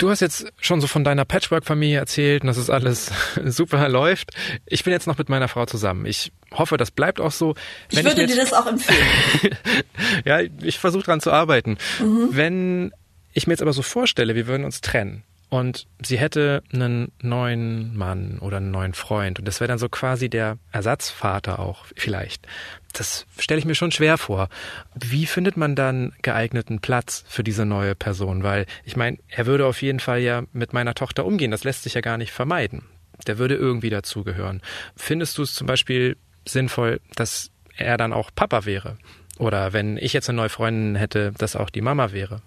Du 0.00 0.08
hast 0.08 0.20
jetzt 0.20 0.50
schon 0.58 0.80
so 0.80 0.86
von 0.86 1.04
deiner 1.04 1.26
Patchwork-Familie 1.26 1.98
erzählt 1.98 2.42
und 2.42 2.46
dass 2.46 2.56
es 2.56 2.70
alles 2.70 3.12
super 3.44 3.86
läuft. 3.90 4.30
Ich 4.64 4.82
bin 4.82 4.94
jetzt 4.94 5.06
noch 5.06 5.18
mit 5.18 5.28
meiner 5.28 5.46
Frau 5.46 5.66
zusammen. 5.66 6.06
Ich 6.06 6.32
hoffe, 6.52 6.78
das 6.78 6.90
bleibt 6.90 7.20
auch 7.20 7.32
so. 7.32 7.54
Wenn 7.90 8.00
ich 8.00 8.04
würde 8.06 8.22
ich 8.22 8.30
dir 8.30 8.36
das 8.38 8.54
auch 8.54 8.66
empfehlen. 8.66 9.06
ja, 10.24 10.40
ich 10.40 10.78
versuche 10.78 11.02
dran 11.02 11.20
zu 11.20 11.30
arbeiten. 11.30 11.76
Mhm. 12.00 12.28
Wenn 12.30 12.92
ich 13.34 13.46
mir 13.46 13.52
jetzt 13.52 13.60
aber 13.60 13.74
so 13.74 13.82
vorstelle, 13.82 14.34
wir 14.34 14.46
würden 14.46 14.64
uns 14.64 14.80
trennen 14.80 15.22
und 15.50 15.86
sie 16.00 16.18
hätte 16.18 16.62
einen 16.72 17.12
neuen 17.20 17.96
Mann 17.96 18.38
oder 18.38 18.58
einen 18.58 18.70
neuen 18.70 18.94
Freund 18.94 19.38
und 19.38 19.46
das 19.46 19.60
wäre 19.60 19.68
dann 19.68 19.78
so 19.78 19.88
quasi 19.88 20.30
der 20.30 20.58
Ersatzvater 20.72 21.58
auch 21.58 21.84
vielleicht. 21.96 22.46
Das 22.92 23.26
stelle 23.38 23.58
ich 23.58 23.64
mir 23.66 23.74
schon 23.74 23.92
schwer 23.92 24.16
vor. 24.16 24.48
Wie 24.94 25.26
findet 25.26 25.56
man 25.56 25.74
dann 25.74 26.12
geeigneten 26.22 26.80
Platz 26.80 27.24
für 27.28 27.44
diese 27.44 27.66
neue 27.66 27.94
Person? 27.94 28.42
Weil 28.42 28.66
ich 28.84 28.96
meine, 28.96 29.18
er 29.28 29.46
würde 29.46 29.66
auf 29.66 29.82
jeden 29.82 30.00
Fall 30.00 30.20
ja 30.20 30.44
mit 30.52 30.72
meiner 30.72 30.94
Tochter 30.94 31.24
umgehen. 31.24 31.50
Das 31.50 31.64
lässt 31.64 31.82
sich 31.82 31.94
ja 31.94 32.00
gar 32.00 32.16
nicht 32.16 32.32
vermeiden. 32.32 32.82
Der 33.26 33.38
würde 33.38 33.54
irgendwie 33.54 33.90
dazugehören. 33.90 34.62
Findest 34.96 35.36
du 35.38 35.42
es 35.42 35.54
zum 35.54 35.66
Beispiel 35.66 36.16
sinnvoll, 36.46 37.00
dass 37.14 37.50
er 37.76 37.96
dann 37.96 38.12
auch 38.12 38.30
Papa 38.34 38.64
wäre? 38.64 38.96
Oder 39.38 39.72
wenn 39.72 39.96
ich 39.96 40.12
jetzt 40.12 40.28
eine 40.28 40.36
neue 40.36 40.48
Freundin 40.48 40.96
hätte, 40.96 41.32
dass 41.38 41.56
auch 41.56 41.70
die 41.70 41.80
Mama 41.80 42.12
wäre? 42.12 42.42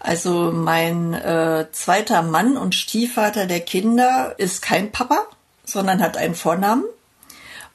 Also 0.00 0.50
mein 0.52 1.14
äh, 1.14 1.66
zweiter 1.72 2.22
Mann 2.22 2.56
und 2.56 2.74
Stiefvater 2.74 3.46
der 3.46 3.60
Kinder 3.60 4.34
ist 4.38 4.62
kein 4.62 4.90
Papa, 4.90 5.26
sondern 5.64 6.02
hat 6.02 6.16
einen 6.16 6.34
Vornamen. 6.34 6.84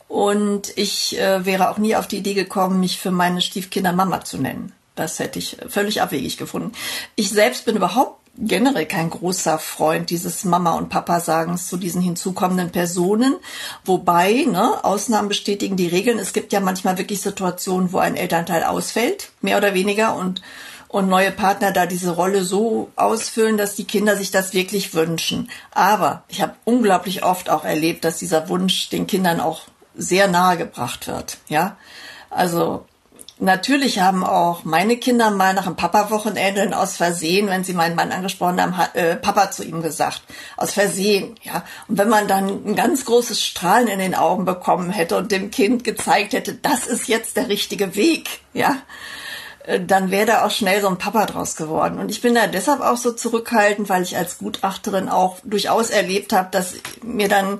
Und 0.07 0.77
ich 0.77 1.19
äh, 1.19 1.45
wäre 1.45 1.69
auch 1.69 1.77
nie 1.77 1.95
auf 1.95 2.07
die 2.07 2.17
Idee 2.17 2.33
gekommen, 2.33 2.79
mich 2.79 2.99
für 2.99 3.11
meine 3.11 3.41
Stiefkinder 3.41 3.93
Mama 3.93 4.23
zu 4.23 4.37
nennen. 4.37 4.73
Das 4.95 5.19
hätte 5.19 5.39
ich 5.39 5.57
völlig 5.67 6.01
abwegig 6.01 6.37
gefunden. 6.37 6.71
Ich 7.15 7.29
selbst 7.29 7.65
bin 7.65 7.75
überhaupt 7.75 8.19
generell 8.37 8.85
kein 8.85 9.09
großer 9.09 9.57
Freund 9.57 10.09
dieses 10.09 10.43
Mama 10.45 10.73
und 10.73 10.89
Papa 10.89 11.19
Sagens 11.19 11.67
zu 11.67 11.77
diesen 11.77 12.01
hinzukommenden 12.01 12.71
Personen. 12.71 13.35
Wobei, 13.83 14.45
ne, 14.47 14.83
Ausnahmen 14.83 15.27
bestätigen 15.27 15.75
die 15.75 15.87
Regeln. 15.87 16.19
Es 16.19 16.33
gibt 16.33 16.53
ja 16.53 16.59
manchmal 16.59 16.97
wirklich 16.97 17.21
Situationen, 17.21 17.91
wo 17.91 17.97
ein 17.97 18.15
Elternteil 18.15 18.63
ausfällt, 18.63 19.31
mehr 19.41 19.57
oder 19.57 19.73
weniger, 19.73 20.15
und, 20.15 20.41
und 20.87 21.09
neue 21.09 21.31
Partner 21.31 21.71
da 21.71 21.85
diese 21.85 22.11
Rolle 22.11 22.43
so 22.43 22.91
ausfüllen, 22.95 23.57
dass 23.57 23.75
die 23.75 23.85
Kinder 23.85 24.15
sich 24.15 24.31
das 24.31 24.53
wirklich 24.53 24.93
wünschen. 24.93 25.49
Aber 25.71 26.23
ich 26.27 26.41
habe 26.41 26.55
unglaublich 26.65 27.23
oft 27.23 27.49
auch 27.49 27.65
erlebt, 27.65 28.05
dass 28.05 28.17
dieser 28.17 28.49
Wunsch 28.49 28.89
den 28.89 29.07
Kindern 29.07 29.39
auch 29.39 29.61
sehr 29.95 30.27
nahe 30.27 30.57
gebracht 30.57 31.07
wird, 31.07 31.37
ja. 31.47 31.77
Also 32.29 32.85
Natürlich 33.39 33.99
haben 33.99 34.23
auch 34.23 34.63
meine 34.63 34.97
Kinder 34.97 35.29
mal 35.29 35.53
nach 35.53 35.67
einem 35.67 35.75
Papa-Wochenende 35.75 36.75
aus 36.75 36.97
Versehen, 36.97 37.47
wenn 37.47 37.63
sie 37.63 37.73
meinen 37.73 37.95
Mann 37.95 38.11
angesprochen 38.11 38.59
haben, 38.59 38.73
äh, 38.95 39.15
Papa 39.15 39.51
zu 39.51 39.63
ihm 39.63 39.83
gesagt. 39.83 40.23
Aus 40.55 40.73
Versehen, 40.73 41.35
ja. 41.43 41.63
Und 41.87 41.99
wenn 41.99 42.09
man 42.09 42.27
dann 42.27 42.47
ein 42.65 42.75
ganz 42.75 43.05
großes 43.05 43.43
Strahlen 43.43 43.89
in 43.89 43.99
den 43.99 44.15
Augen 44.15 44.45
bekommen 44.45 44.89
hätte 44.89 45.17
und 45.17 45.31
dem 45.31 45.51
Kind 45.51 45.83
gezeigt 45.83 46.33
hätte, 46.33 46.55
das 46.55 46.87
ist 46.87 47.07
jetzt 47.07 47.37
der 47.37 47.47
richtige 47.47 47.95
Weg, 47.95 48.39
ja, 48.53 48.77
dann 49.85 50.11
wäre 50.11 50.25
da 50.25 50.45
auch 50.45 50.51
schnell 50.51 50.81
so 50.81 50.87
ein 50.87 50.97
Papa 50.97 51.25
draus 51.25 51.55
geworden. 51.55 51.99
Und 51.99 52.09
ich 52.09 52.21
bin 52.21 52.35
da 52.35 52.47
deshalb 52.47 52.81
auch 52.81 52.97
so 52.97 53.11
zurückhaltend, 53.11 53.89
weil 53.89 54.03
ich 54.03 54.15
als 54.15 54.37
Gutachterin 54.37 55.09
auch 55.09 55.37
durchaus 55.43 55.89
erlebt 55.89 56.31
habe, 56.31 56.49
dass 56.51 56.75
mir 57.03 57.27
dann 57.27 57.59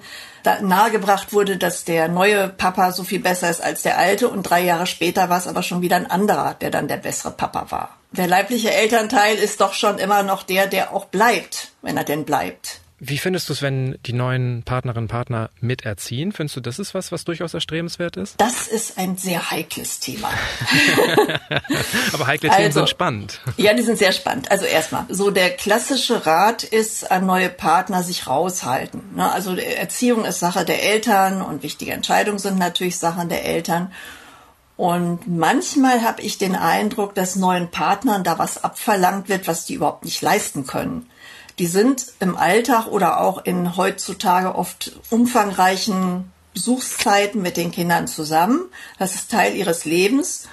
nahegebracht 0.62 1.34
wurde, 1.34 1.58
dass 1.58 1.84
der 1.84 2.08
neue 2.08 2.48
Papa 2.48 2.94
so 2.94 3.04
viel 3.04 3.20
besser 3.20 3.50
ist 3.50 3.62
als 3.62 3.82
der 3.82 3.98
alte 3.98 4.30
und 4.30 4.44
drei 4.44 4.64
Jahre 4.64 4.88
später 4.88 5.30
war 5.30 5.38
es 5.38 5.48
aber 5.48 5.62
schon 5.62 5.82
wieder 5.82 5.98
ein 5.98 6.10
anderer, 6.10 6.54
der 6.54 6.72
dann 6.72 6.88
der 6.88 6.98
bessere 6.98 7.32
Papa 7.32 7.66
war. 7.70 7.98
Der 8.12 8.28
leibliche 8.28 8.72
Elternteil 8.72 9.36
ist 9.36 9.60
doch 9.60 9.74
schon 9.74 9.98
immer 9.98 10.24
noch 10.24 10.44
der, 10.44 10.68
der 10.68 10.94
auch 10.94 11.06
bleibt, 11.06 11.74
wenn 11.82 11.98
er 11.98 12.06
denn 12.06 12.24
bleibt. 12.24 12.80
Wie 13.00 13.20
findest 13.20 13.48
du 13.48 13.54
es, 13.54 13.62
wenn 13.62 14.00
die 14.08 14.14
neuen 14.14 14.64
Partnerinnen 14.64 15.04
und 15.04 15.12
Partner 15.12 15.52
miterziehen? 15.62 16.32
Findest 16.32 16.56
du, 16.56 16.62
das 16.62 16.80
ist 16.80 16.96
was, 16.96 17.12
was 17.12 17.26
durchaus 17.26 17.54
erstrebenswert 17.54 18.18
ist? 18.18 18.42
Das 18.42 18.68
ist 18.68 18.98
ein 18.98 19.18
sehr 19.18 19.52
heikles 19.52 20.00
Thema. 20.00 20.32
Aber 22.14 22.26
heikle 22.26 22.50
Themen 22.50 22.66
also, 22.66 22.80
sind 22.80 22.90
spannend. 22.90 23.40
Ja, 23.58 23.76
die 23.76 23.84
sind 23.84 24.00
sehr 24.00 24.12
spannend. 24.14 24.50
Also 24.50 24.66
erstmal, 24.66 25.06
so 25.10 25.30
der 25.30 25.52
klassische 25.52 26.26
Rat 26.26 26.64
ist 26.64 27.12
an 27.12 27.28
neue 27.28 27.50
Partner 27.50 28.02
sich 28.02 28.26
raushalten. 28.26 29.16
Ne? 29.16 29.32
Also 29.32 29.56
Erziehung 29.56 30.26
ist 30.26 30.40
Sache 30.40 30.66
der 30.66 30.82
Eltern 30.82 31.44
und 31.44 31.62
wichtige 31.62 31.92
Entscheidungen 31.92 32.40
sind 32.40 32.58
natürlich 32.58 32.98
Sachen 32.98 33.30
der 33.30 33.46
Eltern. 33.46 33.92
Und 34.76 35.28
manchmal 35.28 36.02
habe 36.02 36.24
ich 36.24 36.40
den 36.40 36.56
Eindruck, 36.56 37.14
dass 37.14 37.36
neuen 37.36 37.70
Partnern 37.70 38.24
da 38.24 38.40
was 38.40 38.64
abverlangt 38.64 39.30
wird, 39.30 39.48
was 39.48 39.66
die 39.66 39.76
überhaupt 39.76 40.04
nicht 40.04 40.24
leisten 40.24 40.66
können 40.66 41.08
die 41.60 41.68
sind 41.68 42.08
im 42.20 42.38
Alltag 42.38 42.88
oder 42.88 43.22
auch 43.22 43.44
in 43.44 43.78
heutzutage 43.78 44.56
oft 44.56 44.92
umfangreichen 45.10 46.32
Besuchszeiten 46.54 47.42
mit 47.42 47.58
den 47.58 47.72
Kindern 47.72 48.08
zusammen. 48.08 48.66
Das 49.00 49.16
ist 49.16 49.32
Teil 49.32 49.56
ihres 49.56 49.86
Lebens. 49.86 50.48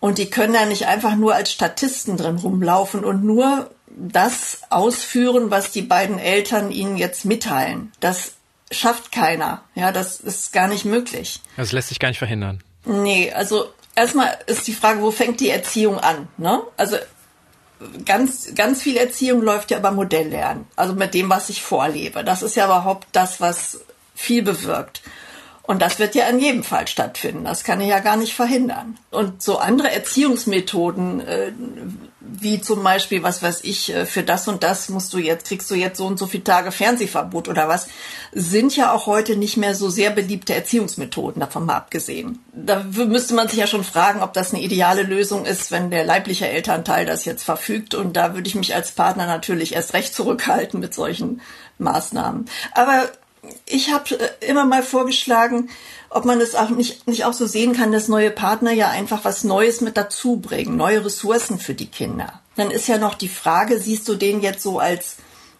Und 0.00 0.18
die 0.18 0.30
können 0.30 0.52
da 0.52 0.66
nicht 0.66 0.86
einfach 0.86 1.14
nur 1.14 1.34
als 1.34 1.52
Statisten 1.52 2.16
drin 2.16 2.38
rumlaufen 2.38 3.04
und 3.04 3.24
nur 3.24 3.70
das 3.86 4.62
ausführen, 4.70 5.50
was 5.50 5.70
die 5.70 5.82
beiden 5.82 6.18
Eltern 6.18 6.72
ihnen 6.72 6.96
jetzt 6.96 7.24
mitteilen. 7.24 7.92
Das 8.00 8.32
schafft 8.70 9.12
keiner. 9.12 9.62
Ja, 9.74 9.92
das 9.92 10.18
ist 10.18 10.52
gar 10.52 10.66
nicht 10.66 10.84
möglich. 10.84 11.40
Das 11.56 11.72
lässt 11.72 11.88
sich 11.88 12.00
gar 12.00 12.08
nicht 12.08 12.18
verhindern. 12.18 12.62
Nee, 12.84 13.32
also 13.32 13.66
erstmal 13.94 14.36
ist 14.46 14.66
die 14.66 14.72
Frage, 14.72 15.02
wo 15.02 15.10
fängt 15.10 15.40
die 15.40 15.50
Erziehung 15.50 15.98
an? 15.98 16.28
Ne? 16.36 16.62
Also 16.76 16.96
ganz, 18.04 18.54
ganz 18.54 18.82
viel 18.82 18.96
Erziehung 18.96 19.42
läuft 19.42 19.70
ja 19.70 19.78
über 19.78 19.90
Modelllernen. 19.90 20.66
Also 20.76 20.94
mit 20.94 21.14
dem, 21.14 21.30
was 21.30 21.48
ich 21.48 21.62
vorlebe. 21.62 22.24
Das 22.24 22.42
ist 22.42 22.56
ja 22.56 22.66
überhaupt 22.66 23.08
das, 23.12 23.40
was 23.40 23.80
viel 24.14 24.42
bewirkt. 24.42 25.02
Und 25.62 25.80
das 25.80 25.98
wird 25.98 26.14
ja 26.14 26.26
in 26.26 26.40
jedem 26.40 26.64
Fall 26.64 26.88
stattfinden. 26.88 27.44
Das 27.44 27.64
kann 27.64 27.80
ich 27.80 27.88
ja 27.88 28.00
gar 28.00 28.16
nicht 28.16 28.34
verhindern. 28.34 28.98
Und 29.10 29.42
so 29.42 29.58
andere 29.58 29.90
Erziehungsmethoden, 29.90 31.20
äh, 31.20 31.52
wie 32.24 32.60
zum 32.60 32.82
Beispiel, 32.82 33.22
was 33.22 33.42
weiß 33.42 33.64
ich, 33.64 33.94
äh, 33.94 34.06
für 34.06 34.22
das 34.22 34.48
und 34.48 34.62
das 34.62 34.88
musst 34.88 35.12
du 35.12 35.18
jetzt, 35.18 35.46
kriegst 35.46 35.70
du 35.70 35.74
jetzt 35.74 35.98
so 35.98 36.06
und 36.06 36.18
so 36.18 36.26
viele 36.26 36.44
Tage 36.44 36.72
Fernsehverbot 36.72 37.48
oder 37.48 37.68
was, 37.68 37.88
sind 38.32 38.76
ja 38.76 38.92
auch 38.92 39.06
heute 39.06 39.36
nicht 39.36 39.56
mehr 39.56 39.74
so 39.74 39.90
sehr 39.90 40.10
beliebte 40.10 40.54
Erziehungsmethoden, 40.54 41.40
davon 41.40 41.66
mal 41.66 41.76
abgesehen. 41.76 42.38
Da 42.52 42.84
müsste 42.84 43.34
man 43.34 43.48
sich 43.48 43.58
ja 43.58 43.66
schon 43.66 43.84
fragen, 43.84 44.22
ob 44.22 44.32
das 44.32 44.52
eine 44.52 44.62
ideale 44.62 45.02
Lösung 45.02 45.44
ist, 45.44 45.70
wenn 45.70 45.90
der 45.90 46.04
leibliche 46.04 46.48
Elternteil 46.48 47.06
das 47.06 47.24
jetzt 47.24 47.42
verfügt. 47.42 47.94
Und 47.94 48.16
da 48.16 48.34
würde 48.34 48.48
ich 48.48 48.54
mich 48.54 48.74
als 48.74 48.92
Partner 48.92 49.26
natürlich 49.26 49.74
erst 49.74 49.94
recht 49.94 50.14
zurückhalten 50.14 50.80
mit 50.80 50.94
solchen 50.94 51.40
Maßnahmen. 51.78 52.46
Aber 52.74 53.10
ich 53.66 53.92
habe 53.92 54.18
äh, 54.18 54.46
immer 54.46 54.64
mal 54.64 54.82
vorgeschlagen, 54.82 55.70
ob 56.10 56.24
man 56.24 56.38
das 56.38 56.54
auch 56.54 56.70
nicht, 56.70 57.06
nicht 57.06 57.24
auch 57.24 57.32
so 57.32 57.46
sehen 57.46 57.72
kann, 57.72 57.92
dass 57.92 58.08
neue 58.08 58.30
Partner 58.30 58.72
ja 58.72 58.88
einfach 58.88 59.24
was 59.24 59.44
Neues 59.44 59.80
mit 59.80 59.96
dazu 59.96 60.36
bringen, 60.36 60.76
neue 60.76 61.04
Ressourcen 61.04 61.58
für 61.58 61.74
die 61.74 61.86
Kinder. 61.86 62.40
Dann 62.56 62.70
ist 62.70 62.86
ja 62.86 62.98
noch 62.98 63.14
die 63.14 63.28
Frage, 63.28 63.78
siehst 63.78 64.08
du 64.08 64.14
den 64.14 64.42
jetzt 64.42 64.62
so 64.62 64.78
als, 64.78 65.16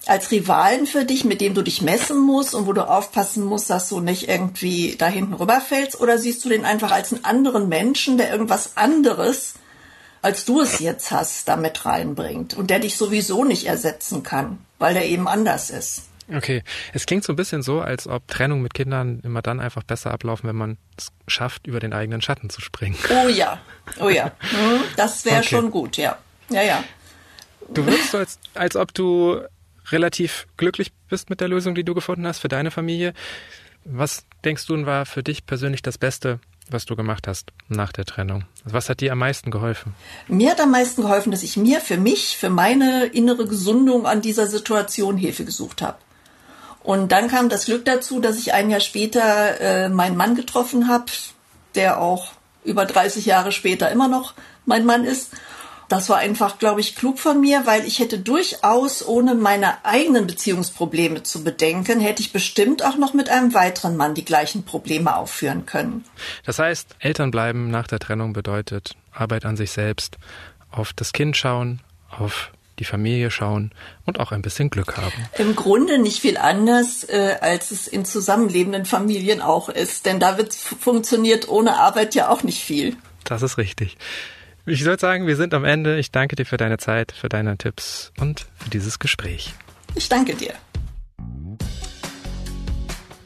als 0.07 0.31
Rivalen 0.31 0.87
für 0.87 1.05
dich, 1.05 1.25
mit 1.25 1.41
dem 1.41 1.55
du 1.55 1.63
dich 1.63 1.81
messen 1.81 2.19
musst 2.19 2.55
und 2.55 2.67
wo 2.67 2.73
du 2.73 2.87
aufpassen 2.87 3.45
musst, 3.45 3.71
dass 3.71 3.89
du 3.89 4.01
nicht 4.01 4.29
irgendwie 4.29 4.97
da 4.97 5.07
hinten 5.07 5.35
rüberfällst? 5.35 6.01
Oder 6.01 6.19
siehst 6.19 6.45
du 6.45 6.51
den 6.51 6.67
einfach 6.67 6.91
als 6.91 7.13
einen 7.13 7.25
anderen 7.25 7.69
Menschen, 7.69 8.19
der 8.19 8.31
irgendwas 8.31 8.77
anderes, 8.77 9.55
als 10.21 10.45
du 10.45 10.61
es 10.61 10.79
jetzt 10.81 11.11
hast, 11.11 11.49
damit 11.49 11.85
reinbringt 11.87 12.55
und 12.55 12.69
der 12.69 12.79
dich 12.79 12.97
sowieso 12.97 13.43
nicht 13.43 13.67
ersetzen 13.67 14.23
kann, 14.23 14.59
weil 14.79 14.93
der 14.93 15.07
eben 15.07 15.27
anders 15.27 15.71
ist? 15.71 16.03
Okay, 16.29 16.63
es 16.93 17.07
klingt 17.07 17.25
so 17.25 17.33
ein 17.33 17.37
bisschen 17.37 17.63
so, 17.63 17.81
als 17.81 18.07
ob 18.07 18.29
Trennung 18.29 18.63
mit 18.63 18.75
Kindern 18.75 19.21
immer 19.25 19.43
dann 19.43 19.61
einfach 19.61 19.83
besser 19.83 20.13
ablaufen, 20.13 20.49
wenn 20.49 20.57
man 20.57 20.79
es 20.97 21.09
schafft, 21.27 21.67
über 21.67 21.81
den 21.81 21.93
eigenen 21.93 22.23
Schatten 22.23 22.49
zu 22.49 22.61
springen. 22.61 22.97
Oh 23.11 23.29
ja, 23.29 23.61
oh 24.01 24.09
ja, 24.09 24.27
hm, 24.41 24.83
das 24.97 25.25
wäre 25.25 25.39
okay. 25.39 25.49
schon 25.49 25.71
gut, 25.71 25.97
ja, 25.97 26.19
ja, 26.49 26.63
ja. 26.63 26.85
Du 27.75 27.87
wirkst 27.87 28.13
so, 28.13 28.19
als, 28.19 28.39
als 28.55 28.77
ob 28.77 28.95
du 28.95 29.41
relativ 29.91 30.47
glücklich 30.57 30.93
bist 31.09 31.31
mit 31.31 31.41
der 31.41 31.49
Lösung, 31.49 31.75
die 31.75 31.85
du 31.85 31.95
gefunden 31.95 32.27
hast 32.27 32.39
für 32.39 32.49
deine 32.49 32.71
Familie. 32.71 33.15
Was 33.85 34.25
denkst 34.45 34.67
du 34.67 34.87
war 34.87 35.07
für 35.07 35.23
dich 35.23 35.45
persönlich 35.45 35.83
das 35.83 35.99
Beste, 35.99 36.39
was 36.71 36.85
du 36.85 36.95
gemacht 36.95 37.27
hast 37.27 37.53
nach 37.69 37.93
der 37.93 38.05
Trennung? 38.05 38.45
Was 38.65 38.89
hat 38.89 39.01
dir 39.01 39.13
am 39.13 39.19
meisten 39.19 39.51
geholfen? 39.51 39.95
Mir 40.29 40.53
hat 40.53 40.61
am 40.61 40.71
meisten 40.71 41.03
geholfen, 41.03 41.33
dass 41.33 41.43
ich 41.43 41.57
mir 41.57 41.81
für 41.81 41.97
mich, 41.97 42.37
für 42.37 42.51
meine 42.51 43.07
innere 43.07 43.47
Gesundung 43.47 44.07
an 44.07 44.23
dieser 44.23 44.47
Situation 44.47 45.17
Hilfe 45.17 45.45
gesucht 45.45 45.83
habe. 45.83 45.99
Und 46.83 47.13
dann 47.13 47.29
kam 47.29 47.49
das 47.49 47.67
Glück 47.67 47.85
dazu, 47.85 48.21
dass 48.21 48.39
ich 48.39 48.53
ein 48.53 48.71
Jahr 48.71 48.81
später 48.81 49.61
äh, 49.61 49.89
meinen 49.89 50.17
Mann 50.17 50.35
getroffen 50.35 50.89
habe, 50.89 51.07
der 51.75 52.01
auch 52.01 52.33
über 52.65 52.85
30 52.85 53.27
Jahre 53.27 53.53
später 53.53 53.91
immer 53.91 54.09
noch 54.09 54.35
mein 54.67 54.85
Mann 54.85 55.05
ist. 55.05 55.33
Das 55.89 56.09
war 56.09 56.17
einfach, 56.17 56.59
glaube 56.59 56.81
ich, 56.81 56.97
klug 56.97 57.19
von 57.19 57.39
mir, 57.39 57.67
weil 57.67 57.87
ich 57.87 57.99
hätte 57.99 58.19
durchaus, 58.19 59.07
ohne 59.07 59.35
meine 59.35 59.85
eigenen 59.85 60.27
Beziehungsprobleme 60.27 61.23
zu 61.23 61.45
bedenken, 61.45 62.01
hätte 62.01 62.23
ich 62.23 62.33
bestimmt 62.33 62.83
auch 62.83 62.97
noch 62.97 63.13
mit 63.13 63.29
einem 63.29 63.53
weiteren 63.53 63.99
Mann 63.99 64.15
die 64.15 64.25
gleichen 64.25 64.65
Probleme 64.65 65.15
aufführen 65.15 65.67
können. 65.67 66.05
Das 66.47 66.59
heißt, 66.59 66.97
Eltern 66.99 67.31
bleiben 67.31 67.71
nach 67.71 67.89
der 67.89 67.99
Trennung 67.99 68.33
bedeutet 68.33 68.97
Arbeit 69.13 69.45
an 69.45 69.59
sich 69.59 69.73
selbst, 69.73 70.17
auf 70.71 70.95
das 70.95 71.13
Kind 71.13 71.37
schauen, 71.37 71.83
auf 72.09 72.53
die 72.83 72.89
Familie 72.89 73.31
schauen 73.31 73.71
und 74.07 74.19
auch 74.19 74.33
ein 74.33 74.43
bisschen 74.43 74.69
Glück 74.69 74.97
haben. 74.97 75.13
Im 75.39 75.55
Grunde 75.55 75.99
nicht 75.99 76.21
viel 76.21 76.37
anders, 76.37 77.05
äh, 77.05 77.37
als 77.41 77.71
es 77.71 77.87
in 77.87 78.05
zusammenlebenden 78.05 78.87
Familien 78.87 79.41
auch 79.41 79.69
ist. 79.69 80.05
Denn 80.05 80.19
da 80.19 80.37
wird 80.37 80.53
funktioniert 80.53 81.49
ohne 81.49 81.77
Arbeit 81.77 82.17
ja 82.17 82.29
auch 82.29 82.43
nicht 82.43 82.63
viel. 82.63 82.97
Das 83.23 83.43
ist 83.43 83.57
richtig. 83.57 83.97
Ich 84.67 84.85
würde 84.85 85.01
sagen, 85.01 85.29
wir 85.29 85.37
sind 85.37 85.55
am 85.55 85.65
Ende. 85.65 85.99
Ich 85.99 86.11
danke 86.11 86.35
dir 86.35 86.45
für 86.45 86.57
deine 86.57 86.79
Zeit, 86.79 87.13
für 87.13 87.29
deine 87.29 87.57
Tipps 87.57 88.13
und 88.19 88.47
für 88.57 88.71
dieses 88.71 88.99
Gespräch. 88.99 89.55
Ich 89.95 90.09
danke 90.09 90.35
dir. 90.35 90.55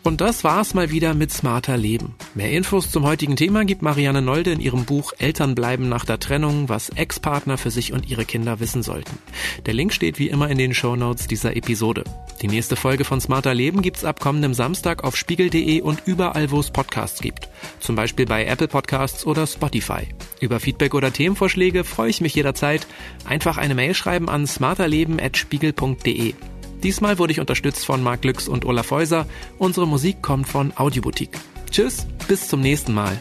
Und 0.07 0.21
das 0.21 0.45
war's 0.45 0.73
mal 0.73 0.93
wieder 0.93 1.15
mit 1.15 1.33
Smarter 1.33 1.77
Leben. 1.77 2.15
Mehr 2.37 2.53
Infos 2.53 2.93
zum 2.93 3.05
heutigen 3.05 3.35
Thema 3.35 3.65
gibt 3.65 3.83
Marianne 3.83 4.23
Nolde 4.23 4.53
in 4.53 4.61
ihrem 4.61 4.85
Buch 4.85 5.13
Eltern 5.19 5.57
bleiben 5.57 5.89
nach 5.89 6.05
der 6.05 6.21
Trennung, 6.21 6.69
was 6.69 6.91
Ex-Partner 6.91 7.59
für 7.59 7.73
sich 7.73 7.93
und 7.93 8.09
ihre 8.09 8.25
Kinder 8.25 8.61
wissen 8.61 8.85
sollten. 8.85 9.19
Der 9.67 9.75
Link 9.75 9.93
steht 9.93 10.21
wie 10.21 10.29
immer 10.29 10.49
in 10.49 10.59
den 10.59 10.75
Show 10.75 10.95
Notes 10.95 11.27
dieser 11.27 11.57
Episode. 11.57 12.05
Die 12.41 12.47
nächste 12.47 12.77
Folge 12.77 13.03
von 13.03 13.21
Smarter 13.21 13.53
Leben 13.53 13.83
gibt's 13.83 14.05
ab 14.05 14.21
kommendem 14.21 14.55
Samstag 14.55 15.03
auf 15.03 15.17
spiegel.de 15.17 15.81
und 15.81 16.05
überall, 16.07 16.53
wo 16.53 16.61
es 16.61 16.71
Podcasts 16.71 17.21
gibt. 17.21 17.49
Zum 17.81 17.97
Beispiel 17.97 18.27
bei 18.27 18.47
Apple 18.47 18.69
Podcasts 18.69 19.27
oder 19.27 19.45
Spotify. 19.45 20.07
Über 20.41 20.61
Feedback 20.61 20.95
oder 20.95 21.13
Themenvorschläge 21.13 21.83
freue 21.83 22.11
ich 22.11 22.21
mich 22.21 22.37
jederzeit. 22.37 22.87
Einfach 23.25 23.59
eine 23.59 23.75
Mail 23.75 23.93
schreiben 23.93 24.29
an 24.29 24.47
smarterleben.spiegel.de. 24.47 26.35
Diesmal 26.83 27.19
wurde 27.19 27.33
ich 27.33 27.41
unterstützt 27.41 27.85
von 27.85 28.03
Marc 28.03 28.23
Glücks 28.23 28.49
und 28.49 28.65
Olaf 28.65 28.91
Häuser. 28.91 29.27
Unsere 29.59 29.87
Musik 29.87 30.23
kommt 30.23 30.49
von 30.49 30.73
Audioboutique. 30.77 31.39
Tschüss, 31.71 32.07
bis 32.29 32.49
zum 32.49 32.61
nächsten 32.61 32.95
Mal. 32.95 33.21